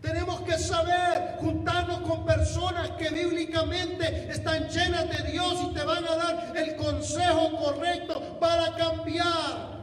Tenemos 0.00 0.40
que 0.42 0.58
saber 0.58 1.36
juntarnos 1.40 2.00
con 2.00 2.24
personas 2.24 2.90
que 2.92 3.10
bíblicamente 3.10 4.30
están 4.30 4.68
llenas 4.68 5.08
de 5.08 5.30
Dios 5.32 5.54
y 5.68 5.74
te 5.74 5.84
van 5.84 6.04
a 6.04 6.16
dar 6.16 6.56
el 6.56 6.76
consejo 6.76 7.56
correcto 7.56 8.38
para 8.38 8.74
cambiar. 8.76 9.76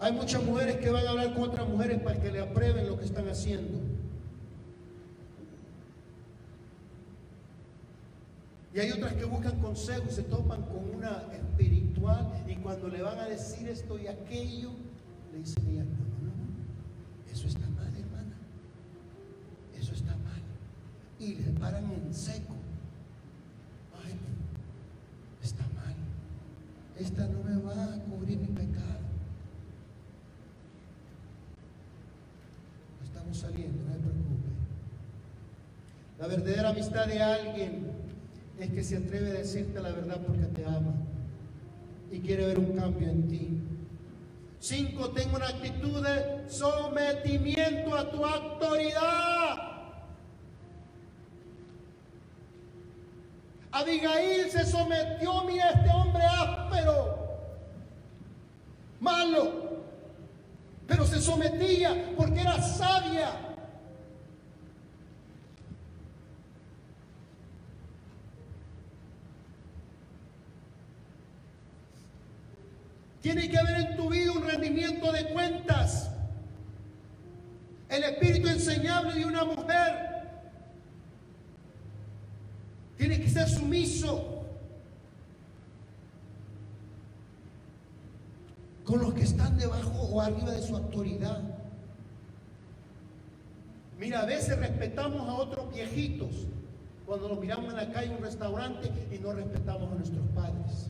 Hay 0.00 0.12
muchas 0.12 0.42
mujeres 0.44 0.76
que 0.76 0.90
van 0.90 1.06
a 1.06 1.10
hablar 1.10 1.34
con 1.34 1.42
otras 1.42 1.68
mujeres 1.68 2.00
para 2.00 2.20
que 2.20 2.30
le 2.30 2.40
aprueben 2.40 2.86
lo 2.86 2.98
que 2.98 3.04
están 3.04 3.28
haciendo. 3.28 3.97
Y 8.74 8.80
hay 8.80 8.90
otras 8.92 9.14
que 9.14 9.24
buscan 9.24 9.58
consejos 9.60 10.12
y 10.12 10.14
se 10.14 10.22
topan 10.24 10.62
con 10.62 10.94
una 10.94 11.22
espiritual 11.32 12.44
y 12.46 12.56
cuando 12.56 12.88
le 12.88 13.02
van 13.02 13.18
a 13.18 13.26
decir 13.26 13.68
esto 13.68 13.98
y 13.98 14.06
aquello, 14.06 14.70
le 15.32 15.38
dicen 15.38 15.66
ella, 15.68 15.84
no, 15.84 15.90
no, 15.90 16.34
no, 16.36 17.32
eso 17.32 17.46
está 17.46 17.66
mal, 17.70 17.86
hermana. 17.96 18.36
Eso 19.78 19.94
está 19.94 20.12
mal. 20.12 20.42
Y 21.18 21.34
le 21.36 21.50
paran 21.58 21.90
en 21.90 22.14
seco. 22.14 22.54
Ay, 24.04 24.14
está 25.42 25.64
mal. 25.74 25.94
Esta 26.98 27.26
no 27.26 27.42
me 27.42 27.56
va 27.62 27.94
a 27.94 27.98
cubrir 28.00 28.38
mi 28.38 28.48
pecado. 28.48 28.98
Estamos 33.02 33.36
saliendo, 33.36 33.82
no 33.84 33.92
se 33.92 33.98
preocupe. 33.98 34.48
La 36.18 36.26
verdadera 36.26 36.68
amistad 36.70 37.06
de 37.06 37.22
alguien 37.22 38.07
es 38.60 38.70
que 38.70 38.82
se 38.82 38.96
atreve 38.96 39.30
a 39.30 39.34
decirte 39.34 39.80
la 39.80 39.90
verdad 39.90 40.20
porque 40.26 40.46
te 40.46 40.64
ama 40.64 40.94
y 42.10 42.20
quiere 42.20 42.46
ver 42.46 42.58
un 42.58 42.76
cambio 42.76 43.08
en 43.08 43.28
ti. 43.28 43.60
Cinco, 44.60 45.10
tengo 45.10 45.36
una 45.36 45.48
actitud 45.48 46.02
de 46.02 46.48
sometimiento 46.48 47.94
a 47.94 48.10
tu 48.10 48.24
autoridad. 48.24 49.68
Abigail 53.70 54.50
se 54.50 54.64
sometió, 54.64 55.44
mira 55.44 55.70
este 55.70 55.90
hombre 55.90 56.24
áspero, 56.24 57.18
malo, 58.98 59.82
pero 60.88 61.06
se 61.06 61.20
sometía 61.20 62.12
porque 62.16 62.40
era 62.40 62.60
sabia. 62.60 63.47
Tiene 73.28 73.50
que 73.50 73.58
haber 73.58 73.90
en 73.90 73.96
tu 73.98 74.08
vida 74.08 74.32
un 74.32 74.42
rendimiento 74.42 75.12
de 75.12 75.28
cuentas. 75.28 76.10
El 77.90 78.02
espíritu 78.04 78.48
enseñable 78.48 79.12
de 79.16 79.26
una 79.26 79.44
mujer 79.44 80.30
tiene 82.96 83.20
que 83.20 83.28
ser 83.28 83.46
sumiso 83.46 84.46
con 88.82 89.02
los 89.02 89.12
que 89.12 89.24
están 89.24 89.58
debajo 89.58 90.08
o 90.10 90.22
arriba 90.22 90.52
de 90.52 90.62
su 90.62 90.74
autoridad. 90.74 91.42
Mira, 93.98 94.20
a 94.22 94.24
veces 94.24 94.58
respetamos 94.58 95.28
a 95.28 95.34
otros 95.34 95.70
viejitos 95.74 96.46
cuando 97.04 97.28
los 97.28 97.38
miramos 97.38 97.72
en 97.72 97.76
la 97.76 97.92
calle 97.92 98.06
en 98.06 98.16
un 98.16 98.22
restaurante 98.22 98.90
y 99.14 99.18
no 99.18 99.34
respetamos 99.34 99.92
a 99.92 99.96
nuestros 99.96 100.26
padres. 100.28 100.88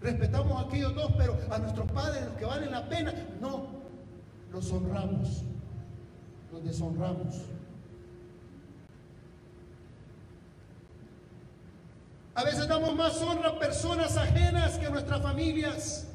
Respetamos 0.00 0.62
a 0.62 0.66
aquellos 0.66 0.94
dos, 0.94 1.12
pero 1.18 1.38
a 1.50 1.58
nuestros 1.58 1.90
padres, 1.92 2.24
los 2.24 2.36
que 2.36 2.44
valen 2.46 2.70
la 2.70 2.88
pena, 2.88 3.12
no. 3.40 3.80
Los 4.50 4.72
honramos, 4.72 5.42
los 6.50 6.64
deshonramos. 6.64 7.42
A 12.34 12.44
veces 12.44 12.66
damos 12.66 12.96
más 12.96 13.20
honra 13.20 13.50
a 13.50 13.58
personas 13.58 14.16
ajenas 14.16 14.78
que 14.78 14.86
a 14.86 14.90
nuestras 14.90 15.20
familias. 15.20 16.06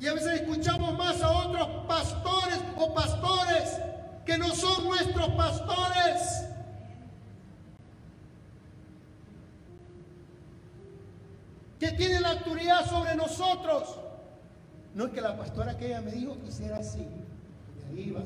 Y 0.00 0.08
a 0.08 0.14
veces 0.14 0.40
escuchamos 0.40 0.98
más 0.98 1.22
a 1.22 1.30
otros 1.30 1.68
pastores 1.86 2.58
o 2.76 2.92
pastores 2.92 3.78
que 4.26 4.36
no 4.38 4.52
son 4.54 4.84
nuestros 4.84 5.28
pastores. 5.30 6.49
Que 11.80 11.92
tiene 11.92 12.20
la 12.20 12.32
autoridad 12.32 12.86
sobre 12.86 13.16
nosotros. 13.16 13.96
No 14.94 15.06
es 15.06 15.12
que 15.12 15.20
la 15.22 15.36
pastora 15.36 15.78
que 15.78 15.86
ella 15.86 16.02
me 16.02 16.12
dijo 16.12 16.36
quisiera 16.44 16.76
así. 16.76 16.98
De 16.98 18.02
ahí 18.02 18.10
va. 18.10 18.20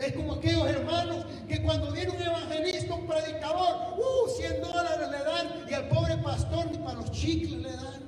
Es 0.00 0.12
como 0.14 0.34
aquellos 0.34 0.66
hermanos 0.66 1.24
que 1.48 1.62
cuando 1.62 1.92
viene 1.92 2.10
un 2.10 2.20
evangelista, 2.20 2.94
un 2.94 3.06
predicador, 3.06 3.96
uh, 3.96 4.28
100 4.28 4.60
dólares 4.60 5.08
le 5.08 5.18
dan 5.18 5.70
y 5.70 5.74
al 5.74 5.88
pobre 5.88 6.16
pastor 6.16 6.68
ni 6.72 6.78
para 6.78 6.94
los 6.94 7.10
chicles 7.12 7.52
le 7.52 7.70
dan. 7.70 8.02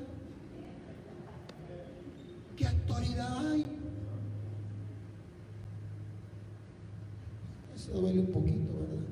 ¿Qué 2.57 2.67
autoridad 2.67 3.53
hay? 3.53 3.64
Eso 7.77 7.93
duele 7.93 8.19
un 8.19 8.33
poquito, 8.33 8.73
¿verdad? 8.81 9.07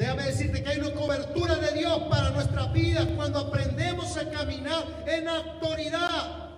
Déjame 0.00 0.22
decirte 0.22 0.62
que 0.62 0.70
hay 0.70 0.80
una 0.80 0.92
cobertura 0.92 1.56
de 1.56 1.72
Dios 1.72 1.98
para 2.08 2.30
nuestras 2.30 2.72
vidas 2.72 3.06
cuando 3.14 3.38
aprendemos 3.40 4.16
a 4.16 4.30
caminar 4.30 4.82
en 5.06 5.28
autoridad. 5.28 6.48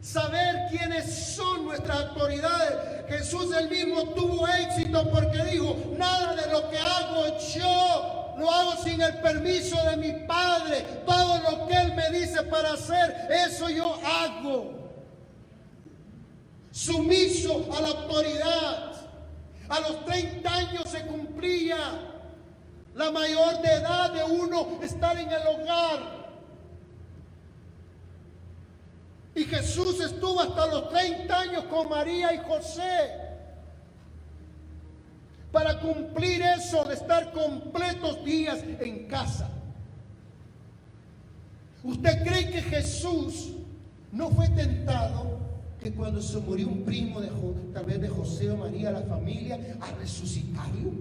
saber 0.00 0.68
quiénes 0.70 1.34
son 1.34 1.66
nuestras 1.66 1.96
autoridades. 2.06 3.04
Jesús 3.08 3.54
él 3.54 3.68
mismo 3.68 4.04
tuvo 4.14 4.46
éxito 4.48 5.10
porque 5.10 5.44
dijo, 5.44 5.76
nada 5.98 6.34
de 6.34 6.50
lo 6.50 6.70
que 6.70 6.78
hago 6.78 7.38
yo 7.54 8.34
lo 8.38 8.50
hago 8.50 8.82
sin 8.82 9.00
el 9.00 9.18
permiso 9.18 9.76
de 9.84 9.96
mi 9.98 10.12
Padre. 10.26 10.82
Todo 11.04 11.38
lo 11.38 11.66
que 11.66 11.74
Él 11.74 11.94
me 11.94 12.10
dice 12.10 12.42
para 12.44 12.72
hacer, 12.72 13.28
eso 13.30 13.68
yo 13.68 13.98
hago. 14.04 14.90
Sumiso 16.70 17.66
a 17.76 17.80
la 17.80 17.88
autoridad. 17.88 18.95
A 19.68 19.80
los 19.80 20.04
30 20.04 20.54
años 20.54 20.84
se 20.88 21.04
cumplía 21.06 21.76
la 22.94 23.10
mayor 23.10 23.60
de 23.60 23.68
edad 23.68 24.12
de 24.12 24.24
uno 24.24 24.78
estar 24.82 25.18
en 25.18 25.30
el 25.30 25.46
hogar. 25.46 26.26
Y 29.34 29.44
Jesús 29.44 30.00
estuvo 30.00 30.40
hasta 30.40 30.66
los 30.66 30.88
30 30.88 31.38
años 31.38 31.64
con 31.64 31.90
María 31.90 32.32
y 32.32 32.38
José 32.38 33.26
para 35.52 35.78
cumplir 35.78 36.42
eso 36.42 36.84
de 36.84 36.94
estar 36.94 37.32
completos 37.32 38.24
días 38.24 38.60
en 38.80 39.06
casa. 39.08 39.48
¿Usted 41.82 42.24
cree 42.24 42.50
que 42.50 42.62
Jesús 42.62 43.52
no 44.10 44.30
fue 44.30 44.48
tentado 44.48 45.35
cuando 45.92 46.22
se 46.22 46.38
murió 46.38 46.68
un 46.68 46.84
primo 46.84 47.20
de 47.20 47.30
tal 47.72 47.84
vez 47.84 48.00
de 48.00 48.08
José 48.08 48.50
o 48.50 48.56
María, 48.56 48.90
la 48.90 49.02
familia, 49.02 49.58
a 49.80 49.90
resucitarlo? 49.92 50.92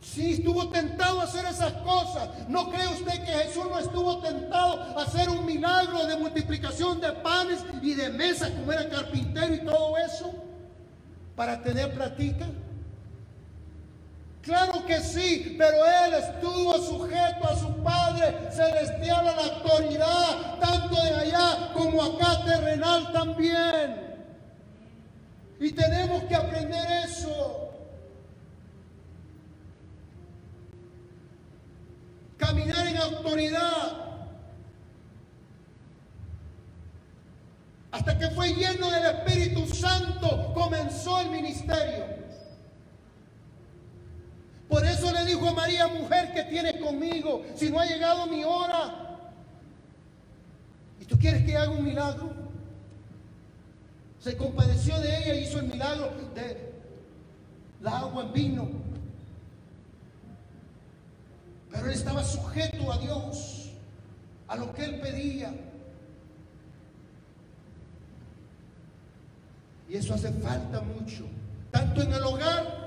Sí, 0.00 0.34
estuvo 0.34 0.68
tentado 0.68 1.20
a 1.20 1.24
hacer 1.24 1.44
esas 1.46 1.72
cosas. 1.82 2.28
¿No 2.48 2.70
cree 2.70 2.86
usted 2.88 3.24
que 3.24 3.32
Jesús 3.32 3.64
no 3.68 3.78
estuvo 3.78 4.18
tentado 4.18 4.80
a 4.96 5.02
hacer 5.02 5.28
un 5.28 5.44
milagro 5.44 6.06
de 6.06 6.16
multiplicación 6.16 7.00
de 7.00 7.10
panes 7.12 7.64
y 7.82 7.94
de 7.94 8.10
mesas 8.10 8.50
como 8.50 8.70
era 8.70 8.88
carpintero 8.88 9.54
y 9.54 9.64
todo 9.64 9.96
eso? 9.96 10.32
Para 11.34 11.62
tener 11.62 11.92
platica. 11.94 12.46
Claro 14.42 14.73
que 14.86 15.00
sí, 15.00 15.54
pero 15.58 15.76
él 15.84 16.14
estuvo 16.14 16.74
sujeto 16.78 17.48
a 17.48 17.56
su 17.56 17.74
Padre 17.82 18.50
celestial, 18.50 19.28
a 19.28 19.36
la 19.36 19.44
autoridad, 19.54 20.58
tanto 20.60 20.94
de 20.94 21.14
allá 21.14 21.70
como 21.72 22.02
acá 22.02 22.44
terrenal 22.44 23.12
también. 23.12 24.14
Y 25.60 25.72
tenemos 25.72 26.24
que 26.24 26.34
aprender 26.34 26.84
eso. 27.04 27.64
caminar 32.44 32.86
en 32.86 32.96
autoridad. 32.98 34.04
Hasta 37.90 38.18
que 38.18 38.28
fue 38.30 38.52
lleno 38.54 38.90
del 38.90 39.16
Espíritu 39.16 39.66
Santo, 39.72 40.52
comenzó 40.52 41.20
el 41.20 41.30
ministerio. 41.30 42.23
Por 44.68 44.84
eso 44.84 45.12
le 45.12 45.24
dijo 45.24 45.48
a 45.48 45.52
María, 45.52 45.86
mujer 45.88 46.32
que 46.32 46.44
tienes 46.44 46.80
conmigo, 46.80 47.44
si 47.54 47.70
no 47.70 47.78
ha 47.78 47.86
llegado 47.86 48.26
mi 48.26 48.44
hora, 48.44 49.18
¿y 51.00 51.04
tú 51.04 51.18
quieres 51.18 51.44
que 51.44 51.56
haga 51.56 51.70
un 51.70 51.84
milagro? 51.84 52.32
Se 54.18 54.36
compadeció 54.36 54.98
de 55.00 55.18
ella 55.18 55.34
y 55.34 55.44
hizo 55.44 55.58
el 55.58 55.66
milagro 55.66 56.10
de 56.34 56.72
la 57.82 57.98
agua 57.98 58.22
en 58.22 58.32
vino. 58.32 58.68
Pero 61.70 61.86
él 61.86 61.92
estaba 61.92 62.24
sujeto 62.24 62.90
a 62.90 62.98
Dios, 62.98 63.70
a 64.48 64.56
lo 64.56 64.72
que 64.72 64.84
él 64.84 65.00
pedía. 65.00 65.52
Y 69.90 69.96
eso 69.96 70.14
hace 70.14 70.32
falta 70.32 70.80
mucho, 70.80 71.26
tanto 71.70 72.00
en 72.02 72.14
el 72.14 72.22
hogar 72.22 72.83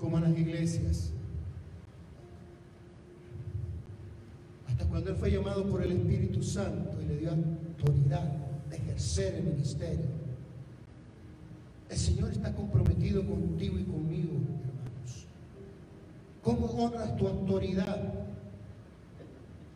como 0.00 0.18
en 0.18 0.24
las 0.24 0.38
iglesias. 0.38 1.12
Hasta 4.68 4.84
cuando 4.86 5.10
él 5.10 5.16
fue 5.16 5.30
llamado 5.30 5.68
por 5.68 5.82
el 5.82 5.92
Espíritu 5.92 6.42
Santo 6.42 7.00
y 7.02 7.06
le 7.06 7.16
dio 7.18 7.30
autoridad 7.30 8.32
de 8.70 8.76
ejercer 8.76 9.34
el 9.36 9.44
ministerio. 9.44 10.06
El 11.88 11.96
Señor 11.96 12.30
está 12.30 12.54
comprometido 12.54 13.24
contigo 13.26 13.78
y 13.78 13.84
conmigo 13.84 14.34
¿Cómo 16.48 16.66
honras 16.82 17.14
tu 17.18 17.28
autoridad? 17.28 18.14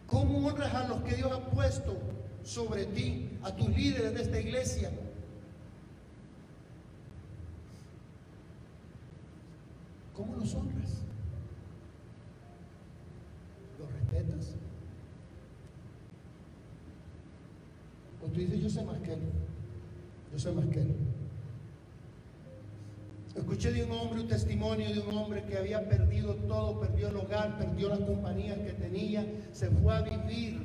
¿Cómo 0.07 0.47
honras 0.47 0.75
a 0.75 0.89
los 0.89 1.03
que 1.03 1.17
Dios 1.17 1.31
ha 1.31 1.51
puesto 1.51 1.99
sobre 2.43 2.87
ti, 2.87 3.29
a 3.43 3.55
tus 3.55 3.69
líderes 3.69 4.15
de 4.15 4.23
esta 4.23 4.41
iglesia? 4.41 4.91
¿Cómo 10.23 10.37
los 10.37 10.55
honras? 10.55 11.03
¿Los 13.77 13.93
respetas? 13.93 14.55
O 18.25 18.27
tú 18.27 18.39
dices, 18.39 18.61
yo 18.61 18.71
sé 18.71 18.85
más 18.85 18.99
que 18.99 19.15
él. 19.15 19.21
Yo 20.33 20.39
sé 20.39 20.53
más 20.53 20.67
que 20.67 20.81
él. 20.81 20.95
Escuché 23.35 23.73
de 23.73 23.83
un 23.83 23.91
hombre 23.93 24.21
un 24.21 24.29
testimonio 24.29 24.93
de 24.93 25.01
un 25.01 25.17
hombre 25.17 25.43
que 25.45 25.59
había 25.59 25.89
perdido 25.89 26.37
todo, 26.37 26.79
perdió 26.79 27.09
el 27.09 27.17
hogar, 27.17 27.59
perdió 27.59 27.89
las 27.89 28.01
compañías 28.01 28.59
que 28.59 28.75
tenía, 28.75 29.27
se 29.53 29.71
fue 29.71 29.93
a 29.97 30.03
vivir 30.03 30.61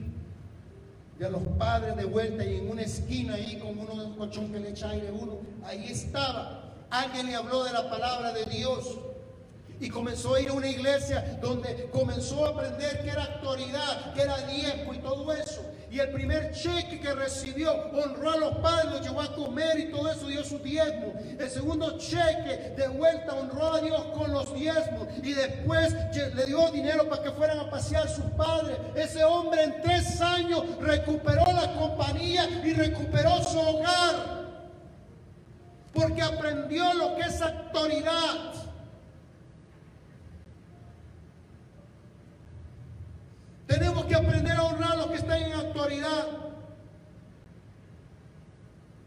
de 1.17 1.25
a 1.25 1.29
los 1.29 1.41
padres 1.57 1.95
de 1.95 2.05
vuelta 2.05 2.45
y 2.45 2.57
en 2.57 2.69
una 2.69 2.83
esquina 2.83 3.33
ahí 3.33 3.57
con 3.57 3.79
uno 3.79 3.89
de 3.95 4.09
los 4.09 4.17
colchón 4.17 4.51
que 4.51 4.59
le 4.59 4.69
echa 4.69 4.91
aire 4.91 5.11
uno, 5.11 5.37
ahí 5.63 5.85
estaba. 5.87 6.75
Alguien 6.91 7.25
le 7.25 7.35
habló 7.35 7.63
de 7.63 7.71
la 7.71 7.89
palabra 7.89 8.33
de 8.33 8.45
Dios 8.45 8.99
y 9.79 9.89
comenzó 9.89 10.35
a 10.35 10.41
ir 10.41 10.49
a 10.49 10.53
una 10.53 10.69
iglesia 10.69 11.37
donde 11.41 11.89
comenzó 11.91 12.45
a 12.45 12.49
aprender 12.49 13.01
que 13.03 13.09
era 13.09 13.25
autoridad, 13.25 14.13
que 14.13 14.21
era 14.21 14.37
diezmo 14.47 14.93
y 14.93 14.97
todo 14.99 15.31
eso. 15.33 15.61
Y 15.89 15.99
el 15.99 16.09
primer 16.09 16.51
cheque 16.51 16.99
que 16.99 17.13
recibió 17.13 17.71
honró 17.93 18.31
a 18.31 18.37
los 18.37 18.57
padres, 18.57 18.91
lo 18.91 19.01
llevó 19.01 19.21
a 19.21 19.33
comer 19.33 19.79
y 19.79 19.89
todo 19.89 20.11
eso 20.11 20.27
dio 20.27 20.43
su 20.43 20.59
diezmo. 20.59 21.13
El 21.39 21.49
segundo 21.49 21.97
cheque 21.97 22.73
de 22.75 22.87
vuelta 22.89 23.33
honró 23.33 23.73
a 23.73 23.79
Dios 23.79 24.01
con 24.13 24.33
los 24.33 24.53
diezmos. 24.53 25.07
Y 25.23 25.33
después 25.33 25.93
le 26.35 26.45
dio 26.45 26.69
dinero 26.71 27.07
para 27.07 27.23
que 27.23 27.31
fueran 27.31 27.59
a 27.59 27.69
pasear 27.69 28.09
sus 28.09 28.25
padres. 28.31 28.77
Ese 28.95 29.23
hombre 29.23 29.63
en 29.63 29.81
tres 29.81 30.19
años 30.19 30.63
recuperó 30.81 31.45
la 31.53 31.73
compañía 31.73 32.49
y 32.65 32.73
recuperó 32.73 33.41
su 33.43 33.57
hogar. 33.57 34.45
Porque 35.93 36.21
aprendió 36.21 36.93
lo 36.95 37.15
que 37.15 37.21
es 37.21 37.41
autoridad. 37.41 38.57
Tenemos 43.67 43.96
que 44.07 44.15
aprender 44.15 44.53
a 44.53 44.63
honrar 44.63 44.93
a 44.93 44.95
los 44.95 45.07
que 45.07 45.15
están 45.15 45.41
en 45.41 45.53
autoridad. 45.53 46.27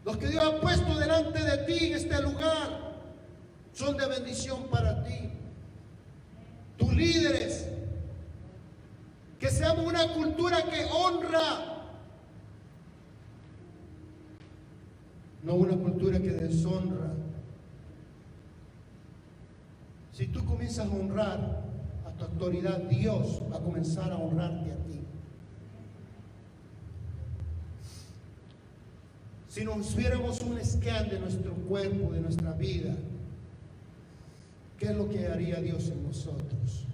Los 0.05 0.17
que 0.17 0.27
Dios 0.27 0.43
ha 0.43 0.59
puesto 0.59 0.97
delante 0.97 1.43
de 1.43 1.57
ti 1.59 1.87
en 1.87 1.93
este 1.93 2.21
lugar 2.21 2.91
son 3.73 3.97
de 3.97 4.07
bendición 4.07 4.63
para 4.69 5.03
ti. 5.03 5.29
Tus 6.77 6.93
líderes, 6.93 7.67
que 9.39 9.49
seamos 9.49 9.85
una 9.85 10.07
cultura 10.13 10.63
que 10.63 10.85
honra, 10.85 11.83
no 15.43 15.55
una 15.55 15.75
cultura 15.75 16.19
que 16.19 16.31
deshonra. 16.31 17.13
Si 20.13 20.27
tú 20.27 20.43
comienzas 20.45 20.87
a 20.87 20.91
honrar, 20.91 21.70
autoridad, 22.25 22.77
Dios 22.83 23.41
va 23.51 23.57
a 23.57 23.61
comenzar 23.61 24.11
a 24.11 24.17
honrarte 24.17 24.71
a 24.71 24.75
ti. 24.75 24.99
Si 29.47 29.65
nos 29.65 29.95
viéramos 29.95 30.39
un 30.41 30.63
scan 30.63 31.09
de 31.09 31.19
nuestro 31.19 31.53
cuerpo, 31.53 32.13
de 32.13 32.21
nuestra 32.21 32.53
vida, 32.53 32.95
¿qué 34.77 34.85
es 34.85 34.95
lo 34.95 35.09
que 35.09 35.27
haría 35.27 35.59
Dios 35.59 35.89
en 35.89 36.03
nosotros? 36.03 36.87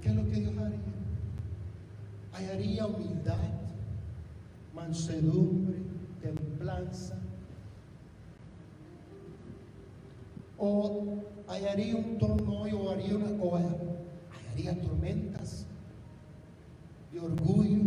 ¿Qué 0.00 0.08
es 0.08 0.14
lo 0.14 0.24
que 0.24 0.36
Dios 0.40 0.54
haría? 0.56 2.52
Haría 2.52 2.86
humildad, 2.86 3.36
mansedumbre, 4.74 5.78
templanza, 6.22 7.16
o 10.60 11.24
hallaría 11.50 11.96
un 11.96 12.16
torno 12.18 12.62
o 12.62 12.90
haría 12.90 13.16
una 13.16 13.42
o 13.42 13.56
hallaría 13.56 14.80
tormentas 14.80 15.66
de 17.12 17.20
orgullo. 17.20 17.80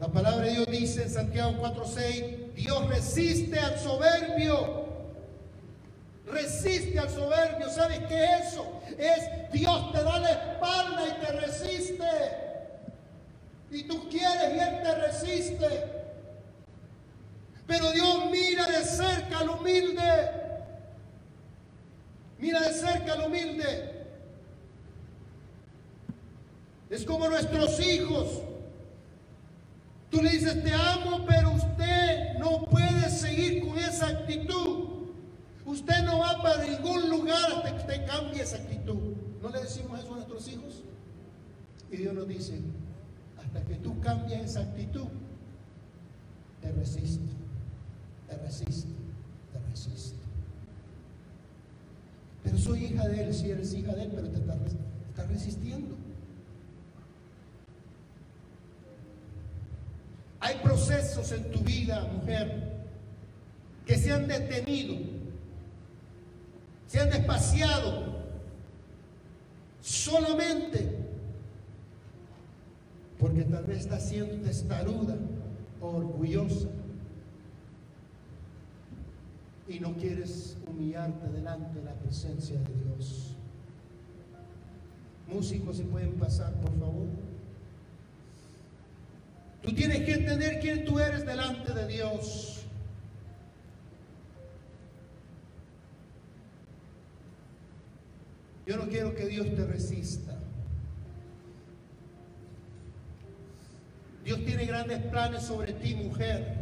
La 0.00 0.08
palabra 0.08 0.46
de 0.46 0.52
Dios 0.52 0.66
dice 0.70 1.02
en 1.04 1.10
Santiago 1.10 1.52
4:6, 1.60 2.54
Dios 2.54 2.88
resiste 2.88 3.58
al 3.58 3.78
soberbio, 3.78 4.86
resiste 6.26 6.98
al 6.98 7.10
soberbio. 7.10 7.70
¿Sabes 7.70 8.00
qué 8.08 8.24
es 8.24 8.52
eso? 8.52 8.66
Es 8.98 9.52
Dios 9.52 9.92
te 9.92 10.02
da 10.02 10.18
la 10.18 10.30
espalda 10.30 11.02
y 11.08 11.24
te 11.24 11.32
resiste. 11.32 12.04
Y 13.70 13.84
tú 13.84 14.08
quieres 14.08 14.54
y 14.54 14.58
Él 14.58 14.82
te 14.82 14.94
resiste. 14.94 15.97
Pero 17.68 17.92
Dios 17.92 18.30
mira 18.32 18.66
de 18.66 18.82
cerca 18.82 19.40
al 19.40 19.50
humilde. 19.50 20.02
Mira 22.38 22.60
de 22.62 22.72
cerca 22.72 23.12
al 23.12 23.26
humilde. 23.26 24.06
Es 26.88 27.04
como 27.04 27.28
nuestros 27.28 27.78
hijos. 27.80 28.42
Tú 30.10 30.22
le 30.22 30.30
dices, 30.30 30.64
te 30.64 30.72
amo, 30.72 31.26
pero 31.28 31.50
usted 31.52 32.38
no 32.38 32.64
puede 32.64 33.10
seguir 33.10 33.60
con 33.60 33.78
esa 33.78 34.08
actitud. 34.08 34.88
Usted 35.66 36.02
no 36.04 36.20
va 36.20 36.42
para 36.42 36.64
ningún 36.64 37.10
lugar 37.10 37.52
hasta 37.54 37.70
que 37.70 37.80
usted 37.80 38.06
cambie 38.06 38.42
esa 38.42 38.56
actitud. 38.56 39.14
¿No 39.42 39.50
le 39.50 39.60
decimos 39.60 40.00
eso 40.00 40.12
a 40.14 40.16
nuestros 40.16 40.48
hijos? 40.48 40.82
Y 41.92 41.98
Dios 41.98 42.14
nos 42.14 42.26
dice, 42.26 42.58
hasta 43.36 43.62
que 43.66 43.74
tú 43.74 44.00
cambies 44.00 44.40
esa 44.40 44.60
actitud, 44.60 45.08
te 46.62 46.72
resisto, 46.72 47.28
te 48.28 48.36
resisto, 48.36 48.88
te 49.52 49.70
resisto. 49.70 50.18
Pero 52.44 52.58
soy 52.58 52.84
hija 52.86 53.08
de 53.08 53.24
Él, 53.24 53.34
si 53.34 53.50
eres 53.50 53.74
hija 53.74 53.94
de 53.94 54.04
Él, 54.04 54.12
pero 54.14 54.28
te 54.28 54.38
está, 54.38 54.56
está 55.10 55.24
resistiendo. 55.26 55.96
Hay 60.40 60.56
procesos 60.62 61.32
en 61.32 61.50
tu 61.50 61.60
vida, 61.60 62.08
mujer, 62.12 62.78
que 63.84 63.96
se 63.96 64.12
han 64.12 64.28
detenido, 64.28 64.96
se 66.86 67.00
han 67.00 67.10
despaciado 67.10 68.18
solamente 69.80 70.96
porque 73.18 73.42
tal 73.42 73.64
vez 73.64 73.80
estás 73.80 74.08
siendo 74.08 74.36
testaruda 74.46 75.16
orgullosa 75.80 76.68
y 79.68 79.80
no 79.80 79.94
quieres 79.94 80.56
humillarte 80.66 81.28
delante 81.28 81.78
de 81.78 81.84
la 81.84 81.94
presencia 81.94 82.58
de 82.58 82.84
Dios. 82.84 83.36
Músicos, 85.26 85.76
si 85.76 85.82
pueden 85.82 86.14
pasar, 86.14 86.54
por 86.54 86.70
favor. 86.78 87.06
Tú 89.62 89.74
tienes 89.74 90.02
que 90.04 90.14
entender 90.14 90.60
quién 90.60 90.84
tú 90.84 90.98
eres 90.98 91.26
delante 91.26 91.74
de 91.74 91.86
Dios. 91.86 92.64
Yo 98.66 98.76
no 98.76 98.88
quiero 98.88 99.14
que 99.14 99.26
Dios 99.26 99.46
te 99.54 99.66
resista. 99.66 100.38
Dios 104.24 104.44
tiene 104.44 104.66
grandes 104.66 104.98
planes 105.04 105.42
sobre 105.42 105.72
ti, 105.72 105.94
mujer. 105.94 106.57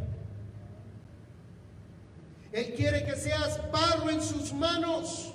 Él 2.57 2.73
quiere 2.73 3.05
que 3.05 3.15
seas 3.17 3.61
barro 3.71 4.09
en 4.09 4.23
sus 4.23 4.55
manos. 4.55 5.35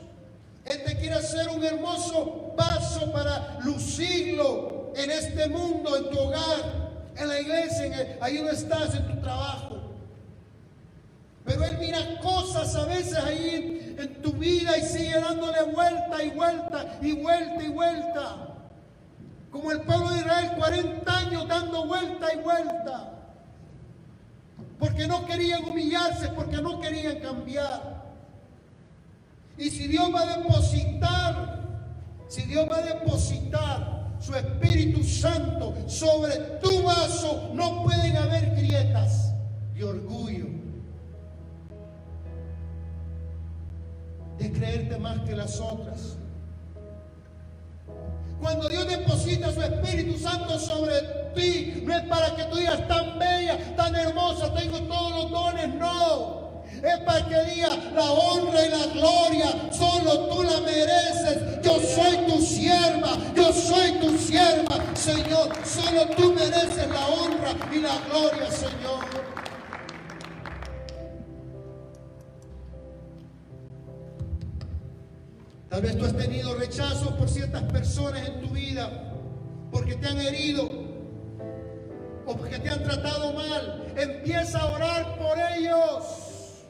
Él 0.65 0.82
te 0.84 0.97
quiere 0.97 1.13
hacer 1.13 1.49
un 1.49 1.63
hermoso 1.63 2.51
vaso 2.57 3.11
para 3.11 3.59
lucirlo 3.59 4.91
en 4.95 5.11
este 5.11 5.47
mundo, 5.47 5.95
en 5.97 6.09
tu 6.09 6.17
hogar 6.17 6.82
en 7.15 7.28
la 7.28 7.39
iglesia, 7.39 7.86
en 7.86 8.17
ahí 8.24 8.38
donde 8.38 8.53
estás, 8.53 8.95
en 8.95 9.05
tu 9.05 9.22
trabajo. 9.22 9.78
Pero 11.45 11.63
Él 11.63 11.78
mira 11.78 12.19
cosas 12.22 12.76
a 12.76 12.86
veces 12.86 13.13
ahí 13.13 13.95
en 13.99 14.22
tu 14.24 14.32
vida 14.32 14.76
y 14.80 14.82
sigue 14.82 15.19
dándole 15.19 15.61
vuelta 15.61 16.24
y 16.24 16.30
vuelta 16.32 16.97
y 17.03 17.11
vuelta 17.11 17.63
y 17.63 17.69
vuelta. 17.69 18.47
Como 19.51 19.72
el 19.72 19.82
pueblo 19.82 20.09
de 20.09 20.22
Israel, 20.22 20.53
40 20.57 21.17
años 21.17 21.47
dando 21.47 21.86
vuelta 21.86 22.34
y 22.34 22.38
vuelta. 22.38 23.20
Porque 24.82 25.07
no 25.07 25.23
querían 25.27 25.63
humillarse, 25.63 26.29
porque 26.29 26.59
no 26.59 26.82
querían 26.82 27.19
cambiar. 27.19 28.01
Y 29.55 29.69
si 29.69 29.88
Dios 29.88 30.11
va 30.11 30.21
a 30.21 30.38
depositar, 30.38 31.59
si 32.27 32.41
Dios 32.47 32.67
va 32.67 32.77
a 32.77 32.82
depositar 32.82 34.07
su 34.19 34.36
Espíritu 34.36 35.03
Santo 35.03 35.75
sobre 35.88 36.36
tu 36.63 36.82
vaso, 36.82 37.51
no 37.53 37.84
pueden 37.84 38.17
haber 38.17 38.55
grietas 38.55 39.32
de 39.75 39.84
orgullo, 39.84 40.47
de 44.39 44.51
creerte 44.51 44.97
más 44.97 45.19
que 45.19 45.36
las 45.36 45.59
otras. 45.59 46.17
Cuando 48.41 48.67
Dios 48.67 48.87
deposita 48.87 49.53
su 49.53 49.61
Espíritu 49.61 50.17
Santo 50.17 50.59
sobre 50.59 50.99
ti, 51.35 51.83
no 51.85 51.95
es 51.95 52.03
para 52.03 52.35
que 52.35 52.43
tú 52.45 52.57
digas 52.57 52.87
tan 52.87 53.19
bella, 53.19 53.57
tan 53.75 53.95
hermosa, 53.95 54.53
tengo 54.53 54.79
todos 54.79 55.11
los 55.11 55.31
dones, 55.31 55.69
no 55.75 56.41
es 56.83 56.99
para 57.01 57.25
que 57.27 57.43
diga 57.51 57.69
la 57.93 58.11
honra 58.11 58.65
y 58.65 58.69
la 58.69 58.85
gloria, 58.87 59.71
solo 59.71 60.27
tú 60.27 60.43
la 60.43 60.61
mereces. 60.61 61.61
Yo 61.63 61.79
soy 61.79 62.17
tu 62.27 62.41
sierva, 62.41 63.17
yo 63.35 63.53
soy 63.53 63.91
tu 63.99 64.17
sierva, 64.17 64.77
Señor. 64.95 65.49
Solo 65.63 66.07
tú 66.15 66.33
mereces 66.33 66.87
la 66.89 67.07
honra 67.07 67.51
y 67.71 67.79
la 67.79 67.97
gloria, 68.09 68.49
Señor. 68.49 69.40
Tal 75.72 75.82
vez 75.82 75.97
tú 75.97 76.03
has 76.03 76.13
tenido 76.17 76.53
rechazos 76.55 77.13
por 77.13 77.30
ciertas 77.30 77.63
personas 77.63 78.28
en 78.28 78.41
tu 78.41 78.49
vida, 78.49 78.89
porque 79.72 79.95
te 79.95 80.05
han 80.05 80.19
herido 80.19 80.69
o 82.26 82.36
porque 82.36 82.59
te 82.59 82.69
han 82.69 82.84
tratado 82.84 83.32
mal. 83.32 83.93
Empieza 83.95 84.59
a 84.59 84.65
orar 84.65 85.17
por 85.17 85.38
ellos. 85.55 86.65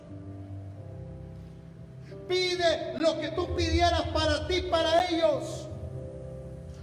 Pide 2.28 2.94
lo 3.00 3.20
que 3.20 3.30
tú 3.30 3.56
pidieras 3.56 4.04
para 4.14 4.48
ti, 4.48 4.62
para 4.70 5.08
ellos. 5.08 5.68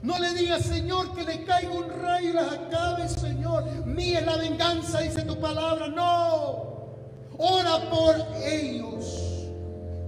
No 0.03 0.19
le 0.19 0.35
digas, 0.35 0.63
Señor, 0.63 1.15
que 1.15 1.23
le 1.23 1.45
caiga 1.45 1.71
un 1.71 1.89
rayo 2.03 2.31
y 2.31 2.33
las 2.33 2.53
acabe, 2.53 3.09
Señor. 3.09 3.65
Mía 3.87 4.19
es 4.19 4.27
la 4.27 4.37
venganza, 4.39 5.03
dice 5.03 5.23
tu 5.23 5.39
palabra. 5.39 5.87
No. 5.87 6.97
Ora 7.39 7.89
por 7.89 8.17
ellos. 8.45 9.28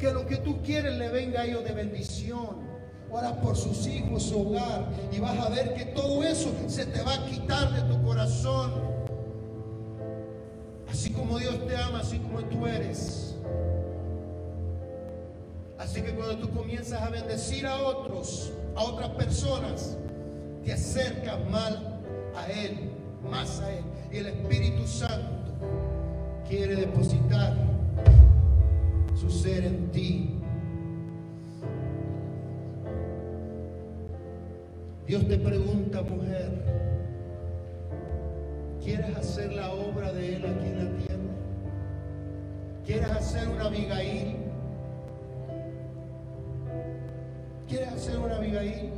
Que 0.00 0.10
lo 0.12 0.26
que 0.26 0.38
tú 0.38 0.62
quieres 0.62 0.96
le 0.96 1.10
venga 1.10 1.42
a 1.42 1.44
ellos 1.44 1.62
de 1.62 1.72
bendición. 1.72 2.70
Ora 3.10 3.38
por 3.40 3.54
sus 3.54 3.86
hijos, 3.86 4.22
su 4.22 4.40
hogar. 4.40 4.86
Y 5.12 5.20
vas 5.20 5.38
a 5.38 5.50
ver 5.50 5.74
que 5.74 5.84
todo 5.84 6.22
eso 6.22 6.50
se 6.68 6.86
te 6.86 7.02
va 7.02 7.14
a 7.14 7.26
quitar 7.26 7.70
de 7.74 7.82
tu 7.82 8.02
corazón. 8.02 8.72
Así 10.90 11.10
como 11.10 11.38
Dios 11.38 11.66
te 11.66 11.76
ama, 11.76 12.00
así 12.00 12.18
como 12.18 12.40
tú 12.44 12.66
eres. 12.66 13.36
Así 15.78 16.00
que 16.00 16.14
cuando 16.14 16.38
tú 16.38 16.50
comienzas 16.50 17.02
a 17.02 17.10
bendecir 17.10 17.66
a 17.66 17.76
otros, 17.82 18.52
a 18.76 18.84
otras 18.84 19.10
personas, 19.10 19.98
te 20.64 20.72
acercas 20.72 21.38
mal 21.50 22.00
a 22.36 22.46
Él, 22.50 22.90
más 23.30 23.60
a 23.60 23.70
Él. 23.70 23.84
Y 24.10 24.16
el 24.16 24.26
Espíritu 24.26 24.86
Santo 24.86 25.52
quiere 26.48 26.74
depositar 26.76 27.69
su 29.20 29.28
ser 29.28 29.64
en 29.64 29.90
ti. 29.90 30.30
Dios 35.06 35.28
te 35.28 35.36
pregunta, 35.36 36.00
mujer, 36.02 36.50
¿quieres 38.82 39.14
hacer 39.16 39.52
la 39.52 39.72
obra 39.72 40.12
de 40.12 40.36
Él 40.36 40.46
aquí 40.46 40.66
en 40.68 40.78
la 40.78 40.98
tierra? 40.98 41.22
¿Quieres 42.86 43.10
hacer 43.10 43.48
una 43.48 43.66
Abigail? 43.66 44.36
¿Quieres 47.68 47.88
hacer 47.88 48.18
una 48.18 48.36
Abigail? 48.36 48.90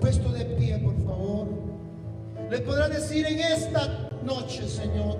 Puesto 0.00 0.30
de 0.30 0.44
pie, 0.44 0.78
por 0.78 0.96
favor. 1.04 1.48
Le 2.48 2.58
podrá 2.60 2.88
decir 2.88 3.26
en 3.26 3.40
esta 3.40 4.08
noche, 4.24 4.68
Señor, 4.68 5.16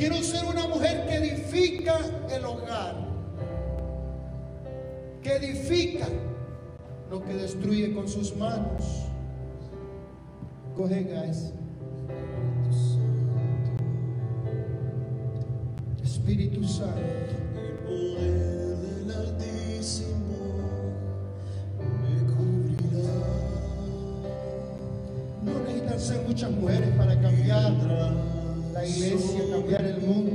quiero 0.00 0.22
ser 0.22 0.46
una 0.46 0.66
mujer 0.66 1.06
que 1.06 1.14
edifica 1.16 2.00
el 2.34 2.42
hogar, 2.46 2.96
que 5.22 5.36
edifica 5.36 6.08
lo 7.10 7.22
que 7.22 7.34
destruye 7.34 7.92
con 7.92 8.08
sus 8.08 8.34
manos. 8.34 9.04
Coge, 10.74 11.02
guys. 11.02 11.52
Espíritu 16.02 16.64
Santo. 16.64 17.20
muchas 26.26 26.50
mujeres 26.52 26.88
para 26.96 27.20
cambiar 27.20 28.39
la 28.80 28.86
iglesia, 28.86 29.42
cambiar 29.50 29.84
el 29.84 30.00
mundo. 30.00 30.32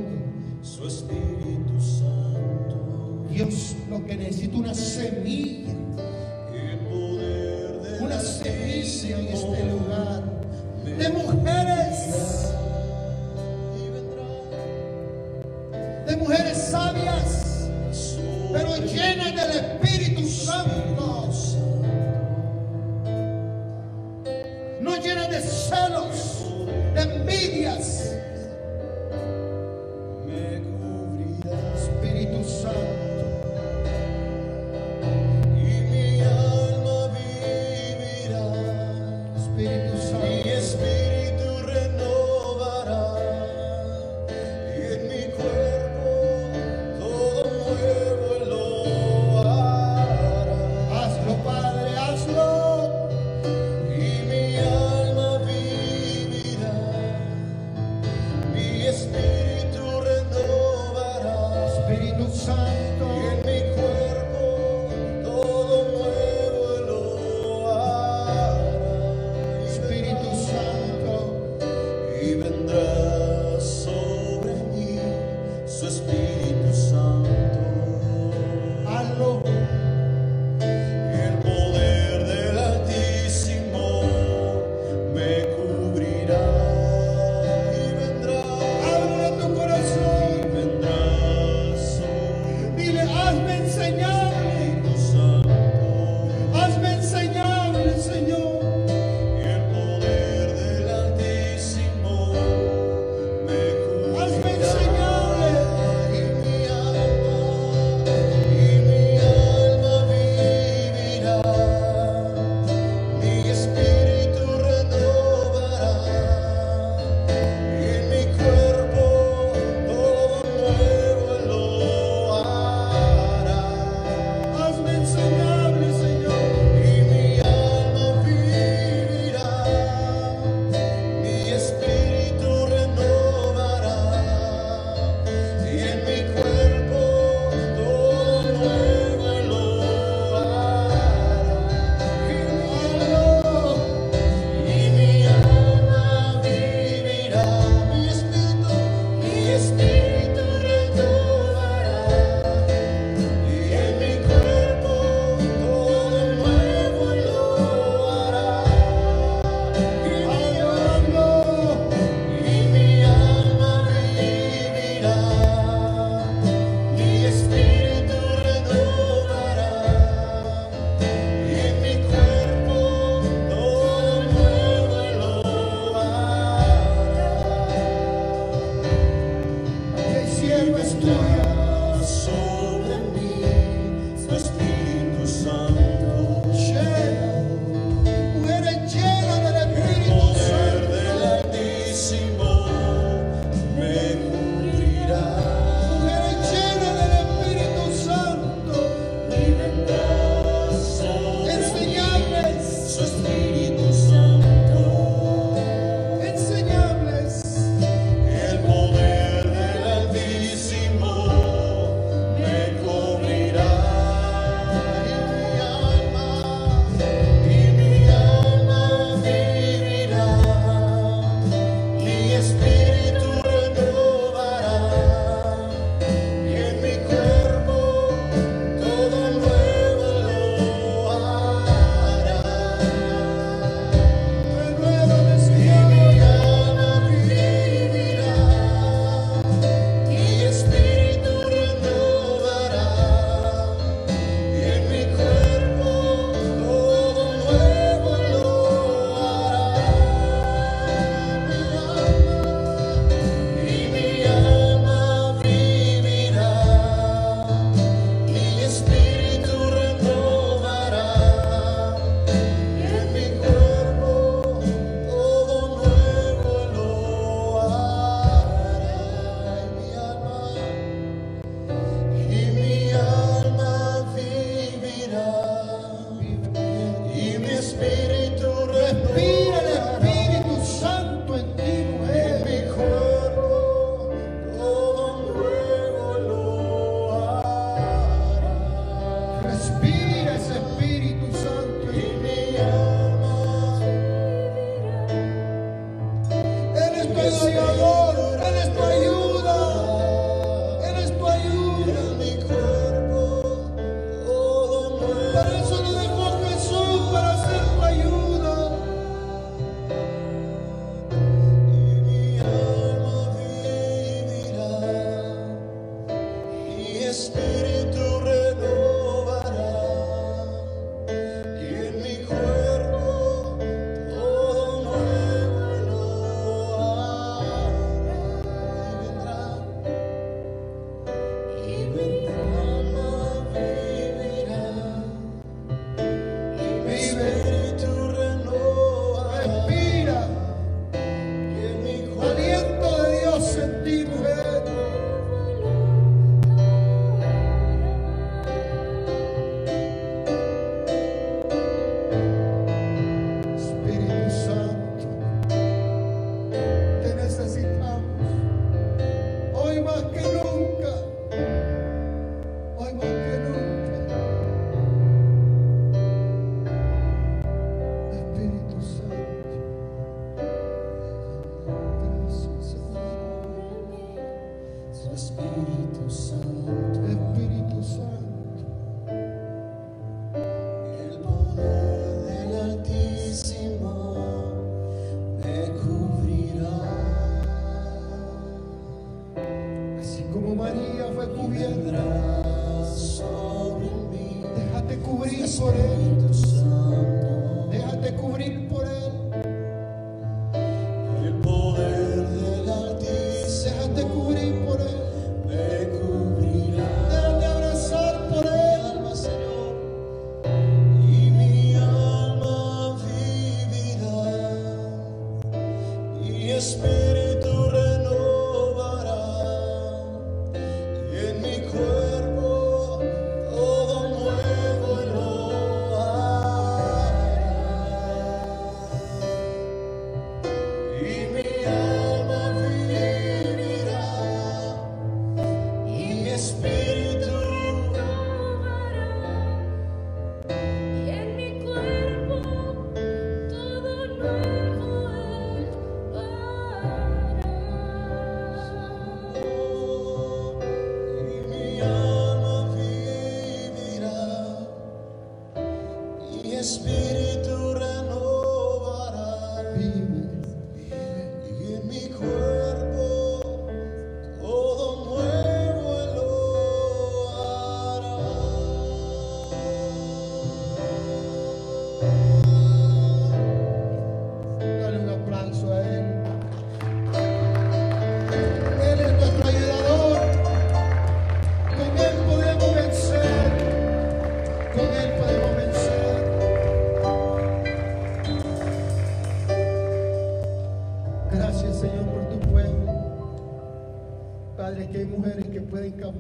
Su 0.62 0.88
Espíritu 0.88 1.80
Santo. 1.80 3.26
Dios 3.32 3.76
lo 3.90 4.06
que 4.06 4.16
necesita 4.16 4.58
una 4.58 4.74
semilla. 4.74 5.74
Una 8.02 8.20
semilla 8.20 9.20
en 9.20 9.28
este 9.28 9.66
lugar. 9.66 10.24
De 10.84 11.10
mujer 11.10 11.65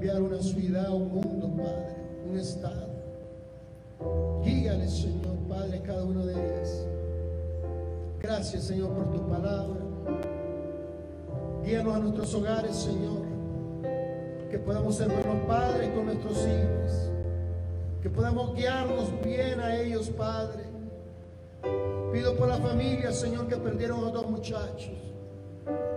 cambiar 0.05 0.21
una 0.21 0.41
ciudad, 0.41 0.93
un 0.93 1.07
mundo, 1.13 1.51
Padre, 1.57 1.95
un 2.29 2.37
estado. 2.37 2.89
Guíale, 4.43 4.87
Señor, 4.87 5.35
Padre, 5.49 5.81
cada 5.81 6.03
una 6.03 6.25
de 6.25 6.33
ellas. 6.33 6.85
Gracias, 8.21 8.65
Señor, 8.65 8.91
por 8.91 9.11
tu 9.11 9.27
palabra. 9.27 9.79
Guíanos 11.63 11.95
a 11.95 11.99
nuestros 11.99 12.33
hogares, 12.35 12.75
Señor. 12.75 13.23
Que 14.51 14.59
podamos 14.59 14.95
ser 14.95 15.07
buenos 15.07 15.43
padres 15.47 15.89
con 15.89 16.05
nuestros 16.05 16.37
hijos. 16.37 17.09
Que 18.03 18.09
podamos 18.09 18.53
guiarnos 18.53 19.09
bien 19.23 19.59
a 19.59 19.75
ellos, 19.75 20.09
Padre. 20.09 20.65
Pido 22.13 22.35
por 22.35 22.47
la 22.47 22.57
familia, 22.57 23.11
Señor, 23.11 23.47
que 23.47 23.57
perdieron 23.57 24.05
a 24.05 24.11
dos 24.11 24.29
muchachos. 24.29 24.93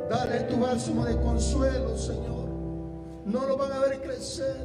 Dale 0.09 0.41
tu 0.45 0.59
bálsamo 0.59 1.05
de 1.05 1.17
consuelo, 1.21 1.97
Señor. 1.99 2.48
No 3.29 3.47
lo 3.47 3.59
van 3.59 3.73
a 3.73 3.79
ver 3.81 4.01
crecer. 4.01 4.57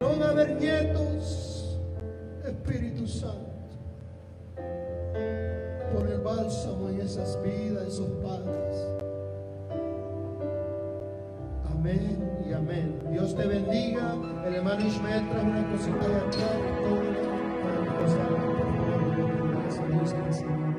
No 0.00 0.08
van 0.10 0.22
a 0.22 0.32
ver 0.32 0.56
nietos. 0.60 1.78
Espíritu 2.44 3.06
Santo. 3.06 3.52
Pon 5.92 6.08
el 6.08 6.20
bálsamo 6.20 6.88
en 6.88 7.00
esas 7.00 7.40
vidas, 7.42 7.86
esos 7.86 8.10
padres. 8.22 8.88
Amén 11.70 12.44
y 12.44 12.52
amén. 12.52 12.98
Dios 13.12 13.36
te 13.36 13.46
bendiga. 13.46 14.16
El 14.46 14.56
hermano 14.56 14.84
Ismael 14.84 15.28
trae 15.30 15.44
una 15.44 15.70
cosita 15.70 16.08
de 16.08 16.16
acá. 16.16 16.50
Todo 16.82 17.02
para 19.78 19.98
que 19.98 20.71